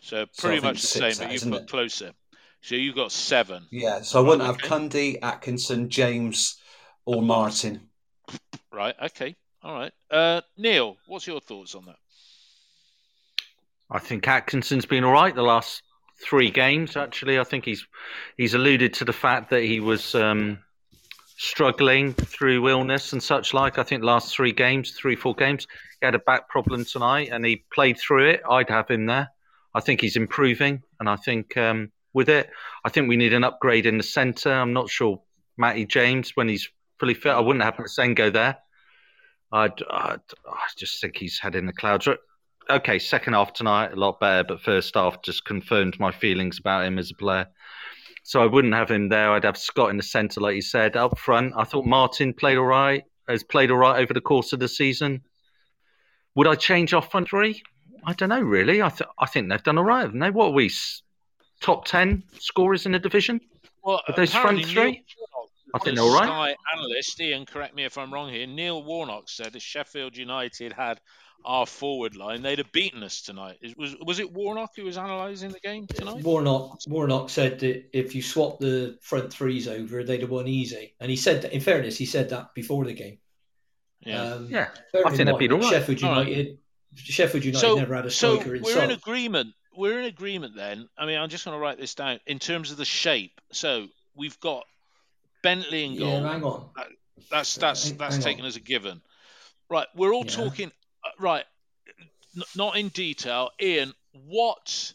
so 0.00 0.26
so 0.32 0.40
pretty 0.40 0.60
think 0.60 0.64
much 0.64 0.82
the 0.82 0.86
same, 0.86 1.14
but 1.18 1.26
you've 1.26 1.32
isn't 1.32 1.50
got 1.50 1.62
it? 1.62 1.68
Klose. 1.68 2.12
So 2.60 2.74
you've 2.74 2.96
got 2.96 3.12
seven. 3.12 3.66
Yeah, 3.70 4.02
so 4.02 4.18
I 4.18 4.28
wouldn't 4.28 4.46
have 4.46 4.58
Cundy, 4.58 5.18
Atkinson, 5.22 5.88
James, 5.88 6.57
or 7.08 7.22
Martin. 7.22 7.80
Right. 8.70 8.94
Okay. 9.02 9.34
All 9.62 9.72
right. 9.72 9.92
Uh, 10.10 10.42
Neil, 10.58 10.98
what's 11.06 11.26
your 11.26 11.40
thoughts 11.40 11.74
on 11.74 11.86
that? 11.86 11.96
I 13.90 13.98
think 13.98 14.28
Atkinson's 14.28 14.84
been 14.84 15.04
all 15.04 15.12
right 15.12 15.34
the 15.34 15.42
last 15.42 15.82
three 16.22 16.50
games. 16.50 16.98
Actually, 16.98 17.38
I 17.38 17.44
think 17.44 17.64
he's 17.64 17.86
he's 18.36 18.52
alluded 18.52 18.92
to 18.94 19.06
the 19.06 19.14
fact 19.14 19.48
that 19.48 19.62
he 19.62 19.80
was 19.80 20.14
um, 20.14 20.58
struggling 21.38 22.12
through 22.12 22.68
illness 22.68 23.14
and 23.14 23.22
such 23.22 23.54
like. 23.54 23.78
I 23.78 23.84
think 23.84 24.04
last 24.04 24.36
three 24.36 24.52
games, 24.52 24.90
three 24.90 25.16
four 25.16 25.34
games, 25.34 25.66
he 26.00 26.04
had 26.06 26.14
a 26.14 26.18
back 26.18 26.50
problem 26.50 26.84
tonight, 26.84 27.30
and 27.32 27.42
he 27.42 27.64
played 27.72 27.98
through 27.98 28.28
it. 28.28 28.42
I'd 28.50 28.68
have 28.68 28.90
him 28.90 29.06
there. 29.06 29.30
I 29.74 29.80
think 29.80 30.02
he's 30.02 30.16
improving, 30.16 30.82
and 31.00 31.08
I 31.08 31.16
think 31.16 31.56
um, 31.56 31.90
with 32.12 32.28
it, 32.28 32.50
I 32.84 32.90
think 32.90 33.08
we 33.08 33.16
need 33.16 33.32
an 33.32 33.44
upgrade 33.44 33.86
in 33.86 33.96
the 33.96 34.04
centre. 34.04 34.52
I'm 34.52 34.74
not 34.74 34.90
sure 34.90 35.22
Matty 35.56 35.86
James 35.86 36.32
when 36.34 36.48
he's 36.48 36.68
fully 36.98 37.14
fit. 37.14 37.32
I 37.32 37.40
wouldn't 37.40 37.64
have 37.64 37.76
Massengo 37.76 38.32
there. 38.32 38.58
I'd, 39.52 39.82
I'd, 39.90 40.20
I 40.46 40.66
just 40.76 41.00
think 41.00 41.16
he's 41.16 41.38
head 41.38 41.54
in 41.54 41.66
the 41.66 41.72
clouds. 41.72 42.08
Okay, 42.70 42.98
second 42.98 43.32
half 43.32 43.54
tonight 43.54 43.92
a 43.92 43.96
lot 43.96 44.20
better, 44.20 44.44
but 44.44 44.60
first 44.60 44.94
half 44.94 45.22
just 45.22 45.44
confirmed 45.44 45.98
my 45.98 46.12
feelings 46.12 46.58
about 46.58 46.84
him 46.84 46.98
as 46.98 47.10
a 47.10 47.14
player. 47.14 47.46
So 48.24 48.42
I 48.42 48.46
wouldn't 48.46 48.74
have 48.74 48.90
him 48.90 49.08
there. 49.08 49.30
I'd 49.30 49.44
have 49.44 49.56
Scott 49.56 49.88
in 49.88 49.96
the 49.96 50.02
centre, 50.02 50.40
like 50.40 50.54
you 50.54 50.60
said. 50.60 50.96
Up 50.96 51.18
front, 51.18 51.54
I 51.56 51.64
thought 51.64 51.86
Martin 51.86 52.34
played 52.34 52.58
all 52.58 52.66
right. 52.66 53.04
Has 53.26 53.42
played 53.42 53.70
all 53.70 53.78
right 53.78 54.00
over 54.00 54.12
the 54.12 54.20
course 54.20 54.52
of 54.52 54.60
the 54.60 54.68
season. 54.68 55.22
Would 56.34 56.46
I 56.46 56.54
change 56.54 56.92
our 56.92 57.02
front 57.02 57.28
three? 57.28 57.62
I 58.04 58.12
don't 58.12 58.28
know 58.28 58.40
really. 58.40 58.82
I 58.82 58.90
th- 58.90 59.08
I 59.18 59.26
think 59.26 59.48
they've 59.48 59.62
done 59.62 59.78
all 59.78 59.84
right, 59.84 60.02
haven't 60.02 60.20
they? 60.20 60.30
What 60.30 60.48
are 60.48 60.52
we? 60.52 60.70
Top 61.60 61.84
ten 61.84 62.22
scorers 62.38 62.86
in 62.86 62.92
the 62.92 62.98
division? 62.98 63.40
Well, 63.82 64.02
those 64.14 64.32
front 64.32 64.64
three? 64.64 65.04
Neil 65.74 65.80
Warnock, 65.80 65.82
I 65.82 65.84
think 65.84 65.96
the 65.96 66.02
they're 66.02 66.10
all 66.10 66.18
right. 66.18 66.54
Sky 66.54 66.56
analyst, 66.76 67.20
Ian, 67.20 67.46
correct 67.46 67.74
me 67.74 67.84
if 67.84 67.98
I'm 67.98 68.12
wrong 68.12 68.30
here. 68.30 68.46
Neil 68.46 68.82
Warnock 68.82 69.28
said 69.28 69.54
if 69.56 69.62
Sheffield 69.62 70.16
United 70.16 70.72
had 70.72 71.00
our 71.44 71.66
forward 71.66 72.16
line, 72.16 72.42
they'd 72.42 72.58
have 72.58 72.72
beaten 72.72 73.02
us 73.02 73.22
tonight. 73.22 73.58
Was 73.76 73.96
was 74.04 74.18
it 74.18 74.32
Warnock 74.32 74.70
who 74.76 74.84
was 74.84 74.96
analysing 74.96 75.50
the 75.50 75.60
game 75.60 75.86
tonight? 75.86 76.22
Warnock 76.22 76.80
Warnock 76.88 77.30
said 77.30 77.60
that 77.60 77.84
if 77.96 78.14
you 78.14 78.22
swap 78.22 78.58
the 78.58 78.98
front 79.00 79.32
threes 79.32 79.68
over, 79.68 80.02
they'd 80.02 80.20
have 80.20 80.30
won 80.30 80.48
easy. 80.48 80.94
And 81.00 81.10
he 81.10 81.16
said 81.16 81.42
that, 81.42 81.52
in 81.52 81.60
fairness, 81.60 81.96
he 81.96 82.06
said 82.06 82.30
that 82.30 82.54
before 82.54 82.84
the 82.84 82.94
game. 82.94 83.18
Yeah. 84.00 84.22
Um, 84.22 84.48
Yeah, 84.50 84.68
I 84.94 85.10
in 85.10 85.16
think 85.16 85.28
they'd 85.28 85.38
be 85.38 85.50
all 85.50 85.60
right. 85.60 85.70
Sheffield 85.70 86.02
All 86.02 86.16
right. 86.16 86.28
United, 86.28 86.58
Sheffield 86.94 87.44
United 87.44 87.60
so 87.60 87.76
never 87.76 87.94
had 87.94 88.06
a 88.06 88.10
striker. 88.10 88.36
so 88.36 88.62
striker 88.62 88.62
we're 88.62 88.84
in 88.84 88.90
agreement. 88.90 89.54
We're 89.76 90.00
in 90.00 90.06
agreement 90.06 90.56
then. 90.56 90.88
I 90.98 91.06
mean, 91.06 91.18
I'm 91.18 91.28
just 91.28 91.44
going 91.44 91.56
to 91.56 91.60
write 91.60 91.78
this 91.78 91.94
down 91.94 92.18
in 92.26 92.38
terms 92.38 92.72
of 92.72 92.78
the 92.78 92.84
shape. 92.84 93.40
So 93.52 93.86
we've 94.16 94.38
got 94.40 94.64
Bentley 95.42 95.84
and 95.84 95.98
goal. 95.98 96.22
Yeah, 96.22 96.32
hang 96.32 96.44
on. 96.44 96.70
That's 97.30 97.54
that's 97.56 97.92
that's 97.92 98.16
hang 98.16 98.24
taken 98.24 98.42
on. 98.42 98.48
as 98.48 98.56
a 98.56 98.60
given, 98.60 99.00
right? 99.68 99.86
We're 99.94 100.14
all 100.14 100.24
Yeah. 100.24 100.30
talking 100.30 100.72
uh, 101.04 101.10
right, 101.18 101.44
n- 102.36 102.42
not 102.56 102.76
in 102.76 102.88
detail. 102.88 103.50
Ian, 103.60 103.92
what 104.12 104.92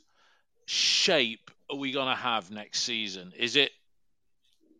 shape 0.65 1.51
are 1.69 1.77
we 1.77 1.91
going 1.91 2.07
to 2.07 2.15
have 2.15 2.51
next 2.51 2.81
season? 2.83 3.33
Is 3.37 3.55
it, 3.55 3.71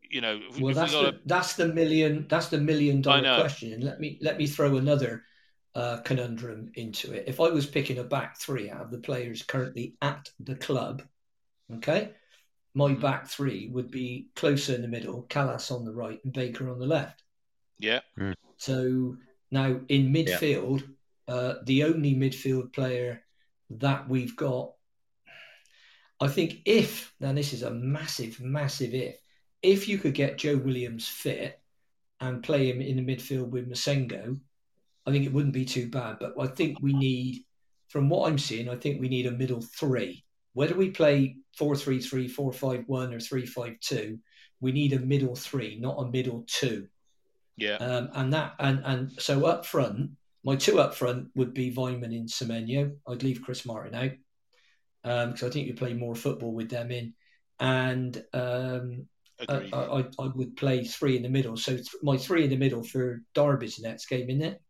you 0.09 0.22
know, 0.22 0.39
Well, 0.59 0.74
that's 0.74 0.93
we 0.93 0.99
got 0.99 1.14
the, 1.14 1.20
that's 1.26 1.53
the 1.55 1.68
million 1.68 2.26
that's 2.30 2.47
the 2.47 2.59
million 2.59 3.01
dollar 3.01 3.36
question. 3.36 3.74
And 3.74 3.84
let 3.84 3.99
me 3.99 4.18
let 4.22 4.38
me 4.38 4.47
throw 4.47 4.78
another 4.78 5.24
uh, 5.76 5.97
conundrum 5.97 6.72
into 6.76 7.14
it. 7.14 7.26
If 7.28 7.39
I 7.39 7.49
was 7.49 7.66
picking 7.66 7.97
a 7.97 8.03
back 8.03 8.39
three 8.39 8.70
out 8.70 8.82
of 8.82 8.91
the 8.91 8.99
players 8.99 9.43
currently 9.43 9.95
at 10.01 10.30
the 10.39 10.55
club, 10.55 11.01
okay, 11.76 12.11
my 12.74 12.91
Mhm. 12.91 13.01
back 13.01 13.28
three 13.28 13.69
would 13.69 13.91
be 13.91 14.30
Klose 14.36 14.74
in 14.74 14.82
the 14.82 14.88
middle, 14.88 15.28
Kalas 15.30 15.71
on 15.71 15.86
the 15.86 15.93
right, 15.93 16.24
and 16.24 16.34
Baker 16.34 16.69
on 16.69 16.80
the 16.80 16.88
left. 16.88 17.24
Yeah. 17.80 18.01
So 18.57 19.17
now 19.51 19.82
in 19.89 20.13
midfield, 20.13 20.95
uh, 21.28 21.55
the 21.63 21.84
only 21.84 22.15
midfield 22.15 22.74
player 22.74 23.24
that 23.69 24.09
we've 24.09 24.36
got, 24.36 24.74
I 26.19 26.28
think, 26.28 26.61
if 26.65 27.13
now 27.19 27.34
this 27.34 27.53
is 27.53 27.63
a 27.63 27.71
massive, 27.71 28.39
massive 28.39 28.93
if, 28.93 29.19
if 29.61 29.88
you 29.88 29.97
could 29.97 30.13
get 30.13 30.38
Joe 30.38 30.57
Williams 30.57 31.07
fit 31.07 31.59
and 32.19 32.43
play 32.43 32.71
him 32.71 32.82
in 32.82 32.97
the 32.97 33.15
midfield 33.15 33.49
with 33.49 33.69
Massengo, 33.69 34.39
I 35.05 35.11
think 35.11 35.26
it 35.26 35.34
wouldn't 35.34 35.53
be 35.53 35.65
too 35.65 35.89
bad. 35.89 36.17
But 36.19 36.34
I 36.39 36.47
think 36.47 36.80
we 36.82 36.93
need, 36.93 37.45
from 37.89 38.09
what 38.09 38.30
I'm 38.30 38.39
seeing, 38.39 38.69
I 38.69 38.78
think 38.78 38.99
we 38.99 39.09
need 39.09 39.26
a 39.26 39.32
middle 39.32 39.61
three. 39.61 40.24
Whether 40.54 40.76
we 40.76 40.91
play 40.91 41.38
4 41.58 41.76
3 41.76 41.99
3, 41.99 42.28
4 42.28 42.54
5 42.54 42.84
1, 42.88 43.14
or 43.14 43.20
3 43.20 43.45
5 43.45 43.80
2, 43.80 44.20
we 44.62 44.72
need 44.72 44.93
a 44.93 44.99
middle 44.99 45.36
three, 45.36 45.78
not 45.80 45.97
a 45.99 46.10
middle 46.10 46.45
two. 46.47 46.88
Yeah. 47.58 47.80
Um, 47.80 48.10
and 48.14 48.34
that 48.34 48.56
and 48.60 48.82
and 48.86 49.12
so 49.22 49.45
up 49.45 49.66
front, 49.66 50.12
my 50.43 50.56
two 50.56 50.80
up 50.80 50.95
front 50.95 51.30
would 51.36 51.54
be 51.54 51.74
Weimann 51.74 52.16
and 52.18 52.30
Semenyo. 52.30 52.95
I'd 53.08 53.24
leave 53.24 53.41
Chris 53.41 53.66
Martin 53.66 53.95
out 53.95 54.12
because 55.04 55.43
I 55.43 55.49
think 55.49 55.68
you 55.68 55.74
play 55.74 55.93
more 55.93 56.16
football 56.16 56.54
with 56.54 56.70
them 56.70 56.91
in, 56.91 57.14
and 57.60 58.24
um, 58.34 59.08
I, 59.49 59.64
I, 59.74 60.06
I 60.20 60.28
would 60.36 60.56
play 60.56 60.84
three 60.86 61.18
in 61.18 61.24
the 61.24 61.30
middle. 61.30 61.58
So 61.58 61.74
th- 61.76 61.88
my 62.01 62.18
three 62.18 62.43
in 62.45 62.49
the 62.49 62.58
middle 62.58 62.84
for 62.84 63.22
Derby's 63.34 63.80
next 63.80 64.08
game 64.08 64.30
in 64.30 64.41
it 64.41 64.62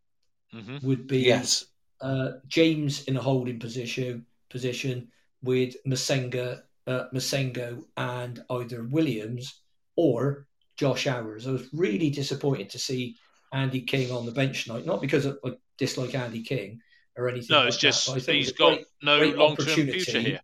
hmm 0.52 0.78
would 0.82 1.08
be 1.08 1.20
Yes. 1.20 1.66
uh, 2.02 2.32
James 2.48 3.04
in 3.06 3.18
a 3.18 3.22
holding 3.22 3.60
position 3.60 4.26
position 4.50 5.10
with 5.44 5.76
Massengo, 5.86 6.62
uh, 6.88 7.06
Massengo 7.14 7.84
and 7.98 8.44
either 8.50 8.84
Williams 8.86 9.62
or 9.96 10.48
Josh 10.78 11.06
Owers. 11.06 11.48
I 11.48 11.52
was 11.52 11.68
really 11.74 12.10
disappointed 12.10 12.70
to 12.72 12.80
see 12.80 13.16
Andy 13.54 13.82
King 13.82 14.12
on 14.12 14.26
the 14.26 14.32
bench 14.32 14.64
tonight, 14.66 14.86
not 14.86 15.02
because 15.02 15.28
I 15.28 15.32
dislike 15.78 16.16
Andy 16.16 16.41
King 16.41 16.80
or 17.18 17.30
anything. 17.30 17.48
No, 17.52 17.60
like 17.60 17.68
it's 17.70 17.78
just 17.78 18.06
that, 18.08 18.14
but 18.14 18.18
I 18.18 18.26
think 18.26 18.36
it 18.36 18.39
he's 18.46 18.52
got 18.54 18.74
great- 18.76 18.86
no 19.04 19.18
long 19.20 19.56
term 19.58 19.68
opportunity. 19.68 20.00
future 20.00 20.20
here. 20.22 20.39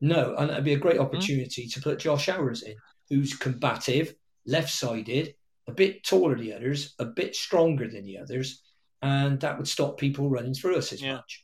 no, 0.00 0.34
and 0.36 0.50
it'd 0.50 0.64
be 0.64 0.74
a 0.74 0.76
Hmm? 0.76 0.82
great 0.82 0.98
opportunity 0.98 1.66
to 1.68 1.80
put 1.80 1.98
Josh 1.98 2.28
Owers 2.28 2.62
in, 2.62 2.76
who's 3.08 3.32
combative, 3.34 4.14
left 4.44 4.70
sided, 4.70 5.34
a 5.68 5.72
bit 5.72 6.04
taller 6.04 6.36
than 6.36 6.44
the 6.44 6.52
others, 6.52 6.94
a 6.98 7.06
bit 7.06 7.34
stronger 7.34 7.88
than 7.88 8.04
the 8.04 8.18
others, 8.18 8.62
and 9.02 9.40
that 9.40 9.56
would 9.56 9.66
stop 9.68 9.98
people 9.98 10.28
running 10.28 10.52
through 10.54 10.76
us 10.76 10.92
as 10.92 11.00
Yeah. 11.00 11.14
much. 11.14 11.42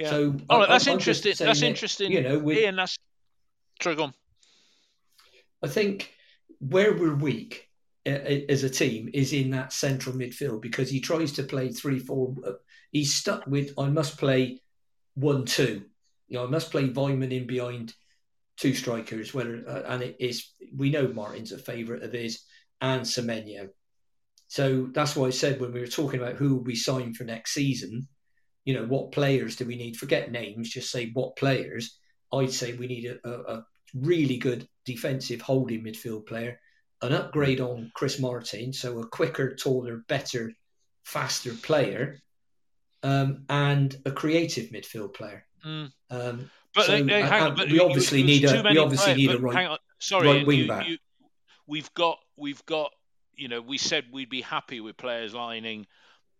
Yeah. 0.00 0.10
So, 0.10 0.34
All 0.48 0.56
I- 0.56 0.60
right, 0.60 0.68
that's 0.70 0.86
I'm 0.86 0.94
interesting. 0.94 1.34
That's 1.38 1.60
that, 1.60 1.66
interesting. 1.66 2.10
You 2.10 2.22
know, 2.22 2.38
with, 2.38 2.56
Ian, 2.56 2.76
that's. 2.76 2.96
Sorry, 3.82 3.96
go 3.96 4.04
on. 4.04 4.14
I 5.62 5.68
think 5.68 6.10
where 6.58 6.94
we're 6.96 7.14
weak 7.14 7.68
uh, 8.06 8.10
as 8.10 8.64
a 8.64 8.70
team 8.70 9.10
is 9.12 9.34
in 9.34 9.50
that 9.50 9.74
central 9.74 10.14
midfield 10.16 10.62
because 10.62 10.90
he 10.90 11.00
tries 11.00 11.32
to 11.32 11.42
play 11.42 11.68
three, 11.68 11.98
four. 11.98 12.34
uh, 12.46 12.52
He's 12.92 13.14
stuck 13.14 13.46
with 13.46 13.74
I 13.78 13.88
must 13.90 14.16
play 14.18 14.62
one, 15.14 15.44
two. 15.44 15.82
You 16.28 16.38
know, 16.38 16.44
I 16.44 16.48
must 16.48 16.70
play 16.70 16.88
Weimann 16.88 17.30
in 17.32 17.46
behind 17.46 17.92
two 18.56 18.72
strikers. 18.74 19.34
Whether 19.34 19.62
uh, 19.68 19.82
and 19.86 20.02
it 20.02 20.16
is 20.18 20.48
we 20.74 20.88
know 20.90 21.08
Martin's 21.08 21.52
a 21.52 21.58
favourite 21.58 22.02
of 22.02 22.12
his 22.12 22.40
and 22.80 23.02
Semenyo. 23.02 23.68
So 24.48 24.88
that's 24.92 25.14
why 25.14 25.26
I 25.26 25.30
said 25.30 25.60
when 25.60 25.72
we 25.72 25.80
were 25.80 25.86
talking 25.86 26.20
about 26.20 26.36
who 26.36 26.56
we 26.56 26.74
sign 26.74 27.12
for 27.12 27.24
next 27.24 27.52
season, 27.52 28.08
you 28.64 28.74
know, 28.74 28.84
what 28.86 29.12
players 29.12 29.56
do 29.56 29.64
we 29.64 29.76
need? 29.76 29.96
Forget 29.96 30.30
names, 30.30 30.70
just 30.70 30.90
say 30.90 31.10
what 31.12 31.36
players. 31.36 31.98
I'd 32.32 32.52
say 32.52 32.72
we 32.74 32.86
need 32.86 33.06
a, 33.06 33.28
a, 33.28 33.54
a 33.56 33.66
really 33.94 34.36
good 34.36 34.68
defensive 34.84 35.40
holding 35.40 35.82
midfield 35.84 36.26
player, 36.26 36.60
an 37.02 37.12
upgrade 37.12 37.60
on 37.60 37.90
Chris 37.94 38.18
Martin, 38.20 38.72
so 38.72 39.00
a 39.00 39.06
quicker, 39.08 39.54
taller, 39.56 40.04
better, 40.08 40.52
faster 41.04 41.52
player, 41.54 42.20
um, 43.02 43.44
and 43.48 43.96
a 44.04 44.10
creative 44.10 44.70
midfield 44.70 45.14
player. 45.14 45.46
Mm. 45.66 45.92
Um, 46.10 46.50
But, 46.72 46.86
So, 46.86 47.02
they- 47.02 47.20
hang 47.22 47.42
on, 47.42 47.56
but 47.56 47.68
we 47.68 47.80
obviously 47.80 48.22
need 48.22 48.44
a- 48.44 48.62
we 48.62 48.78
obviously 48.78 49.14
players, 49.14 49.16
need 49.18 49.30
a 49.32 49.38
right- 49.38 49.78
sorry, 49.98 50.28
right 50.28 50.46
wing 50.46 50.58
you- 50.60 50.68
back. 50.68 50.86
you- 50.86 50.98
we've 51.66 51.92
got 51.94 52.18
we've 52.36 52.64
got 52.66 52.92
you 53.36 53.48
know 53.48 53.60
we 53.60 53.76
said 53.76 54.04
we'd 54.12 54.30
be 54.30 54.40
happy 54.40 54.80
with 54.80 54.96
players 54.96 55.34
lining 55.34 55.86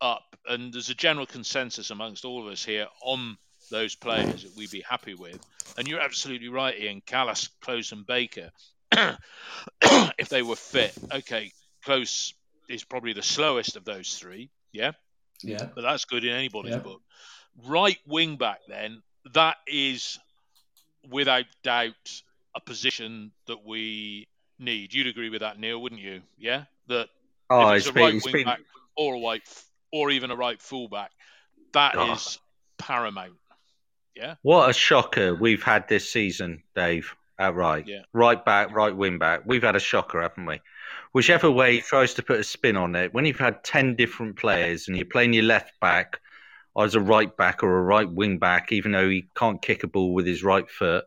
up, 0.01 0.37
and 0.47 0.73
there's 0.73 0.91
a 0.91 0.95
general 0.95 1.27
consensus 1.27 1.91
amongst 1.91 2.25
all 2.25 2.47
of 2.47 2.53
us 2.53 2.65
here 2.65 2.87
on 3.03 3.37
those 3.71 3.95
players 3.95 4.43
that 4.43 4.57
we'd 4.57 4.71
be 4.71 4.83
happy 4.89 5.15
with. 5.15 5.41
And 5.79 5.87
you're 5.87 6.01
absolutely 6.01 6.49
right, 6.49 6.79
Ian. 6.79 7.01
Kalas, 7.03 7.49
Klose, 7.63 7.93
and 7.93 8.07
Baker, 8.07 8.51
if 10.19 10.29
they 10.29 10.43
were 10.43 10.57
fit, 10.57 10.93
okay, 11.13 11.53
Klose 11.87 12.33
is 12.69 12.85
probably 12.85 13.13
the 13.13 13.23
slowest 13.23 13.77
of 13.77 13.85
those 13.85 14.15
three, 14.15 14.51
yeah, 14.73 14.93
yeah, 15.43 15.67
but 15.75 15.83
that's 15.83 16.05
good 16.05 16.25
in 16.25 16.35
anybody's 16.35 16.75
Yeah. 16.75 16.81
book. 16.81 17.01
Right 17.67 17.99
wing 18.07 18.37
back, 18.37 18.61
then, 18.69 19.03
that 19.35 19.57
is 19.67 20.19
without 21.09 21.47
doubt 21.63 22.23
a 22.55 22.61
position 22.61 23.33
that 23.47 23.65
we 23.65 24.29
need. 24.59 24.93
You'd 24.93 25.07
agree 25.07 25.31
with 25.31 25.41
that, 25.41 25.59
Neil, 25.59 25.81
wouldn't 25.81 26.01
you? 26.01 26.23
Yeah, 26.39 26.65
that 26.89 27.09
Oh, 27.49 27.71
if 27.71 27.79
it's 27.79 27.87
it's 27.87 27.91
a 27.91 27.95
been, 27.95 28.03
right 28.05 28.15
it's 28.15 28.25
wing 28.25 28.33
been 28.35 28.45
back 28.45 28.61
or 28.97 29.15
a 29.17 29.21
right 29.21 29.43
f- 29.47 29.65
or 29.93 30.11
even 30.11 30.31
a 30.31 30.37
right 30.37 30.61
fullback, 30.61 31.11
that 31.73 31.97
ah. 31.97 32.15
is 32.15 32.39
Oh. 32.41 32.45
paramount. 32.79 33.35
Yeah. 34.15 34.35
What 34.43 34.71
a 34.71 34.73
shocker 34.73 35.35
we've 35.35 35.63
had 35.63 35.89
this 35.89 36.11
season, 36.11 36.63
Dave. 36.75 37.15
Outright, 37.39 37.87
Yeah. 37.89 38.03
right 38.13 38.45
back, 38.45 38.71
right 38.71 38.95
wing 38.95 39.19
back. 39.19 39.43
We've 39.47 39.63
had 39.63 39.75
a 39.75 39.81
shocker, 39.81 40.21
haven't 40.21 40.45
we? 40.45 40.61
Whichever 41.13 41.51
way 41.51 41.77
he 41.77 41.81
tries 41.81 42.13
to 42.15 42.23
put 42.23 42.39
a 42.39 42.45
spin 42.45 42.77
on 42.77 42.95
it, 42.95 43.15
when 43.15 43.25
you've 43.25 43.39
had 43.39 43.65
ten 43.65 43.97
different 43.97 44.37
players 44.37 44.89
and 44.89 44.97
you're 44.97 45.07
playing 45.07 45.33
your 45.33 45.45
left 45.45 45.73
back 45.81 46.21
as 46.79 46.95
a 46.95 47.01
right 47.01 47.35
back 47.35 47.63
or 47.63 47.79
a 47.79 47.83
right 47.83 48.11
wing 48.11 48.39
back, 48.39 48.73
even 48.73 48.93
though 48.93 49.09
he 49.09 49.27
can't 49.35 49.63
kick 49.63 49.83
a 49.85 49.87
ball 49.87 50.13
with 50.13 50.27
his 50.27 50.43
right 50.45 50.69
foot, 50.71 51.07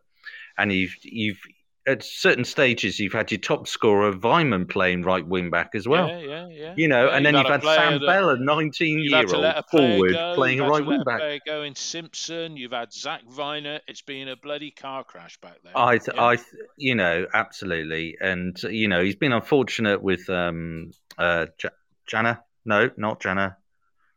and 0.58 0.72
you've 0.72 0.96
you've 1.02 1.40
at 1.86 2.02
certain 2.02 2.44
stages 2.44 2.98
you've 2.98 3.12
had 3.12 3.30
your 3.30 3.38
top 3.40 3.68
scorer 3.68 4.10
Weimann 4.12 4.66
playing 4.68 5.02
right 5.02 5.26
wing 5.26 5.50
back 5.50 5.74
as 5.74 5.86
well. 5.86 6.08
yeah, 6.08 6.18
yeah, 6.20 6.48
yeah. 6.48 6.74
You 6.76 6.88
know, 6.88 7.06
Yeah, 7.08 7.16
and 7.16 7.26
then 7.26 7.34
you've 7.34 7.44
a 7.44 7.50
had 7.52 7.62
Sam 7.62 7.92
that- 8.00 8.06
Bell, 8.06 8.30
a 8.30 8.38
19 8.38 8.98
You've 8.98 9.10
year 9.10 9.18
had 9.18 9.28
to 9.28 9.38
let 9.38 9.56
a 9.56 9.58
old 9.58 9.66
forward, 9.70 10.12
go, 10.12 10.34
playing 10.34 10.56
you've 10.58 10.66
a 10.66 10.72
had 10.72 10.78
to 10.78 10.80
right 10.82 10.86
wing 10.88 10.98
let 10.98 11.06
back. 11.06 11.18
player 11.20 11.40
go 11.46 11.62
in 11.62 11.74
Simpson. 11.74 12.56
You've 12.56 12.72
had 12.72 12.92
Zak 12.92 13.20
Vyner. 13.30 13.80
It's 13.86 14.00
been 14.02 14.28
a 14.28 14.36
bloody 14.36 14.70
car 14.70 15.04
crash 15.04 15.38
back 15.42 15.56
there. 15.62 15.76
I, 15.76 15.98
th- 15.98 16.16
Yeah. 16.16 16.24
I, 16.24 16.36
th- 16.36 16.46
you 16.78 16.94
know, 16.94 17.26
absolutely, 17.34 18.16
and 18.20 18.60
you 18.62 18.88
know, 18.88 19.04
he's 19.04 19.16
been 19.16 19.32
unfortunate 19.32 20.02
with 20.02 20.28
um, 20.30 20.90
uh, 21.18 21.46
J- 21.58 21.68
Jana. 22.06 22.42
No, 22.64 22.88
not 22.96 23.20
Jana. 23.20 23.58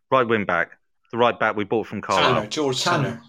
Right 0.10 0.26
wing 0.26 0.46
back, 0.46 0.72
the 1.12 1.18
right 1.18 1.38
back 1.38 1.58
we 1.58 1.66
bought 1.66 1.86
from 1.88 2.02
Carlisle. 2.02 2.34
Tanner, 2.36 2.48
George 2.48 2.82
Tanner. 2.82 3.04
Tanner. 3.10 3.22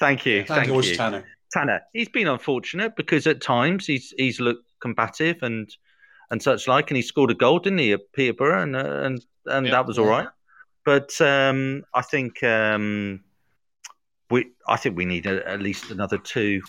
Thank 0.00 0.26
you, 0.26 0.42
Tanner. 0.42 0.46
thank 0.62 0.66
George 0.68 0.86
you, 0.88 0.96
Tanner. 0.96 1.24
Tanner. 1.50 1.80
He's 1.92 2.08
been 2.08 2.28
unfortunate 2.28 2.96
because 2.96 3.26
at 3.26 3.40
times 3.40 3.86
he's 3.86 4.12
he's 4.16 4.40
looked 4.40 4.68
combative 4.80 5.42
and 5.42 5.68
and 6.30 6.42
such 6.42 6.68
like, 6.68 6.90
and 6.90 6.96
he 6.96 7.02
scored 7.02 7.30
a 7.30 7.34
goal, 7.34 7.58
didn't 7.58 7.78
he, 7.78 7.92
at 7.92 8.12
Peterborough, 8.12 8.62
and 8.62 8.76
uh, 8.76 9.00
and 9.02 9.24
and 9.46 9.66
Yeah. 9.66 9.72
that 9.72 9.86
was 9.86 9.98
all 9.98 10.06
right. 10.06 10.28
But 10.84 11.18
um, 11.20 11.84
I 11.94 12.02
think 12.02 12.42
um, 12.42 13.24
we 14.30 14.46
I 14.66 14.76
think 14.76 14.96
we 14.96 15.04
need 15.04 15.26
a, 15.26 15.46
at 15.48 15.60
least 15.60 15.90
another 15.90 16.18
two 16.18 16.62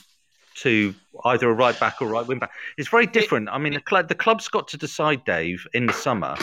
two 0.55 0.93
either 1.25 1.49
a 1.49 1.53
right 1.53 1.79
back 1.79 2.01
or 2.01 2.07
right 2.07 2.25
wing 2.25 2.39
back. 2.39 2.51
It's 2.77 2.89
very 2.89 3.05
different. 3.05 3.49
I 3.49 3.57
mean, 3.57 3.73
the 3.73 3.81
club 3.81 4.07
the 4.07 4.15
club's 4.15 4.47
got 4.47 4.67
to 4.69 4.77
decide, 4.77 5.23
Dave, 5.25 5.65
in 5.73 5.85
the 5.85 5.93
summer 5.93 6.35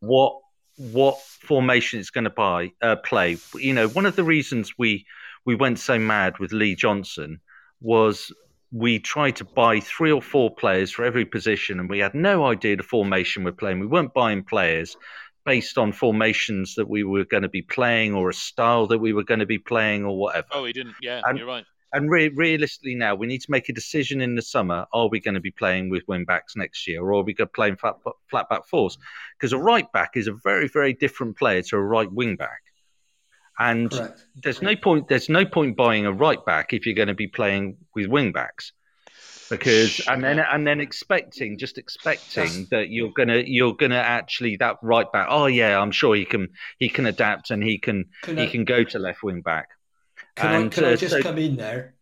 what 0.00 0.38
what 0.76 1.20
formation 1.20 2.00
it's 2.00 2.10
going 2.10 2.24
to 2.24 2.30
buy 2.30 2.72
uh, 2.82 2.96
play. 2.96 3.36
You 3.54 3.72
know, 3.72 3.88
one 3.88 4.06
of 4.06 4.16
the 4.16 4.24
reasons 4.24 4.72
we 4.78 5.06
we 5.44 5.54
went 5.54 5.78
so 5.78 5.98
mad 5.98 6.38
with 6.38 6.52
Lee 6.52 6.74
Johnson 6.74 7.40
was 7.84 8.32
we 8.72 8.98
tried 8.98 9.36
to 9.36 9.44
buy 9.44 9.78
three 9.78 10.10
or 10.10 10.22
four 10.22 10.52
players 10.52 10.90
for 10.90 11.04
every 11.04 11.24
position, 11.24 11.78
and 11.78 11.88
we 11.88 12.00
had 12.00 12.14
no 12.14 12.44
idea 12.46 12.74
the 12.76 12.82
formation 12.82 13.44
we're 13.44 13.52
playing. 13.52 13.78
We 13.78 13.86
weren't 13.86 14.12
buying 14.14 14.42
players 14.42 14.96
based 15.44 15.76
on 15.78 15.92
formations 15.92 16.74
that 16.74 16.88
we 16.88 17.04
were 17.04 17.24
going 17.26 17.42
to 17.44 17.48
be 17.50 17.62
playing 17.62 18.14
or 18.14 18.30
a 18.30 18.34
style 18.34 18.86
that 18.88 18.98
we 18.98 19.12
were 19.12 19.22
going 19.22 19.40
to 19.40 19.46
be 19.46 19.58
playing 19.58 20.04
or 20.04 20.18
whatever. 20.18 20.46
oh, 20.52 20.64
he 20.64 20.72
didn't. 20.72 20.94
Yeah, 21.00 21.20
And- 21.24 21.38
you're 21.38 21.46
right. 21.46 21.64
And 21.92 22.10
re- 22.10 22.32
realistically, 22.34 22.96
now 22.96 23.14
we 23.14 23.28
need 23.28 23.42
to 23.42 23.50
make 23.52 23.68
a 23.68 23.72
decision 23.72 24.20
in 24.20 24.34
the 24.34 24.42
summer: 24.42 24.84
Are 24.92 25.06
we 25.08 25.20
going 25.20 25.36
to 25.36 25.40
be 25.40 25.52
playing 25.52 25.90
with 25.90 26.02
wing 26.08 26.24
backs 26.24 26.56
next 26.56 26.88
year, 26.88 27.00
or 27.00 27.12
are 27.12 27.22
we 27.22 27.34
going 27.34 27.46
to 27.46 27.52
play 27.52 27.68
in 27.68 27.76
flat, 27.76 27.94
flat 28.28 28.48
back 28.48 28.66
fours? 28.66 28.98
Because 29.38 29.52
a 29.52 29.58
right 29.58 29.86
back 29.92 30.16
is 30.16 30.26
a 30.26 30.32
very, 30.32 30.66
very 30.66 30.92
different 30.92 31.36
player 31.38 31.62
to 31.62 31.76
a 31.76 31.80
right 31.80 32.10
wing 32.10 32.34
back. 32.34 32.62
And 33.58 33.90
Correct. 33.90 34.24
there's 34.42 34.62
no 34.62 34.74
point. 34.76 35.08
There's 35.08 35.28
no 35.28 35.44
point 35.46 35.76
buying 35.76 36.06
a 36.06 36.12
right 36.12 36.44
back 36.44 36.72
if 36.72 36.86
you're 36.86 36.94
going 36.94 37.08
to 37.08 37.14
be 37.14 37.28
playing 37.28 37.76
with 37.94 38.06
wing 38.08 38.32
backs, 38.32 38.72
because 39.48 40.00
and 40.08 40.24
then 40.24 40.38
and 40.40 40.66
then 40.66 40.80
expecting, 40.80 41.56
just 41.58 41.78
expecting 41.78 42.44
That's- 42.44 42.68
that 42.70 42.88
you're 42.90 43.12
gonna 43.16 43.42
you're 43.46 43.74
gonna 43.74 43.94
actually 43.96 44.56
that 44.56 44.78
right 44.82 45.10
back. 45.12 45.28
Oh 45.30 45.46
yeah, 45.46 45.78
I'm 45.80 45.92
sure 45.92 46.16
he 46.16 46.24
can 46.24 46.48
he 46.78 46.88
can 46.88 47.06
adapt 47.06 47.50
and 47.50 47.62
he 47.62 47.78
can 47.78 48.06
Can 48.22 48.38
he 48.38 48.44
I, 48.44 48.46
can 48.48 48.64
go 48.64 48.82
to 48.82 48.98
left 48.98 49.22
wing 49.22 49.40
back. 49.42 49.68
can 50.34 50.50
I, 50.50 50.58
and, 50.58 50.72
can 50.72 50.84
I 50.84 50.94
uh, 50.94 50.96
just 50.96 51.12
so- 51.14 51.22
come 51.22 51.38
in 51.38 51.56
there? 51.56 51.94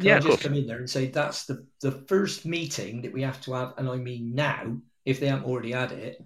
Can 0.00 0.06
Yeah, 0.06 0.16
I 0.16 0.20
just 0.20 0.40
come 0.42 0.54
in 0.54 0.66
there 0.66 0.78
and 0.78 0.88
say 0.90 1.06
that's 1.06 1.46
the, 1.46 1.66
the 1.80 1.92
first 2.06 2.46
meeting 2.46 3.02
that 3.02 3.12
we 3.12 3.22
have 3.22 3.40
to 3.42 3.52
have, 3.54 3.74
and 3.78 3.88
I 3.88 3.96
mean 3.96 4.34
now, 4.34 4.78
if 5.04 5.18
they 5.20 5.26
haven't 5.26 5.46
already 5.46 5.72
had 5.72 5.92
it, 5.92 6.22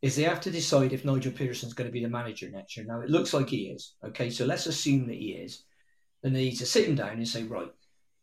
is 0.00 0.14
they 0.14 0.22
have 0.22 0.40
to 0.42 0.50
decide 0.50 0.92
if 0.92 1.04
Nigel 1.04 1.32
Pearson's 1.32 1.72
going 1.72 1.88
to 1.88 1.92
be 1.92 2.02
the 2.02 2.08
manager 2.08 2.48
next 2.50 2.76
year. 2.76 2.86
Now 2.86 3.00
it 3.00 3.10
looks 3.10 3.34
like 3.34 3.48
he 3.48 3.68
is. 3.68 3.94
Okay, 4.04 4.30
so 4.30 4.44
let's 4.44 4.66
assume 4.66 5.06
that 5.08 5.16
he 5.16 5.32
is. 5.32 5.64
Then 6.22 6.32
they 6.32 6.44
need 6.44 6.56
to 6.56 6.66
sit 6.66 6.88
him 6.88 6.94
down 6.94 7.10
and 7.10 7.28
say, 7.28 7.44
right, 7.44 7.70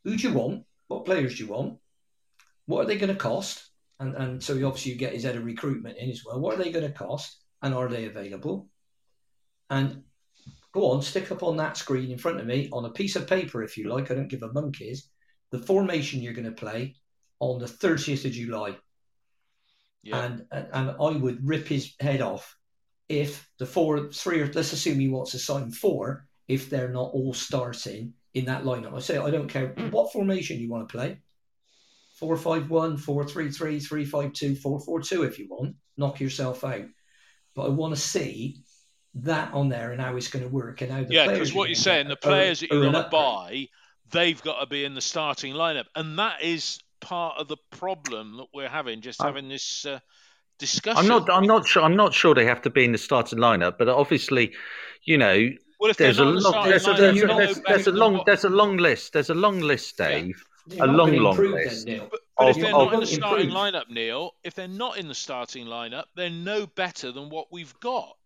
who 0.03 0.15
do 0.15 0.27
you 0.27 0.33
want? 0.33 0.63
What 0.87 1.05
players 1.05 1.37
do 1.37 1.45
you 1.45 1.51
want? 1.51 1.79
What 2.65 2.81
are 2.83 2.87
they 2.87 2.97
going 2.97 3.13
to 3.13 3.19
cost? 3.19 3.69
And 3.99 4.15
and 4.15 4.43
so 4.43 4.55
he 4.55 4.63
obviously 4.63 4.91
you 4.91 4.97
get 4.97 5.13
his 5.13 5.23
head 5.23 5.35
of 5.35 5.45
recruitment 5.45 5.97
in 5.97 6.09
as 6.09 6.23
well. 6.25 6.39
What 6.39 6.55
are 6.55 6.63
they 6.63 6.71
going 6.71 6.85
to 6.85 6.97
cost? 6.97 7.37
And 7.61 7.73
are 7.73 7.87
they 7.87 8.05
available? 8.05 8.67
And 9.69 10.03
go 10.73 10.91
on, 10.91 11.01
stick 11.01 11.31
up 11.31 11.41
on 11.41 11.57
that 11.57 11.77
screen 11.77 12.11
in 12.11 12.17
front 12.17 12.39
of 12.39 12.45
me 12.45 12.69
on 12.71 12.85
a 12.85 12.91
piece 12.91 13.15
of 13.15 13.27
paper, 13.27 13.63
if 13.63 13.77
you 13.77 13.89
like. 13.89 14.11
I 14.11 14.15
don't 14.15 14.27
give 14.27 14.43
a 14.43 14.51
monkeys. 14.51 15.09
The 15.51 15.59
formation 15.59 16.21
you're 16.21 16.33
going 16.33 16.45
to 16.45 16.51
play 16.51 16.95
on 17.39 17.59
the 17.59 17.65
30th 17.65 18.25
of 18.25 18.31
July. 18.31 18.75
Yeah. 20.05 20.23
And, 20.23 20.45
and 20.51 20.67
and 20.71 20.89
I 20.91 21.09
would 21.09 21.45
rip 21.45 21.67
his 21.67 21.93
head 21.99 22.21
off 22.21 22.55
if 23.09 23.49
the 23.59 23.65
four, 23.65 24.11
three, 24.11 24.41
or 24.41 24.51
let's 24.53 24.71
assume 24.71 24.99
he 24.99 25.09
wants 25.09 25.31
to 25.31 25.39
sign 25.39 25.71
four, 25.71 26.27
if 26.47 26.69
they're 26.69 26.89
not 26.89 27.11
all 27.11 27.33
starting 27.33 28.13
in 28.33 28.45
that 28.45 28.63
lineup. 28.63 28.95
I 28.95 28.99
say 28.99 29.17
I 29.17 29.31
don't 29.31 29.47
care 29.47 29.69
hmm. 29.69 29.89
what 29.89 30.13
formation 30.13 30.59
you 30.59 30.69
want 30.69 30.87
to 30.87 30.97
play. 30.97 31.19
Four 32.19 32.37
five 32.37 32.69
one, 32.69 32.97
four 32.97 33.27
three 33.27 33.49
three, 33.49 33.79
three 33.79 34.05
five 34.05 34.33
two, 34.33 34.55
four 34.55 34.79
four 34.79 35.01
two. 35.01 35.23
If 35.23 35.39
you 35.39 35.47
want, 35.49 35.75
knock 35.97 36.19
yourself 36.19 36.63
out. 36.63 36.85
But 37.55 37.63
I 37.63 37.69
want 37.69 37.95
to 37.95 38.01
see 38.01 38.61
that 39.15 39.53
on 39.53 39.69
there 39.69 39.91
and 39.91 40.01
how 40.01 40.15
it's 40.15 40.27
going 40.27 40.43
to 40.43 40.49
work 40.49 40.81
and 40.81 40.91
how 40.91 41.03
the 41.03 41.13
yeah, 41.13 41.27
because 41.27 41.53
what 41.53 41.69
you're 41.69 41.75
saying, 41.75 42.07
the 42.07 42.13
are- 42.13 42.17
players 42.17 42.59
that 42.59 42.71
you're 42.71 42.81
going 42.81 42.93
to 42.93 43.09
buy, 43.09 43.67
they've 44.11 44.41
got 44.43 44.59
to 44.59 44.67
be 44.67 44.85
in 44.85 44.93
the 44.93 45.01
starting 45.01 45.53
lineup, 45.53 45.85
and 45.95 46.19
that 46.19 46.43
is 46.43 46.79
part 47.05 47.37
of 47.39 47.47
the 47.47 47.57
problem 47.71 48.37
that 48.37 48.47
we're 48.53 48.69
having. 48.69 49.01
Just 49.01 49.21
I'm- 49.21 49.33
having 49.33 49.49
this 49.49 49.85
uh, 49.85 49.99
discussion. 50.59 50.97
I'm 50.99 51.07
not. 51.07 51.29
I'm 51.29 51.45
not 51.47 51.67
sure. 51.67 51.83
I'm 51.83 51.95
not 51.95 52.13
sure 52.13 52.33
they 52.35 52.45
have 52.45 52.61
to 52.63 52.69
be 52.69 52.83
in 52.83 52.91
the 52.91 52.97
starting 52.97 53.39
lineup, 53.39 53.77
but 53.77 53.87
obviously, 53.87 54.53
you 55.03 55.17
know, 55.17 55.49
Well, 55.79 55.91
if 55.91 55.97
there's 55.97 56.19
a 56.19 56.25
they're 56.25 56.33
not 56.33 56.37
in 56.37 56.43
the 56.43 56.49
long. 56.49 56.69
There's 56.69 56.85
a, 56.85 56.89
lineup, 56.93 56.97
there's, 56.97 57.15
you're 57.17 57.25
a, 57.25 57.27
not 57.29 57.37
there's, 57.37 57.61
there's 57.67 57.87
a 57.87 57.91
long. 57.91 58.23
There's 58.25 58.43
a 58.43 58.49
long 58.49 58.77
list. 58.77 59.13
There's 59.13 59.29
a 59.29 59.35
long 59.35 59.59
list, 59.59 59.95
Yeah. 59.99 60.07
Dave. 60.09 60.43
You're 60.67 60.85
a 60.85 60.87
long, 60.91 61.15
long 61.17 61.37
list. 61.37 61.85
Then, 61.85 61.99
But, 62.09 62.21
but 62.39 62.43
Of- 62.49 62.57
if 62.57 62.63
they're 62.63 62.75
of- 62.75 62.91
not 62.91 62.93
in 62.95 62.99
the 63.01 63.05
Improve. 63.05 63.09
starting 63.09 63.49
lineup, 63.51 63.89
Neil, 63.91 64.31
if 64.43 64.55
they're 64.55 64.67
not 64.67 64.97
in 64.97 65.07
the 65.07 65.13
starting 65.13 65.67
lineup, 65.67 66.05
they're 66.15 66.29
no 66.31 66.65
better 66.65 67.11
than 67.11 67.29
what 67.29 67.47
we've 67.51 67.79
got. 67.79 68.17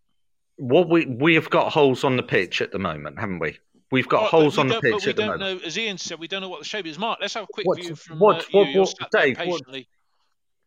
What 0.56 0.88
we 0.90 1.06
we 1.06 1.36
have 1.36 1.50
got 1.50 1.72
holes 1.74 2.04
on 2.06 2.16
the 2.18 2.24
pitch 2.24 2.62
at 2.62 2.72
the 2.72 2.80
moment, 2.80 3.20
haven't 3.20 3.40
we? 3.40 3.58
We've 3.92 4.08
got 4.08 4.22
Right, 4.24 4.30
holes 4.30 4.58
on 4.60 4.68
the 4.68 4.80
pitch 4.80 5.06
we 5.06 5.10
at 5.10 5.16
the 5.16 5.24
don't 5.24 5.40
moment. 5.40 5.62
know, 5.62 5.66
as 5.68 5.78
Ian 5.78 5.98
said, 5.98 6.20
we 6.20 6.28
don't 6.28 6.42
know 6.42 6.50
what 6.50 6.60
the 6.60 6.66
shape 6.66 6.86
is. 6.86 7.00
Mark, 7.00 7.20
let's 7.22 7.34
have 7.34 7.46
a 7.46 7.48
quick 7.52 7.66
What- 7.66 7.80
view 7.82 7.96
from 7.96 8.20
what- 8.20 8.42
uh, 8.42 8.46
you. 8.52 8.60
what- 8.60 8.70
You're 8.70 8.84
what- 8.84 9.12
there 9.12 9.34
Dave, 9.34 9.48
what- 9.48 9.62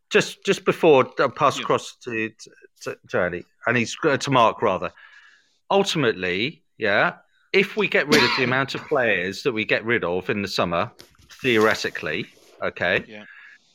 just 0.09 0.43
just 0.45 0.65
before 0.65 1.11
I 1.19 1.27
pass 1.29 1.57
Yeah. 1.57 1.63
across 1.63 1.95
to, 2.03 2.29
to 2.81 2.97
to 3.09 3.19
Andy 3.21 3.45
and 3.65 3.77
he's 3.77 3.95
uh, 4.03 4.17
to 4.17 4.29
Mark 4.31 4.61
rather. 4.61 4.91
Ultimately, 5.71 6.63
yeah, 6.77 7.15
if 7.53 7.77
we 7.77 7.87
get 7.87 8.07
rid 8.07 8.21
of 8.23 8.29
the 8.37 8.43
amount 8.43 8.75
of 8.75 8.85
players 8.87 9.43
that 9.43 9.53
we 9.53 9.63
get 9.65 9.83
rid 9.85 10.03
of 10.03 10.29
in 10.29 10.41
the 10.41 10.47
summer, 10.47 10.91
theoretically, 11.41 12.27
okay, 12.61 13.03
Yeah. 13.07 13.23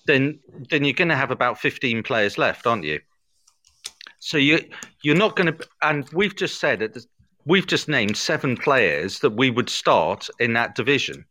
then 0.07 0.41
then 0.69 0.85
you're 0.85 0.93
going 0.93 1.09
to 1.09 1.17
have 1.17 1.31
about 1.31 1.59
15 1.59 2.03
players 2.03 2.37
left, 2.39 2.67
aren't 2.67 2.85
you? 2.85 3.01
So 4.21 4.37
you 4.37 4.69
you're 5.03 5.17
not 5.17 5.37
going 5.37 5.57
to, 5.57 5.67
and 5.81 6.07
we've 6.13 6.37
just 6.37 6.61
said 6.61 6.83
it. 6.83 6.99
We've 7.49 7.67
just 7.67 7.89
named 7.89 8.17
seven 8.17 8.57
players 8.57 9.21
that 9.21 9.31
we 9.31 9.51
would 9.51 9.71
start 9.71 10.29
in 10.39 10.53
that 10.53 10.75
division. 10.75 11.25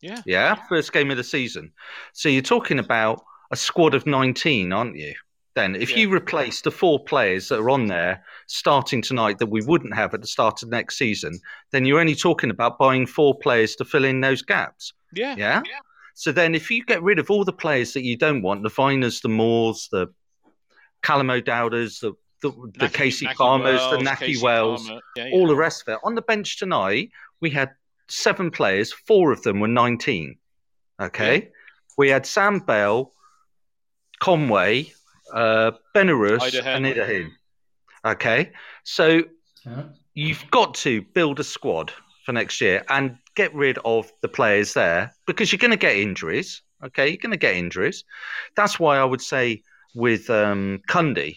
Yeah. 0.00 0.22
Yeah, 0.24 0.54
first 0.68 0.92
game 0.92 1.10
of 1.10 1.18
the 1.18 1.24
season. 1.24 1.72
So 2.14 2.30
you're 2.30 2.40
talking 2.40 2.78
about 2.78 3.22
a 3.50 3.56
squad 3.56 3.94
of 3.94 4.06
19, 4.06 4.72
aren't 4.72 4.96
you? 4.96 5.14
Then, 5.54 5.76
if 5.76 5.90
Yeah. 5.90 5.98
you 5.98 6.14
replace 6.14 6.62
the 6.62 6.70
four 6.70 7.04
players 7.04 7.48
that 7.48 7.58
are 7.58 7.68
on 7.68 7.86
there 7.86 8.24
starting 8.46 9.02
tonight 9.02 9.38
that 9.38 9.50
we 9.50 9.60
wouldn't 9.62 9.94
have 9.94 10.14
at 10.14 10.22
the 10.22 10.26
start 10.26 10.62
of 10.62 10.70
next 10.70 10.96
season, 10.96 11.38
then 11.72 11.84
you're 11.84 12.00
only 12.00 12.14
talking 12.14 12.50
about 12.50 12.78
buying 12.78 13.04
four 13.06 13.38
players 13.38 13.76
to 13.76 13.84
fill 13.84 14.04
in 14.04 14.20
those 14.20 14.40
gaps. 14.42 14.94
Yeah. 15.12 15.34
Yeah. 15.36 15.62
yeah. 15.66 15.80
So 16.14 16.32
then, 16.32 16.54
if 16.54 16.70
you 16.70 16.84
get 16.84 17.02
rid 17.02 17.18
of 17.18 17.30
all 17.30 17.44
the 17.44 17.52
players 17.52 17.92
that 17.94 18.04
you 18.04 18.16
don't 18.16 18.42
want, 18.42 18.62
the 18.62 18.70
Vyners, 18.70 19.20
the 19.20 19.28
Moors, 19.28 19.88
the 19.92 20.06
Callum 21.02 21.30
O'Dowders, 21.30 22.00
the 22.00 22.12
the, 22.42 22.50
the 22.50 22.86
Nahki- 22.86 22.92
Kasey 22.92 23.26
Nahki 23.26 23.34
Palmers, 23.34 23.80
the 23.90 23.96
Wells, 23.96 24.02
Nahki 24.02 24.34
Kasey 24.34 24.42
Wells, 24.42 24.86
Palmer. 24.86 25.00
Yeah, 25.16 25.24
yeah. 25.26 25.34
all 25.34 25.46
the 25.46 25.56
rest 25.56 25.82
of 25.86 25.94
it. 25.94 26.00
On 26.04 26.14
the 26.14 26.22
bench 26.22 26.58
tonight, 26.58 27.10
we 27.40 27.50
had 27.50 27.70
seven 28.08 28.50
players. 28.50 28.92
Four 28.92 29.32
of 29.32 29.42
them 29.42 29.60
were 29.60 29.68
19. 29.68 30.36
Okay. 31.00 31.50
We 31.98 32.08
had 32.10 32.26
Sam 32.26 32.60
Bell, 32.60 33.12
Conway, 34.20 34.92
uh, 35.32 35.72
Benarous, 35.94 36.40
Idehen. 36.40 36.66
and 36.66 36.86
Idehen. 36.86 37.30
Okay. 38.04 38.52
So 38.84 39.22
Yeah. 39.64 39.84
you've 40.14 40.44
got 40.50 40.74
to 40.76 41.02
build 41.02 41.40
a 41.40 41.44
squad 41.44 41.92
for 42.24 42.32
next 42.32 42.60
year 42.60 42.84
and 42.88 43.16
get 43.34 43.54
rid 43.54 43.78
of 43.84 44.10
the 44.22 44.28
players 44.28 44.74
there 44.74 45.12
because 45.26 45.52
you're 45.52 45.58
going 45.58 45.70
to 45.70 45.76
get 45.76 45.96
injuries. 45.96 46.62
Okay. 46.84 47.08
You're 47.08 47.16
going 47.18 47.32
to 47.32 47.36
get 47.38 47.56
injuries. 47.56 48.04
That's 48.56 48.78
why 48.78 48.98
I 48.98 49.04
would 49.04 49.22
say 49.22 49.62
with 49.94 50.28
um, 50.30 50.80
Cundy, 50.88 51.36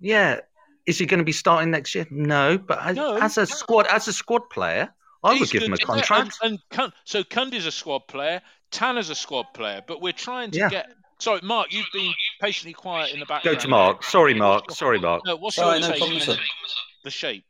yeah, 0.00 0.40
is 0.86 0.98
he 0.98 1.06
going 1.06 1.18
to 1.18 1.24
be 1.24 1.32
starting 1.32 1.70
next 1.70 1.94
year? 1.94 2.06
No, 2.10 2.58
but 2.58 2.78
as, 2.84 2.96
No. 2.96 3.16
as 3.18 3.38
a 3.38 3.46
squad, 3.46 3.86
as 3.88 4.08
a 4.08 4.12
squad 4.12 4.48
player, 4.50 4.92
I 5.22 5.30
would 5.30 5.38
He's 5.38 5.50
give 5.52 5.62
him 5.62 5.72
a 5.74 5.78
contract. 5.78 6.38
And, 6.42 6.58
and 6.78 6.92
so 7.04 7.22
Cundy's 7.24 7.66
a 7.66 7.72
squad 7.72 8.06
player, 8.08 8.40
Tanner's 8.70 9.10
a 9.10 9.14
squad 9.14 9.46
player, 9.54 9.82
but 9.86 10.00
we're 10.00 10.12
trying 10.12 10.50
to 10.52 10.58
Yeah. 10.58 10.68
get. 10.68 10.92
Sorry, 11.20 11.40
Mark, 11.42 11.72
you've 11.72 11.86
been 11.92 12.12
patiently 12.40 12.72
quiet 12.74 13.12
in 13.12 13.18
the 13.18 13.26
back. 13.26 13.42
Go 13.42 13.56
to 13.56 13.68
Mark. 13.68 14.04
Sorry, 14.04 14.34
Mark. 14.34 14.70
Sorry, 14.70 15.00
Mark. 15.00 15.22
No, 15.26 15.34
what's 15.36 15.56
Sorry, 15.56 15.80
your 15.80 15.88
no 15.88 15.88
take 15.88 15.98
problem, 15.98 16.18
on 16.18 16.22
sir. 16.24 16.36
the 17.02 17.10
shape? 17.10 17.44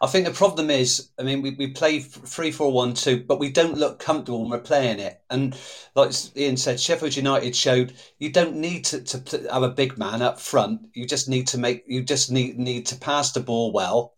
I 0.00 0.06
think 0.06 0.26
the 0.26 0.32
problem 0.32 0.70
is, 0.70 1.10
I 1.18 1.22
mean, 1.22 1.42
we, 1.42 1.50
we 1.50 1.68
play 1.68 2.00
three, 2.00 2.50
four, 2.50 2.72
one, 2.72 2.94
two, 2.94 3.24
but 3.24 3.38
we 3.38 3.50
don't 3.50 3.78
look 3.78 3.98
comfortable 3.98 4.42
when 4.42 4.50
we're 4.50 4.58
playing 4.58 5.00
it. 5.00 5.22
And 5.30 5.56
like 5.94 6.12
Ian 6.36 6.56
said, 6.56 6.80
Sheffield 6.80 7.16
United 7.16 7.56
showed 7.56 7.94
you 8.18 8.30
don't 8.30 8.56
need 8.56 8.84
to, 8.86 9.02
to 9.02 9.52
have 9.52 9.62
a 9.62 9.70
big 9.70 9.98
man 9.98 10.22
up 10.22 10.40
front. 10.40 10.82
You 10.94 11.06
just 11.06 11.28
need 11.28 11.48
to 11.48 11.58
make, 11.58 11.84
you 11.86 12.02
just 12.02 12.30
need 12.30 12.58
need 12.58 12.86
to 12.86 12.96
pass 12.96 13.32
the 13.32 13.40
ball 13.40 13.72
well, 13.72 14.14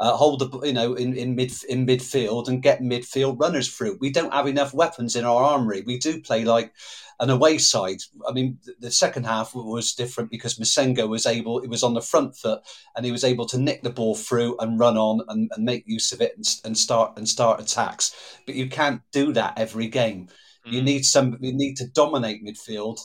uh, 0.00 0.16
hold 0.16 0.40
the, 0.40 0.66
you 0.66 0.72
know, 0.72 0.94
in, 0.94 1.14
in 1.14 1.34
mid 1.34 1.52
in 1.68 1.86
midfield 1.86 2.48
and 2.48 2.62
get 2.62 2.80
midfield 2.80 3.40
runners 3.40 3.68
through. 3.68 3.98
We 4.00 4.10
don't 4.10 4.32
have 4.32 4.46
enough 4.46 4.74
weapons 4.74 5.16
in 5.16 5.24
our 5.24 5.42
armory. 5.42 5.82
We 5.86 5.98
do 5.98 6.20
play 6.20 6.44
like 6.44 6.72
an 7.20 7.30
away 7.30 7.58
side. 7.58 7.98
I 8.28 8.32
mean, 8.32 8.58
the, 8.78 8.90
second 8.90 9.24
half 9.24 9.54
was 9.54 9.92
different 9.94 10.30
because 10.30 10.58
Massengo 10.58 11.08
was 11.08 11.26
able, 11.26 11.58
it 11.60 11.68
was 11.68 11.82
on 11.82 11.94
the 11.94 12.00
front 12.00 12.36
foot 12.36 12.60
and 12.96 13.04
he 13.04 13.12
was 13.12 13.24
able 13.24 13.46
to 13.46 13.58
nick 13.58 13.82
the 13.82 13.90
ball 13.90 14.14
through 14.14 14.56
and 14.58 14.78
run 14.78 14.96
on 14.96 15.20
and, 15.28 15.50
and 15.54 15.64
make 15.64 15.82
use 15.86 16.12
of 16.12 16.20
it 16.20 16.34
and, 16.36 16.44
and 16.64 16.78
start 16.78 17.16
and 17.16 17.28
start 17.28 17.60
attacks. 17.60 18.14
But 18.46 18.54
you 18.54 18.68
can't 18.68 19.02
do 19.12 19.32
that 19.32 19.58
every 19.58 19.88
game. 19.88 20.28
You 20.64 20.80
Mm. 20.82 20.84
need 20.84 21.04
some. 21.04 21.38
You 21.40 21.52
need 21.54 21.76
to 21.78 21.86
dominate 21.88 22.44
midfield 22.44 23.00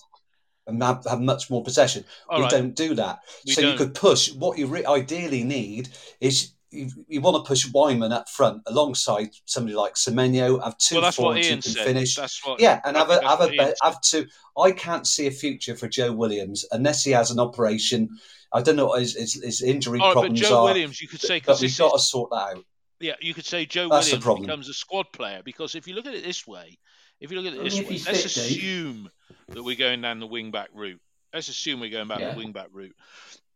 and 0.67 0.81
have, 0.83 1.05
have 1.09 1.21
much 1.21 1.49
more 1.49 1.63
possession. 1.63 2.03
All 2.29 2.39
we 2.39 2.43
right. 2.43 2.51
don't 2.51 2.75
do 2.75 2.93
that. 2.95 3.19
We 3.45 3.53
so 3.53 3.61
you 3.61 3.67
don't. 3.67 3.77
could 3.77 3.93
push. 3.95 4.33
What 4.33 4.57
you 4.57 4.67
re- 4.67 4.85
ideally 4.85 5.43
need 5.43 5.89
is. 6.19 6.51
You, 6.73 6.89
you 7.07 7.21
want 7.21 7.43
to 7.43 7.47
push 7.47 7.65
Weimann 7.67 8.11
up 8.11 8.27
front 8.29 8.61
alongside 8.65 9.29
somebody 9.45 9.75
like 9.75 9.93
Semenyo, 9.93 10.63
have 10.63 10.77
two 10.77 10.95
Well, 10.95 11.03
that's 11.03 11.17
forwards 11.17 11.47
who 11.47 11.53
can 11.53 11.61
said. 11.61 11.85
finish. 11.85 12.15
That's 12.15 12.45
what. 12.45 12.59
Yeah, 12.59 12.81
and 12.83 12.97
I 12.97 12.99
have 13.01 13.09
a 13.09 13.13
that's 13.13 13.25
have 13.27 13.41
a 13.41 13.47
be- 13.49 13.73
have 13.83 14.01
two. 14.01 14.25
I 14.57 14.71
can't 14.71 15.05
see 15.07 15.27
a 15.27 15.31
future 15.31 15.75
for 15.75 15.87
Joe 15.87 16.11
Williams 16.11 16.65
unless 16.71 17.03
he 17.03 17.11
has 17.11 17.31
an 17.31 17.39
operation. 17.39 18.09
I 18.51 18.61
don't 18.61 18.75
know 18.75 18.85
what 18.87 19.01
his, 19.01 19.15
his, 19.15 19.33
his 19.43 19.61
injury 19.61 19.99
All 19.99 20.13
right, 20.13 20.29
but 20.29 20.33
Joe 20.33 20.59
are, 20.59 20.65
Williams, 20.65 21.01
you 21.01 21.07
could 21.07 21.21
say 21.21 21.41
but 21.43 21.59
we've 21.59 21.75
got 21.77 21.93
to 21.93 21.99
sort 21.99 22.29
that 22.31 22.57
out. 22.57 22.65
Yeah, 22.99 23.15
you 23.19 23.33
could 23.33 23.45
say 23.45 23.65
Joe 23.65 23.89
That's 23.89 24.11
Williams 24.11 24.41
becomes 24.41 24.69
a 24.69 24.73
squad 24.73 25.11
player 25.11 25.41
because 25.43 25.75
if 25.75 25.87
you 25.87 25.95
look 25.95 26.05
at 26.05 26.13
it 26.13 26.23
this 26.23 26.45
way, 26.47 26.77
if 27.19 27.31
you 27.31 27.41
look 27.41 27.47
at 27.47 27.53
it 27.53 27.57
Only 27.59 27.69
this 27.69 27.79
if 27.79 27.89
way, 27.89 28.11
let's 28.13 28.23
fit, 28.35 28.41
Dave. 28.41 28.57
assume 28.57 29.09
that 29.49 29.63
we're 29.63 29.75
going 29.75 30.01
down 30.01 30.19
the 30.19 30.27
wing 30.27 30.51
back 30.51 30.69
route. 30.73 31.01
Let's 31.33 31.49
assume 31.49 31.79
we're 31.79 31.89
going 31.89 32.07
back 32.07 32.19
Yeah. 32.19 32.31
the 32.33 32.37
wing 32.37 32.51
back 32.51 32.67
route. 32.71 32.95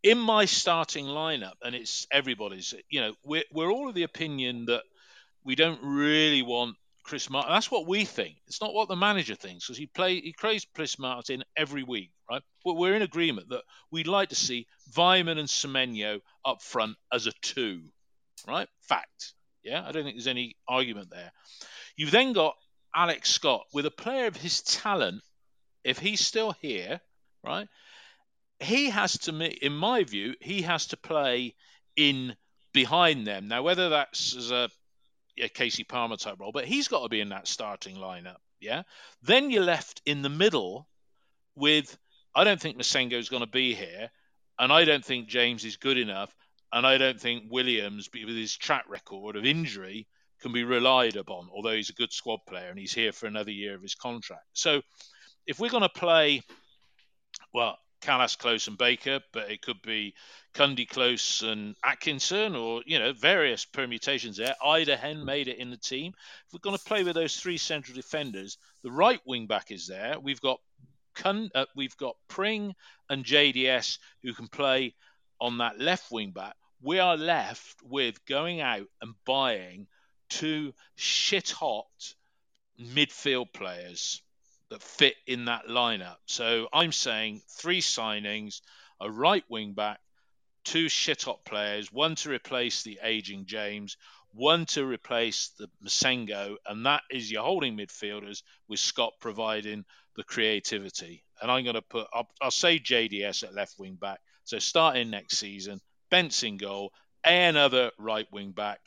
In 0.03 0.17
my 0.17 0.45
starting 0.45 1.05
lineup, 1.05 1.55
and 1.63 1.75
it's 1.75 2.07
everybody's, 2.11 2.73
you 2.89 3.01
know, 3.01 3.13
we're 3.23 3.43
we're 3.51 3.71
all 3.71 3.89
of 3.89 3.95
the 3.95 4.03
opinion 4.03 4.65
that 4.65 4.83
we 5.43 5.55
don't 5.55 5.79
really 5.83 6.41
want 6.41 6.75
Chris 7.07 7.29
Martin. 7.29 7.51
That's 7.53 7.71
what 7.71 7.87
we 7.87 8.03
think. 8.03 8.35
It's 8.47 8.61
not 8.61 8.73
what 8.73 8.89
the 8.89 8.95
manager 8.95 9.35
thinks 9.35 9.65
because 9.65 9.77
he 9.77 9.87
play 9.87 10.19
he 10.19 10.33
prays 10.37 10.65
Chris 10.75 10.99
Martin 10.99 11.43
every 11.55 11.83
week, 11.83 12.11
right? 12.29 12.41
But 12.65 12.75
we're 12.75 12.95
in 12.95 13.01
agreement 13.01 13.49
that 13.49 13.63
we'd 13.91 14.07
like 14.07 14.29
to 14.29 14.35
see 14.35 14.67
Weimann 14.95 15.39
and 15.39 15.47
Semenyo 15.47 16.19
up 16.45 16.61
front 16.61 16.97
as 17.11 17.25
a 17.25 17.31
two, 17.41 17.81
right? 18.47 18.67
Fact. 18.81 19.33
Yeah, 19.63 19.83
I 19.85 19.91
don't 19.91 20.03
think 20.03 20.15
there's 20.15 20.27
any 20.27 20.55
argument 20.67 21.09
there. 21.09 21.31
You've 21.95 22.11
then 22.11 22.33
got 22.33 22.55
Alex 22.93 23.29
Scott 23.31 23.65
with 23.73 23.85
a 23.85 23.91
player 23.91 24.27
of 24.27 24.35
his 24.35 24.61
talent. 24.61 25.21
If 25.83 25.99
he's 25.99 26.25
still 26.25 26.51
here, 26.61 26.99
right, 27.43 27.69
he 28.59 28.89
has 28.89 29.17
to, 29.19 29.65
in 29.65 29.73
my 29.73 30.03
view, 30.03 30.35
he 30.41 30.63
has 30.63 30.87
to 30.87 30.97
play 30.97 31.55
in 31.95 32.35
behind 32.73 33.25
them. 33.25 33.47
Now, 33.47 33.63
whether 33.63 33.89
that's 33.89 34.35
as 34.35 34.51
a 34.51 34.69
a 35.39 35.49
Kasey 35.49 35.87
Palmer 35.87 36.17
type 36.17 36.39
role, 36.39 36.51
but 36.51 36.65
he's 36.65 36.87
got 36.87 37.03
to 37.03 37.09
be 37.09 37.21
in 37.21 37.29
that 37.29 37.47
starting 37.47 37.95
lineup. 37.97 38.37
Yeah. 38.59 38.83
Then 39.21 39.51
you're 39.51 39.63
left 39.63 40.01
in 40.05 40.21
the 40.21 40.29
middle 40.29 40.87
with 41.55 41.97
I 42.35 42.43
don't 42.43 42.59
think 42.59 42.77
Massengo's 42.77 43.29
going 43.29 43.43
to 43.43 43.49
be 43.49 43.73
here, 43.73 44.09
and 44.59 44.71
I 44.71 44.85
don't 44.85 45.03
think 45.03 45.27
James 45.27 45.65
is 45.65 45.77
good 45.77 45.97
enough, 45.97 46.33
and 46.71 46.85
I 46.85 46.97
don't 46.97 47.19
think 47.19 47.45
Williams, 47.49 48.09
with 48.13 48.35
his 48.35 48.55
track 48.55 48.85
record 48.87 49.35
of 49.35 49.45
injury, 49.45 50.07
can 50.41 50.53
be 50.53 50.63
relied 50.63 51.15
upon. 51.15 51.49
Although 51.51 51.75
he's 51.75 51.89
a 51.89 51.93
good 51.93 52.13
squad 52.13 52.39
player 52.47 52.69
and 52.69 52.77
he's 52.77 52.93
here 52.93 53.11
for 53.11 53.25
another 53.25 53.51
year 53.51 53.73
of 53.73 53.81
his 53.81 53.95
contract. 53.95 54.45
So 54.53 54.81
if 55.47 55.59
we're 55.59 55.71
going 55.71 55.83
to 55.83 55.89
play, 55.89 56.43
well, 57.53 57.79
Kalas, 58.07 58.37
Klose, 58.37 58.69
and 58.69 58.77
Baker, 58.77 59.19
but 59.33 59.51
it 59.51 59.61
could 59.61 59.81
be 59.81 60.13
Cundy, 60.53 60.87
Klose, 60.87 61.43
and 61.43 61.75
Atkinson, 61.83 62.55
or 62.55 62.81
you 62.85 62.99
know 62.99 63.11
various 63.11 63.65
permutations 63.65 64.37
there. 64.37 64.55
Idehen 64.63 65.25
made 65.25 65.49
it 65.49 65.57
in 65.57 65.71
the 65.71 65.77
team. 65.77 66.13
If 66.47 66.53
we're 66.53 66.59
going 66.59 66.77
to 66.77 66.83
play 66.85 67.03
with 67.03 67.15
those 67.15 67.35
three 67.35 67.57
central 67.57 67.95
defenders, 67.95 68.57
the 68.81 68.91
right 68.91 69.19
wing 69.25 69.45
back 69.45 69.71
is 69.71 69.87
there. 69.87 70.15
We've 70.21 70.39
got 70.39 70.61
uh, 71.25 71.65
we've 71.75 71.97
got 71.97 72.15
Pring 72.29 72.75
and 73.09 73.25
JDS 73.25 73.97
who 74.23 74.33
can 74.33 74.47
play 74.47 74.95
on 75.41 75.57
that 75.57 75.77
left 75.77 76.09
wing 76.09 76.31
back. 76.31 76.55
We 76.81 76.99
are 76.99 77.17
left 77.17 77.81
with 77.83 78.25
going 78.25 78.61
out 78.61 78.87
and 79.01 79.15
buying 79.25 79.87
two 80.29 80.73
shit 80.95 81.49
hot 81.49 82.13
midfield 82.79 83.51
players 83.51 84.21
that 84.69 84.83
fit 84.83 85.15
in 85.25 85.45
that 85.45 85.67
lineup. 85.67 86.17
So 86.25 86.67
I'm 86.73 86.91
saying 86.91 87.41
three 87.49 87.81
signings, 87.81 88.61
a 88.99 89.09
right 89.09 89.43
wing 89.49 89.73
back, 89.73 89.99
two 90.63 90.89
shit 90.89 91.23
hot 91.23 91.45
players, 91.45 91.91
one 91.91 92.15
to 92.15 92.29
replace 92.29 92.83
the 92.83 92.99
aging 93.01 93.45
James, 93.45 93.97
one 94.33 94.65
to 94.67 94.85
replace 94.85 95.49
the 95.57 95.69
Massengo, 95.83 96.57
and 96.65 96.85
that 96.85 97.01
is 97.09 97.31
your 97.31 97.43
holding 97.43 97.77
midfielders 97.77 98.43
with 98.67 98.79
Scott 98.79 99.13
providing 99.19 99.85
the 100.15 100.23
creativity. 100.23 101.23
And 101.41 101.49
I'm 101.49 101.63
going 101.63 101.75
to 101.75 101.81
put, 101.81 102.07
I'll, 102.13 102.29
I'll 102.41 102.51
say 102.51 102.79
JDS 102.79 103.43
at 103.43 103.53
left 103.53 103.79
wing 103.79 103.95
back. 103.95 104.19
So 104.43 104.59
starting 104.59 105.09
next 105.09 105.37
season, 105.37 105.79
Benson 106.09 106.57
goal, 106.57 106.91
another 107.23 107.91
right 107.97 108.27
wing 108.31 108.51
back, 108.51 108.79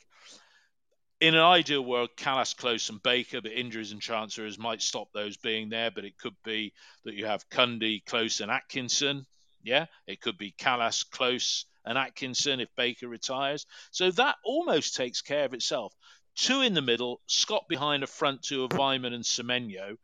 in 1.21 1.35
an 1.35 1.41
ideal 1.41 1.85
world, 1.85 2.09
Kalas, 2.17 2.55
Klose, 2.55 2.89
and 2.89 3.01
Baker, 3.01 3.41
but 3.41 3.51
injuries 3.51 3.91
and 3.91 4.01
transfers 4.01 4.57
might 4.57 4.81
stop 4.81 5.09
those 5.13 5.37
being 5.37 5.69
there. 5.69 5.91
But 5.91 6.03
it 6.03 6.17
could 6.17 6.35
be 6.43 6.73
that 7.05 7.13
you 7.13 7.27
have 7.27 7.47
Cundy, 7.49 8.03
Klose, 8.03 8.41
and 8.41 8.51
Atkinson. 8.51 9.25
Yeah, 9.63 9.85
it 10.07 10.19
could 10.19 10.39
be 10.39 10.53
Kalas, 10.59 11.05
Klose, 11.07 11.65
and 11.85 11.97
Atkinson 11.97 12.59
if 12.59 12.69
Baker 12.75 13.07
retires. 13.07 13.67
So 13.91 14.09
that 14.11 14.35
almost 14.43 14.95
takes 14.95 15.21
care 15.21 15.45
of 15.45 15.53
itself. 15.53 15.93
Two 16.35 16.61
in 16.61 16.73
the 16.73 16.81
middle, 16.81 17.21
Scott 17.27 17.65
behind 17.69 18.03
a 18.03 18.07
front 18.07 18.41
two 18.41 18.63
of 18.63 18.71
Weimann 18.71 19.13
and 19.13 19.23
Semenyo. 19.23 19.97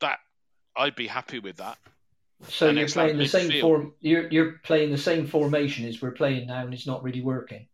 That 0.00 0.18
I'd 0.76 0.96
be 0.96 1.06
happy 1.06 1.38
with 1.38 1.58
that. 1.58 1.78
So 2.48 2.68
and 2.68 2.78
you're 2.78 2.88
playing 2.88 3.18
the 3.18 3.28
same 3.28 3.60
form. 3.60 3.94
You're 4.00 4.28
you're 4.28 4.52
playing 4.64 4.90
the 4.90 4.98
same 4.98 5.26
formation 5.26 5.86
as 5.86 6.02
we're 6.02 6.12
playing 6.12 6.48
now, 6.48 6.64
and 6.64 6.74
it's 6.74 6.86
not 6.86 7.04
really 7.04 7.20
working. 7.20 7.68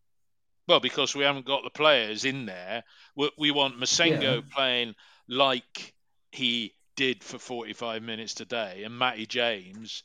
Well, 0.67 0.81
because 0.81 1.15
we 1.15 1.25
haven't 1.25 1.47
got 1.47 1.63
the 1.65 1.71
players 1.71 2.25
in 2.25 2.47
there. 2.47 2.85
We, 3.17 3.31
we 3.39 3.51
want 3.51 3.79
Massengo 3.79 4.37
yeah. 4.37 4.41
playing 4.55 4.95
like 5.29 5.95
he 6.33 6.75
did 6.97 7.23
for 7.23 7.39
45 7.39 8.03
minutes 8.03 8.35
today, 8.35 8.83
and 8.85 8.99
Matty 8.99 9.27
James, 9.27 10.03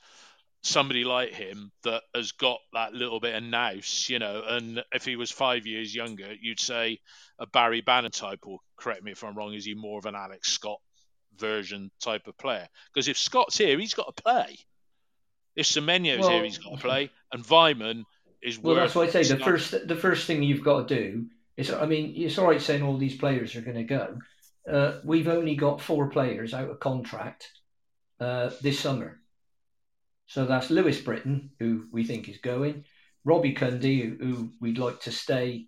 somebody 0.61 1.03
like 1.03 1.31
him 1.31 1.71
that 1.83 2.03
has 2.13 2.33
got 2.33 2.59
that 2.73 2.93
little 2.93 3.19
bit 3.19 3.35
of 3.35 3.43
nous, 3.43 4.09
you 4.09 4.19
know. 4.19 4.43
And 4.45 4.83
if 4.93 5.05
he 5.05 5.15
was 5.15 5.31
five 5.31 5.65
years 5.65 5.95
younger, 5.95 6.33
you'd 6.39 6.59
say 6.59 6.99
a 7.39 7.47
Barry 7.47 7.81
Bannan 7.81 8.11
type, 8.11 8.45
or 8.45 8.59
correct 8.77 9.03
me 9.03 9.11
if 9.11 9.23
I'm 9.23 9.35
wrong, 9.35 9.53
is 9.53 9.65
he 9.65 9.75
more 9.75 9.99
of 9.99 10.05
an 10.05 10.15
Alex 10.15 10.51
Scott 10.51 10.79
version 11.37 11.91
type 12.01 12.27
of 12.27 12.37
player? 12.37 12.67
Because 12.93 13.07
if 13.07 13.17
Scott's 13.17 13.57
here, 13.57 13.79
he's 13.79 13.93
got 13.93 14.15
to 14.15 14.23
play. 14.23 14.57
If 15.55 15.65
Semenyo's 15.65 16.21
well, 16.21 16.29
here, 16.29 16.43
he's 16.43 16.57
got 16.57 16.75
to 16.75 16.81
play. 16.81 17.11
And 17.31 17.43
Weimann 17.43 18.03
is 18.41 18.59
well. 18.59 18.75
That's 18.75 18.95
why 18.95 19.03
I 19.03 19.09
say 19.09 19.23
the 19.23 19.37
first 19.37 19.87
the 19.87 19.95
first 19.95 20.27
thing 20.27 20.43
you've 20.43 20.63
got 20.63 20.87
to 20.87 20.95
do 20.95 21.25
is. 21.57 21.71
I 21.71 21.85
mean, 21.85 22.13
it's 22.15 22.37
all 22.37 22.47
right 22.47 22.61
saying 22.61 22.83
all 22.83 22.97
these 22.97 23.17
players 23.17 23.55
are 23.55 23.61
going 23.61 23.77
to 23.77 23.83
go. 23.83 24.19
Uh, 24.69 24.99
we've 25.03 25.27
only 25.27 25.55
got 25.55 25.81
four 25.81 26.09
players 26.09 26.53
out 26.53 26.69
of 26.69 26.79
contract 26.79 27.49
uh, 28.19 28.51
this 28.61 28.79
summer. 28.79 29.19
So 30.27 30.45
that's 30.45 30.69
Lewis 30.69 31.01
Britton, 31.01 31.51
who 31.59 31.87
we 31.91 32.03
think 32.03 32.29
is 32.29 32.37
going, 32.37 32.85
Robbie 33.25 33.55
Cundy, 33.55 34.01
who, 34.01 34.23
who 34.23 34.51
we'd 34.61 34.77
like 34.77 35.01
to 35.01 35.11
stay 35.11 35.67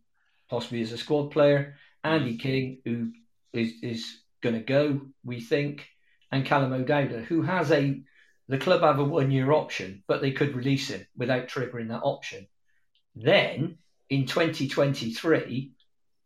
possibly 0.49 0.81
as 0.81 0.91
a 0.91 0.97
squad 0.97 1.31
player, 1.31 1.77
Andy 2.03 2.37
King, 2.37 2.81
who 2.85 3.11
is, 3.53 3.73
is 3.81 4.21
going 4.43 4.55
to 4.55 4.61
go, 4.61 5.01
we 5.23 5.39
think, 5.39 5.87
and 6.31 6.45
Callum 6.45 6.73
O'Dowda, 6.73 7.23
who 7.23 7.41
has 7.41 7.71
a 7.71 8.01
the 8.47 8.57
club 8.57 8.81
have 8.81 8.99
a 8.99 9.03
one 9.03 9.31
year 9.31 9.53
option, 9.53 10.03
but 10.07 10.21
they 10.21 10.31
could 10.31 10.55
release 10.55 10.89
him 10.89 11.07
without 11.15 11.47
triggering 11.47 11.87
that 11.87 12.01
option. 12.03 12.47
Then 13.15 13.77
in 14.09 14.25
2023, 14.25 15.71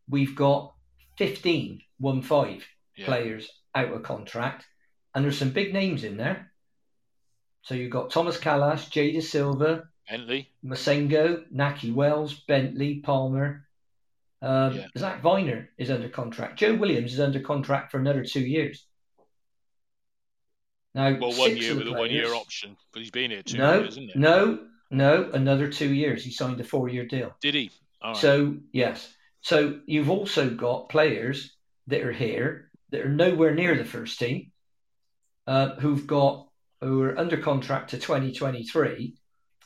we've 0.10 0.36
got 0.36 0.74
15, 1.18 1.82
one 2.00 2.22
five 2.22 2.66
yeah. 2.96 3.06
players 3.06 3.50
out 3.74 3.92
of 3.92 4.04
contract, 4.04 4.66
and 5.14 5.24
there's 5.24 5.38
some 5.38 5.52
big 5.52 5.74
names 5.74 6.04
in 6.04 6.18
there. 6.18 6.52
So 7.64 7.74
you've 7.74 7.92
got 7.92 8.12
Thomas 8.12 8.38
Kalas, 8.38 8.90
Jada 8.90 9.18
Dasilva, 9.18 9.88
Bentley, 10.10 10.52
Massengo, 10.64 11.44
Nahki 11.54 11.94
Wells, 11.94 12.34
Bentley, 12.48 13.00
Palmer. 13.00 13.66
Um, 14.42 14.76
yeah. 14.76 14.88
Zak 14.98 15.24
Vyner 15.24 15.68
is 15.78 15.90
under 15.90 16.10
contract. 16.10 16.60
Joe 16.60 16.76
Williams 16.76 17.14
is 17.14 17.20
under 17.20 17.40
contract 17.40 17.92
for 17.92 18.00
another 18.00 18.24
two 18.24 18.42
years. 18.42 18.86
Now, 20.94 21.18
well, 21.20 21.34
one 21.34 21.58
year 21.58 21.76
with 21.76 21.88
players, 21.88 21.96
a 21.96 22.00
one-year 22.00 22.34
option, 22.34 22.78
but 22.94 23.02
he's 23.02 23.12
been 23.12 23.32
here 23.32 23.42
two 23.42 23.58
no, 23.58 23.80
years, 23.80 23.94
isn't 23.94 24.12
it? 24.12 24.16
No, 24.16 24.60
no, 24.92 25.30
another 25.34 25.70
two 25.70 25.94
years. 25.94 26.24
He 26.24 26.32
signed 26.32 26.60
a 26.60 26.64
four 26.64 26.90
year 26.90 27.06
deal. 27.06 27.36
Did 27.42 27.56
he? 27.56 27.72
So, 28.14 28.58
yes. 28.72 29.12
So 29.42 29.80
you've 29.86 30.10
also 30.10 30.50
got 30.50 30.90
players 30.90 31.56
that 31.88 32.02
are 32.02 32.12
here 32.12 32.72
that 32.92 33.02
are 33.02 33.10
nowhere 33.10 33.54
near 33.54 33.76
the 33.76 33.86
first 33.86 34.20
team, 34.20 34.52
uh, 35.48 35.76
who've 35.76 36.06
got, 36.06 36.48
who 36.82 37.02
are 37.04 37.18
under 37.18 37.38
contract 37.38 37.92
to 37.92 38.00
2023, 38.00 39.16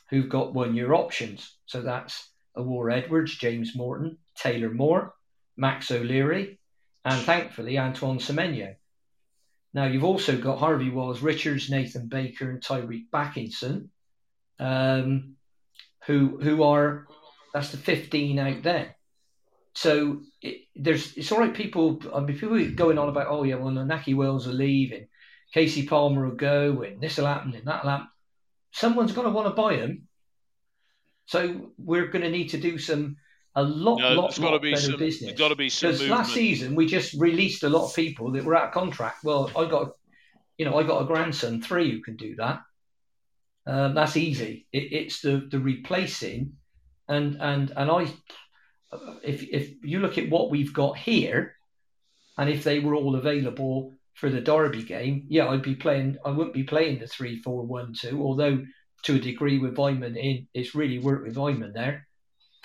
who've 0.08 0.28
got 0.28 0.54
one 0.54 0.74
year 0.74 0.92
options. 0.94 1.56
So 1.66 1.82
that's 1.82 2.28
Owura 2.56 3.02
Edwards, 3.02 3.36
James 3.36 3.76
Morton, 3.76 4.18
Taylor 4.36 4.70
Moore, 4.70 5.14
Max 5.56 5.90
O'Leary, 5.90 6.58
and 7.04 7.20
thankfully 7.22 7.78
Antoine 7.78 8.18
Semenyo. 8.18 8.74
Now 9.72 9.84
you've 9.84 10.04
also 10.04 10.36
got 10.36 10.58
Harvey 10.58 10.90
Wells 10.90 11.20
Richards, 11.20 11.70
Nathan 11.70 12.08
Baker, 12.08 12.50
and 12.50 12.60
Tyreeq 12.60 13.08
Bakinson, 13.12 13.88
um, 14.60 15.36
who 16.06 16.38
who 16.40 16.62
are 16.62 17.08
that's 17.52 17.72
the 17.72 17.78
15 17.78 18.38
out 18.38 18.62
there. 18.62 18.96
So 19.74 20.20
it, 20.42 20.62
there's 20.76 21.16
it's 21.16 21.32
all 21.32 21.38
right. 21.38 21.54
People, 21.54 22.00
I 22.14 22.20
mean, 22.20 22.38
people 22.38 22.70
going 22.74 22.98
on 22.98 23.08
about 23.08 23.28
oh 23.28 23.42
yeah, 23.42 23.56
well, 23.56 23.72
Nahki 23.72 24.14
Wells 24.14 24.46
are 24.46 24.52
leaving, 24.52 25.08
Kasey 25.54 25.88
Palmer 25.88 26.28
will 26.28 26.36
go, 26.36 26.82
and 26.82 27.00
this 27.00 27.16
will 27.16 27.26
happen, 27.26 27.54
and 27.54 27.66
that'll 27.66 27.90
happen. 27.90 28.08
Someone's 28.72 29.12
going 29.12 29.26
to 29.26 29.32
want 29.32 29.48
to 29.48 29.60
buy 29.60 29.76
them. 29.76 30.06
So 31.26 31.72
we're 31.78 32.08
going 32.08 32.22
to 32.22 32.30
need 32.30 32.48
to 32.48 32.58
do 32.58 32.78
some 32.78 33.16
a 33.54 33.62
lot, 33.62 33.98
no, 33.98 34.12
lot, 34.14 34.38
lot 34.38 34.62
better 34.62 34.76
some, 34.76 34.98
business. 34.98 35.32
Got 35.38 35.48
to 35.48 35.56
be 35.56 35.68
some 35.68 35.92
because 35.92 36.08
last 36.08 36.34
season 36.34 36.74
we 36.74 36.86
just 36.86 37.14
released 37.14 37.62
a 37.62 37.68
lot 37.68 37.86
of 37.86 37.94
people 37.94 38.32
that 38.32 38.44
were 38.44 38.56
out 38.56 38.68
of 38.68 38.74
contract. 38.74 39.24
Well, 39.24 39.50
I 39.56 39.68
got, 39.68 39.92
you 40.58 40.64
know, 40.64 40.76
I 40.76 40.82
got 40.82 41.02
a 41.02 41.06
grandson, 41.06 41.62
three 41.62 41.90
who 41.90 42.02
can 42.02 42.16
do 42.16 42.36
that. 42.36 42.60
Um, 43.70 43.94
that's 43.94 44.16
easy. 44.16 44.66
It, 44.72 44.92
it's 44.92 45.20
the 45.20 45.46
the 45.48 45.60
replacing, 45.60 46.54
and 47.08 47.36
and 47.40 47.72
and 47.76 47.88
I, 47.88 48.12
if 49.22 49.44
if 49.44 49.74
you 49.84 50.00
look 50.00 50.18
at 50.18 50.28
what 50.28 50.50
we've 50.50 50.74
got 50.74 50.98
here, 50.98 51.54
and 52.36 52.50
if 52.50 52.64
they 52.64 52.80
were 52.80 52.96
all 52.96 53.14
available 53.14 53.94
for 54.14 54.28
the 54.28 54.40
Derby 54.40 54.82
game, 54.82 55.26
yeah, 55.28 55.46
I'd 55.46 55.62
be 55.62 55.76
playing. 55.76 56.18
I 56.24 56.30
wouldn't 56.30 56.52
be 56.52 56.64
playing 56.64 56.98
the 56.98 57.06
three 57.06 57.40
four 57.40 57.64
one 57.64 57.94
two, 57.94 58.20
although 58.20 58.64
to 59.04 59.14
a 59.14 59.20
degree 59.20 59.58
with 59.58 59.76
Weimann 59.76 60.16
in, 60.16 60.48
it's 60.52 60.74
really 60.74 60.98
worked 60.98 61.28
with 61.28 61.36
Weimann 61.36 61.72
there. 61.72 62.08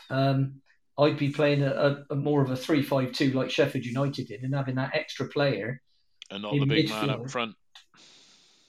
Um, 0.09 0.59
I'd 0.97 1.19
be 1.19 1.29
playing 1.29 1.61
a, 1.61 1.71
a, 1.71 2.13
a, 2.13 2.15
more 2.15 2.41
of 2.41 2.49
a 2.49 2.57
three 2.57 2.81
five 2.81 3.11
two 3.11 3.31
like 3.33 3.51
Sheffield 3.51 3.85
United 3.85 4.27
did, 4.27 4.41
and 4.41 4.55
having 4.55 4.75
that 4.75 4.95
extra 4.95 5.27
player 5.27 5.83
and 6.31 6.41
not 6.41 6.53
the 6.53 6.65
big 6.65 6.87
midfield. 6.87 7.07
man 7.07 7.09
up 7.11 7.29
front. 7.29 7.55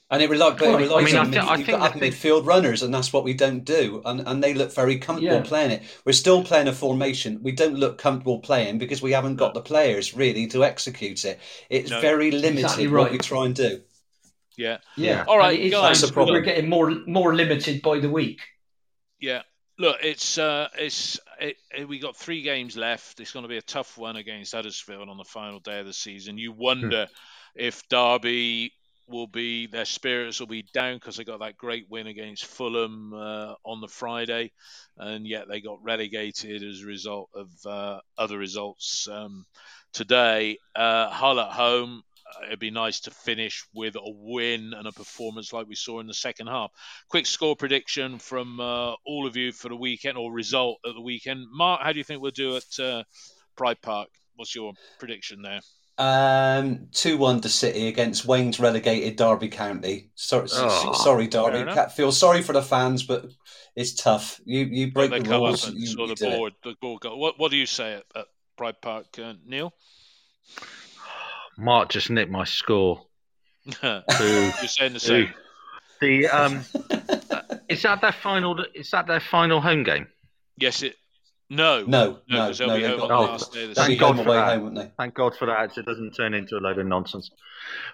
And 0.08 0.22
it 0.22 0.30
relies, 0.30 0.56
but 0.56 0.68
it 0.68 0.76
relies 0.76 1.02
I 1.02 1.04
mean, 1.04 1.16
on 1.16 1.26
I 1.26 1.30
th- 1.30 1.44
mid, 1.48 1.58
you've 1.58 1.66
got 1.66 1.78
to 1.78 1.92
have 1.92 2.00
midfield 2.00 2.46
runners, 2.46 2.84
and 2.84 2.94
that's 2.94 3.12
what 3.12 3.24
we 3.24 3.34
don't 3.34 3.64
do. 3.64 4.02
And, 4.04 4.20
and 4.20 4.42
they 4.42 4.54
look 4.54 4.72
very 4.72 4.98
comfortable 4.98 5.38
yeah. 5.38 5.42
playing 5.42 5.72
it. 5.72 5.82
We're 6.04 6.12
still 6.12 6.44
playing 6.44 6.68
a 6.68 6.72
formation. 6.72 7.40
We 7.42 7.50
don't 7.50 7.74
look 7.74 7.98
comfortable 7.98 8.38
playing 8.38 8.78
because 8.78 9.02
we 9.02 9.10
haven't 9.10 9.34
got 9.34 9.54
the 9.54 9.60
players 9.60 10.14
really 10.14 10.46
to 10.48 10.64
execute 10.64 11.24
it. 11.24 11.40
It's 11.70 11.90
no. 11.90 12.00
very 12.00 12.30
limited 12.30 12.60
exactly 12.60 12.86
right. 12.86 13.02
what 13.02 13.12
we 13.12 13.18
try 13.18 13.46
and 13.46 13.54
do. 13.54 13.82
Yeah, 14.56 14.78
yeah. 14.96 15.24
All 15.26 15.38
right, 15.38 15.58
guys. 15.70 16.00
That's 16.00 16.02
the 16.02 16.12
problem. 16.12 16.34
We're 16.34 16.42
getting 16.42 16.70
more 16.70 16.90
more 17.06 17.34
limited 17.34 17.82
by 17.82 17.98
the 17.98 18.08
week. 18.08 18.40
Yeah. 19.20 19.42
Look, 19.78 19.98
it's 20.02 20.38
uh, 20.38 20.68
it's 20.78 21.20
it, 21.40 21.56
it, 21.76 21.88
we 21.88 21.98
got 21.98 22.16
three 22.16 22.42
games 22.42 22.76
left. 22.76 23.20
It's 23.20 23.32
going 23.32 23.42
to 23.42 23.48
be 23.48 23.58
a 23.58 23.62
tough 23.62 23.98
one 23.98 24.16
against 24.16 24.54
Huddersfield 24.54 25.08
on 25.08 25.18
the 25.18 25.24
final 25.24 25.58
day 25.60 25.80
of 25.80 25.86
the 25.86 25.92
season. 25.92 26.38
You 26.38 26.52
wonder 26.52 27.08
if 27.54 27.86
Derby 27.88 28.72
will 29.08 29.26
be 29.26 29.66
their 29.66 29.84
spirits 29.84 30.40
will 30.40 30.46
be 30.46 30.64
down 30.74 30.96
because 30.96 31.16
they 31.16 31.24
got 31.24 31.40
that 31.40 31.56
great 31.56 31.86
win 31.88 32.06
against 32.06 32.46
Fulham 32.46 33.12
uh, 33.14 33.54
on 33.64 33.80
the 33.80 33.88
Friday, 33.88 34.52
and 34.96 35.26
yet 35.26 35.48
they 35.48 35.60
got 35.60 35.82
relegated 35.82 36.62
as 36.62 36.82
a 36.82 36.86
result 36.86 37.30
of 37.34 37.48
uh, 37.66 38.00
other 38.18 38.38
results 38.38 39.08
um, 39.10 39.44
today. 39.92 40.58
Uh, 40.74 41.08
Hull 41.10 41.40
at 41.40 41.52
home. 41.52 42.02
Uh, 42.26 42.46
it'd 42.46 42.58
be 42.58 42.72
nice 42.72 43.00
to 43.00 43.10
finish 43.12 43.64
with 43.72 43.94
a 43.94 44.00
win 44.04 44.74
and 44.74 44.88
a 44.88 44.92
performance 44.92 45.52
like 45.52 45.68
we 45.68 45.76
saw 45.76 46.00
in 46.00 46.08
the 46.08 46.14
second 46.14 46.48
half. 46.48 46.72
Quick 47.08 47.26
score 47.26 47.54
prediction 47.54 48.18
from 48.18 48.58
uh, 48.58 48.94
all 49.06 49.26
of 49.26 49.36
you 49.36 49.52
for 49.52 49.68
the 49.68 49.76
weekend 49.76 50.18
or 50.18 50.32
result 50.32 50.78
at 50.84 50.94
the 50.94 51.00
weekend. 51.00 51.46
Mark, 51.52 51.82
how 51.82 51.92
do 51.92 51.98
you 51.98 52.04
think 52.04 52.20
we'll 52.20 52.32
do 52.32 52.56
at 52.56 52.80
uh, 52.80 53.04
Pride 53.56 53.80
Park? 53.80 54.08
What's 54.34 54.54
your 54.54 54.72
prediction 54.98 55.42
there? 55.42 55.60
Um, 55.98 56.88
two 56.92 57.16
one 57.16 57.40
to 57.40 57.48
City 57.48 57.88
against 57.88 58.26
Wayne's 58.26 58.60
relegated 58.60 59.16
Derby 59.16 59.48
County. 59.48 60.10
Sorry, 60.14 60.46
Oh, 60.52 60.92
sorry, 60.92 61.26
Derby. 61.26 61.70
Feel 61.94 62.12
sorry 62.12 62.42
for 62.42 62.52
the 62.52 62.62
fans, 62.62 63.02
but 63.02 63.24
it's 63.74 63.94
tough. 63.94 64.38
You 64.44 64.64
you 64.64 64.92
break 64.92 65.10
they 65.10 65.20
the 65.20 65.24
come 65.28 65.40
rules. 65.40 65.70
You, 65.72 65.86
saw 65.86 66.02
you 66.02 66.08
the 66.08 66.14
do 66.14 66.26
it. 66.26 66.36
board. 66.36 66.52
The 66.64 66.74
board 66.80 67.00
go. 67.00 67.16
What 67.16 67.38
What 67.38 67.50
do 67.50 67.56
you 67.56 67.66
say 67.66 67.94
at, 67.94 68.04
at 68.14 68.26
Pride 68.58 68.80
Park, 68.82 69.06
uh, 69.18 69.34
Neil? 69.46 69.72
Mark 71.58 71.88
just 71.88 72.10
nicked 72.10 72.30
my 72.30 72.44
score. 72.44 73.02
You're 73.82 74.02
saying 74.66 74.92
the 74.92 75.00
same. 75.00 75.32
the 76.00 76.28
um, 76.28 76.60
is 77.68 77.82
that 77.82 78.00
their 78.02 78.12
final? 78.12 78.62
Is 78.74 78.90
that 78.90 79.06
their 79.06 79.20
final 79.20 79.60
home 79.62 79.82
game? 79.82 80.08
Yes, 80.58 80.82
it. 80.82 80.96
No, 81.48 81.84
No, 81.84 81.86
no, 81.86 82.18
no, 82.28 82.46
'cause 82.48 82.58
they'll 82.58 82.68
no. 82.68 82.76
be 82.76 82.82
they've 82.82 82.90
home 82.98 83.02
on 83.02 83.08
the 83.08 83.30
last 83.30 83.52
day 83.52 83.62
of 83.62 83.68
the 83.68 83.74
they'll 83.74 83.84
thank 83.84 83.88
be 83.88 83.94
season. 84.04 84.16
God 84.16 84.24
for 84.24 84.32
that. 84.32 84.58
home, 84.58 84.74
they? 84.74 84.90
Thank 84.96 85.14
God 85.14 85.36
for 85.36 85.46
that. 85.46 85.72
So 85.74 85.80
it 85.80 85.86
doesn't 85.86 86.12
turn 86.12 86.34
into 86.34 86.56
a 86.56 86.58
load 86.60 86.78
of 86.78 86.86
nonsense. 86.86 87.30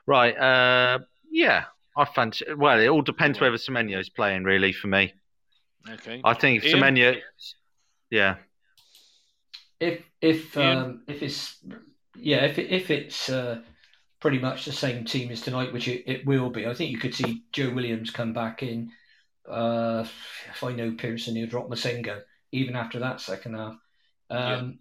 Right. 0.07 0.37
Uh, 0.37 1.01
yeah. 1.31 1.65
I 1.95 2.07
fancy. 2.07 2.47
Well, 2.57 2.81
it 2.81 2.87
all 2.89 3.03
depends 3.03 3.39
whether 3.41 3.57
Semenyo 3.57 4.01
is 4.01 4.09
playing. 4.09 4.45
Really, 4.45 4.73
for 4.73 4.87
me, 4.87 5.13
Okay. 5.91 6.23
I 6.25 6.33
think 6.33 6.65
if 6.65 6.71
Ian? 6.71 6.81
Semenyo. 6.81 7.21
Yeah. 8.11 8.37
If 9.79 10.03
if 10.23 10.57
Ian? 10.57 10.79
um, 10.79 11.03
if 11.07 11.23
it's 11.23 11.59
yeah 12.17 12.45
if 12.47 12.59
it, 12.59 12.71
if 12.71 12.91
it's 12.91 13.29
uh, 13.29 13.61
pretty 14.21 14.39
much 14.39 14.65
the 14.65 14.73
same 14.73 15.05
team 15.05 15.31
as 15.31 15.43
tonight, 15.43 15.73
which 15.75 15.89
it, 15.89 16.05
it 16.07 16.25
will 16.27 16.49
be, 16.49 16.67
I 16.67 16.73
think 16.73 16.91
you 16.93 16.99
could 16.99 17.15
see 17.15 17.43
Joe 17.53 17.71
Williams 17.75 18.11
come 18.11 18.33
back 18.33 18.63
in. 18.63 18.91
Uh, 19.47 20.07
if 20.51 20.63
I 20.65 20.73
know 20.73 20.93
Pearson, 20.93 21.37
he'll 21.37 21.49
drop 21.49 21.69
Massengo 21.69 22.23
even 22.53 22.77
after 22.77 23.01
that 23.01 23.21
second 23.21 23.55
half. 23.55 23.77
Um, 24.31 24.79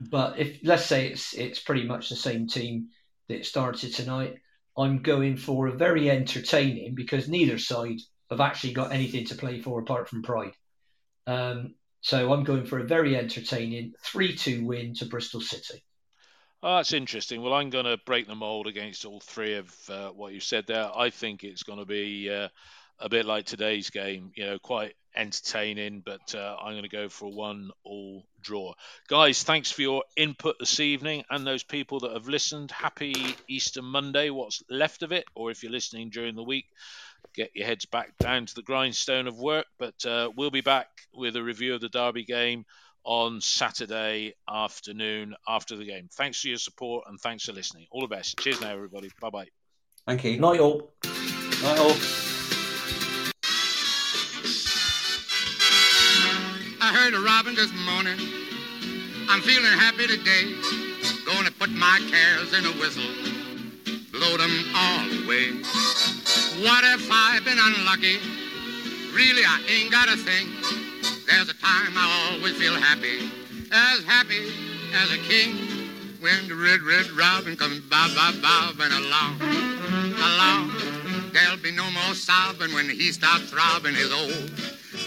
But 0.00 0.38
if 0.38 0.60
let's 0.62 0.86
say 0.86 1.08
it's 1.08 1.34
it's 1.34 1.60
pretty 1.60 1.84
much 1.84 2.08
the 2.08 2.16
same 2.16 2.46
team 2.48 2.90
that 3.28 3.46
started 3.46 3.94
tonight, 3.94 4.36
I'm 4.76 5.02
going 5.02 5.36
for 5.38 5.68
a 5.68 5.76
very 5.76 6.10
entertaining 6.10 6.94
because 6.94 7.28
neither 7.28 7.58
side 7.58 8.00
have 8.30 8.40
actually 8.40 8.74
got 8.74 8.92
anything 8.92 9.26
to 9.26 9.36
play 9.36 9.60
for 9.60 9.80
apart 9.80 10.08
from 10.08 10.22
pride. 10.22 10.54
Um, 11.26 11.76
so 12.02 12.32
I'm 12.32 12.44
going 12.44 12.66
for 12.66 12.78
a 12.80 12.86
very 12.86 13.16
entertaining 13.16 13.94
3 14.04 14.36
2 14.36 14.64
win 14.66 14.94
to 14.96 15.06
Bristol 15.06 15.40
City. 15.40 15.84
Oh, 16.62 16.76
that's 16.76 16.92
interesting. 16.92 17.42
Well, 17.42 17.54
I'm 17.54 17.70
going 17.70 17.84
to 17.84 17.98
break 18.06 18.26
the 18.26 18.34
mold 18.34 18.66
against 18.66 19.04
all 19.04 19.20
three 19.20 19.54
of 19.54 19.74
uh, 19.90 20.10
what 20.10 20.32
you 20.32 20.40
said 20.40 20.66
there. 20.66 20.90
I 20.96 21.10
think 21.10 21.44
it's 21.44 21.62
going 21.62 21.78
to 21.78 21.84
be 21.84 22.30
uh, 22.30 22.48
a 22.98 23.08
bit 23.08 23.26
like 23.26 23.44
today's 23.44 23.90
game, 23.90 24.32
you 24.34 24.46
know, 24.46 24.58
quite 24.58 24.94
entertaining, 25.14 26.02
but 26.04 26.34
uh, 26.34 26.56
I'm 26.60 26.72
going 26.72 26.82
to 26.82 26.88
go 26.88 27.08
for 27.08 27.26
a 27.26 27.30
one 27.30 27.70
all 27.84 28.24
draw. 28.42 28.74
Guys, 29.08 29.42
thanks 29.42 29.70
for 29.70 29.82
your 29.82 30.04
input 30.16 30.56
this 30.58 30.80
evening 30.80 31.24
and 31.30 31.46
those 31.46 31.62
people 31.62 32.00
that 32.00 32.12
have 32.12 32.28
listened. 32.28 32.70
Happy 32.70 33.14
Easter 33.48 33.82
Monday, 33.82 34.30
what's 34.30 34.62
left 34.70 35.02
of 35.02 35.12
it, 35.12 35.24
or 35.34 35.50
if 35.50 35.62
you're 35.62 35.72
listening 35.72 36.10
during 36.10 36.36
the 36.36 36.42
week, 36.42 36.66
get 37.34 37.50
your 37.54 37.66
heads 37.66 37.86
back 37.86 38.16
down 38.18 38.46
to 38.46 38.54
the 38.54 38.62
grindstone 38.62 39.26
of 39.26 39.38
work. 39.38 39.66
But 39.78 40.04
uh, 40.06 40.30
we'll 40.36 40.50
be 40.50 40.60
back 40.60 40.88
with 41.14 41.36
a 41.36 41.42
review 41.42 41.74
of 41.74 41.80
the 41.80 41.88
Derby 41.88 42.24
game 42.24 42.64
on 43.04 43.40
Saturday 43.40 44.34
afternoon 44.48 45.34
after 45.48 45.76
the 45.76 45.84
game. 45.84 46.08
Thanks 46.12 46.40
for 46.40 46.48
your 46.48 46.58
support 46.58 47.04
and 47.08 47.20
thanks 47.20 47.44
for 47.44 47.52
listening. 47.52 47.86
All 47.90 48.00
the 48.00 48.08
best. 48.08 48.38
Cheers 48.38 48.60
now, 48.60 48.72
everybody. 48.72 49.10
Bye 49.20 49.30
bye. 49.30 49.48
Thank 50.06 50.24
you. 50.24 50.38
Night 50.38 50.60
all. 50.60 50.92
Night 51.62 51.78
all. 51.78 52.35
Heard 57.06 57.14
a 57.14 57.20
robin 57.20 57.54
this 57.54 57.72
morning. 57.86 58.18
I'm 59.28 59.40
feeling 59.40 59.70
happy 59.78 60.08
today. 60.08 60.58
Gonna 61.24 61.52
put 61.52 61.70
my 61.70 62.02
cares 62.10 62.52
in 62.52 62.66
a 62.66 62.72
whistle, 62.82 63.06
blow 64.10 64.36
them 64.36 64.50
all 64.74 65.06
away. 65.22 65.54
What 66.66 66.82
if 66.82 67.06
I've 67.08 67.44
been 67.44 67.58
unlucky? 67.62 68.18
Really, 69.14 69.44
I 69.46 69.62
ain't 69.70 69.92
got 69.92 70.08
a 70.08 70.16
thing. 70.16 70.50
There's 71.30 71.48
a 71.48 71.54
time 71.54 71.94
I 71.94 72.32
always 72.32 72.56
feel 72.56 72.74
happy, 72.74 73.30
as 73.70 74.02
happy 74.02 74.50
as 74.92 75.12
a 75.12 75.18
king. 75.30 75.54
When 76.18 76.48
the 76.48 76.56
red, 76.56 76.82
red 76.82 77.08
robin 77.12 77.56
comes 77.56 77.78
bob, 77.86 78.16
bob, 78.16 78.34
bobbing 78.42 78.90
along, 78.90 79.38
along. 80.26 80.72
There'll 81.32 81.62
be 81.62 81.70
no 81.70 81.88
more 81.88 82.14
sobbing 82.14 82.74
when 82.74 82.90
he 82.90 83.12
starts 83.12 83.50
throbbing 83.50 83.94
his 83.94 84.12
old 84.12 84.50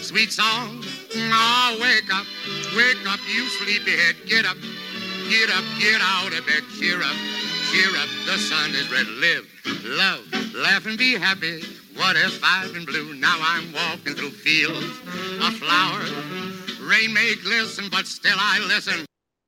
sweet 0.00 0.32
song. 0.32 0.82
Oh, 1.12 1.78
wake 1.80 2.12
up, 2.14 2.26
wake 2.76 3.04
up, 3.08 3.18
you 3.26 3.46
sleepyhead. 3.48 4.16
Get 4.26 4.46
up, 4.46 4.56
get 5.28 5.50
up, 5.50 5.64
get 5.78 6.00
out 6.00 6.32
of 6.32 6.46
bed. 6.46 6.62
Cheer 6.78 7.02
up, 7.02 7.16
cheer 7.72 7.90
up. 7.96 8.08
The 8.26 8.38
sun 8.38 8.70
is 8.70 8.90
red. 8.92 9.06
Live, 9.08 9.46
love, 9.84 10.54
laugh 10.54 10.86
and 10.86 10.96
be 10.96 11.14
happy. 11.14 11.62
What 11.96 12.16
if 12.16 12.40
I've 12.44 12.72
been 12.72 12.84
blue? 12.84 13.14
Now 13.14 13.36
I'm 13.40 13.72
walking 13.72 14.14
through 14.14 14.30
fields 14.30 14.86
of 15.42 15.54
flowers. 15.56 16.12
Rain 16.80 17.12
may 17.12 17.34
glisten, 17.42 17.86
but 17.90 18.06
still 18.06 18.36
I 18.38 18.60
listen. 18.68 19.04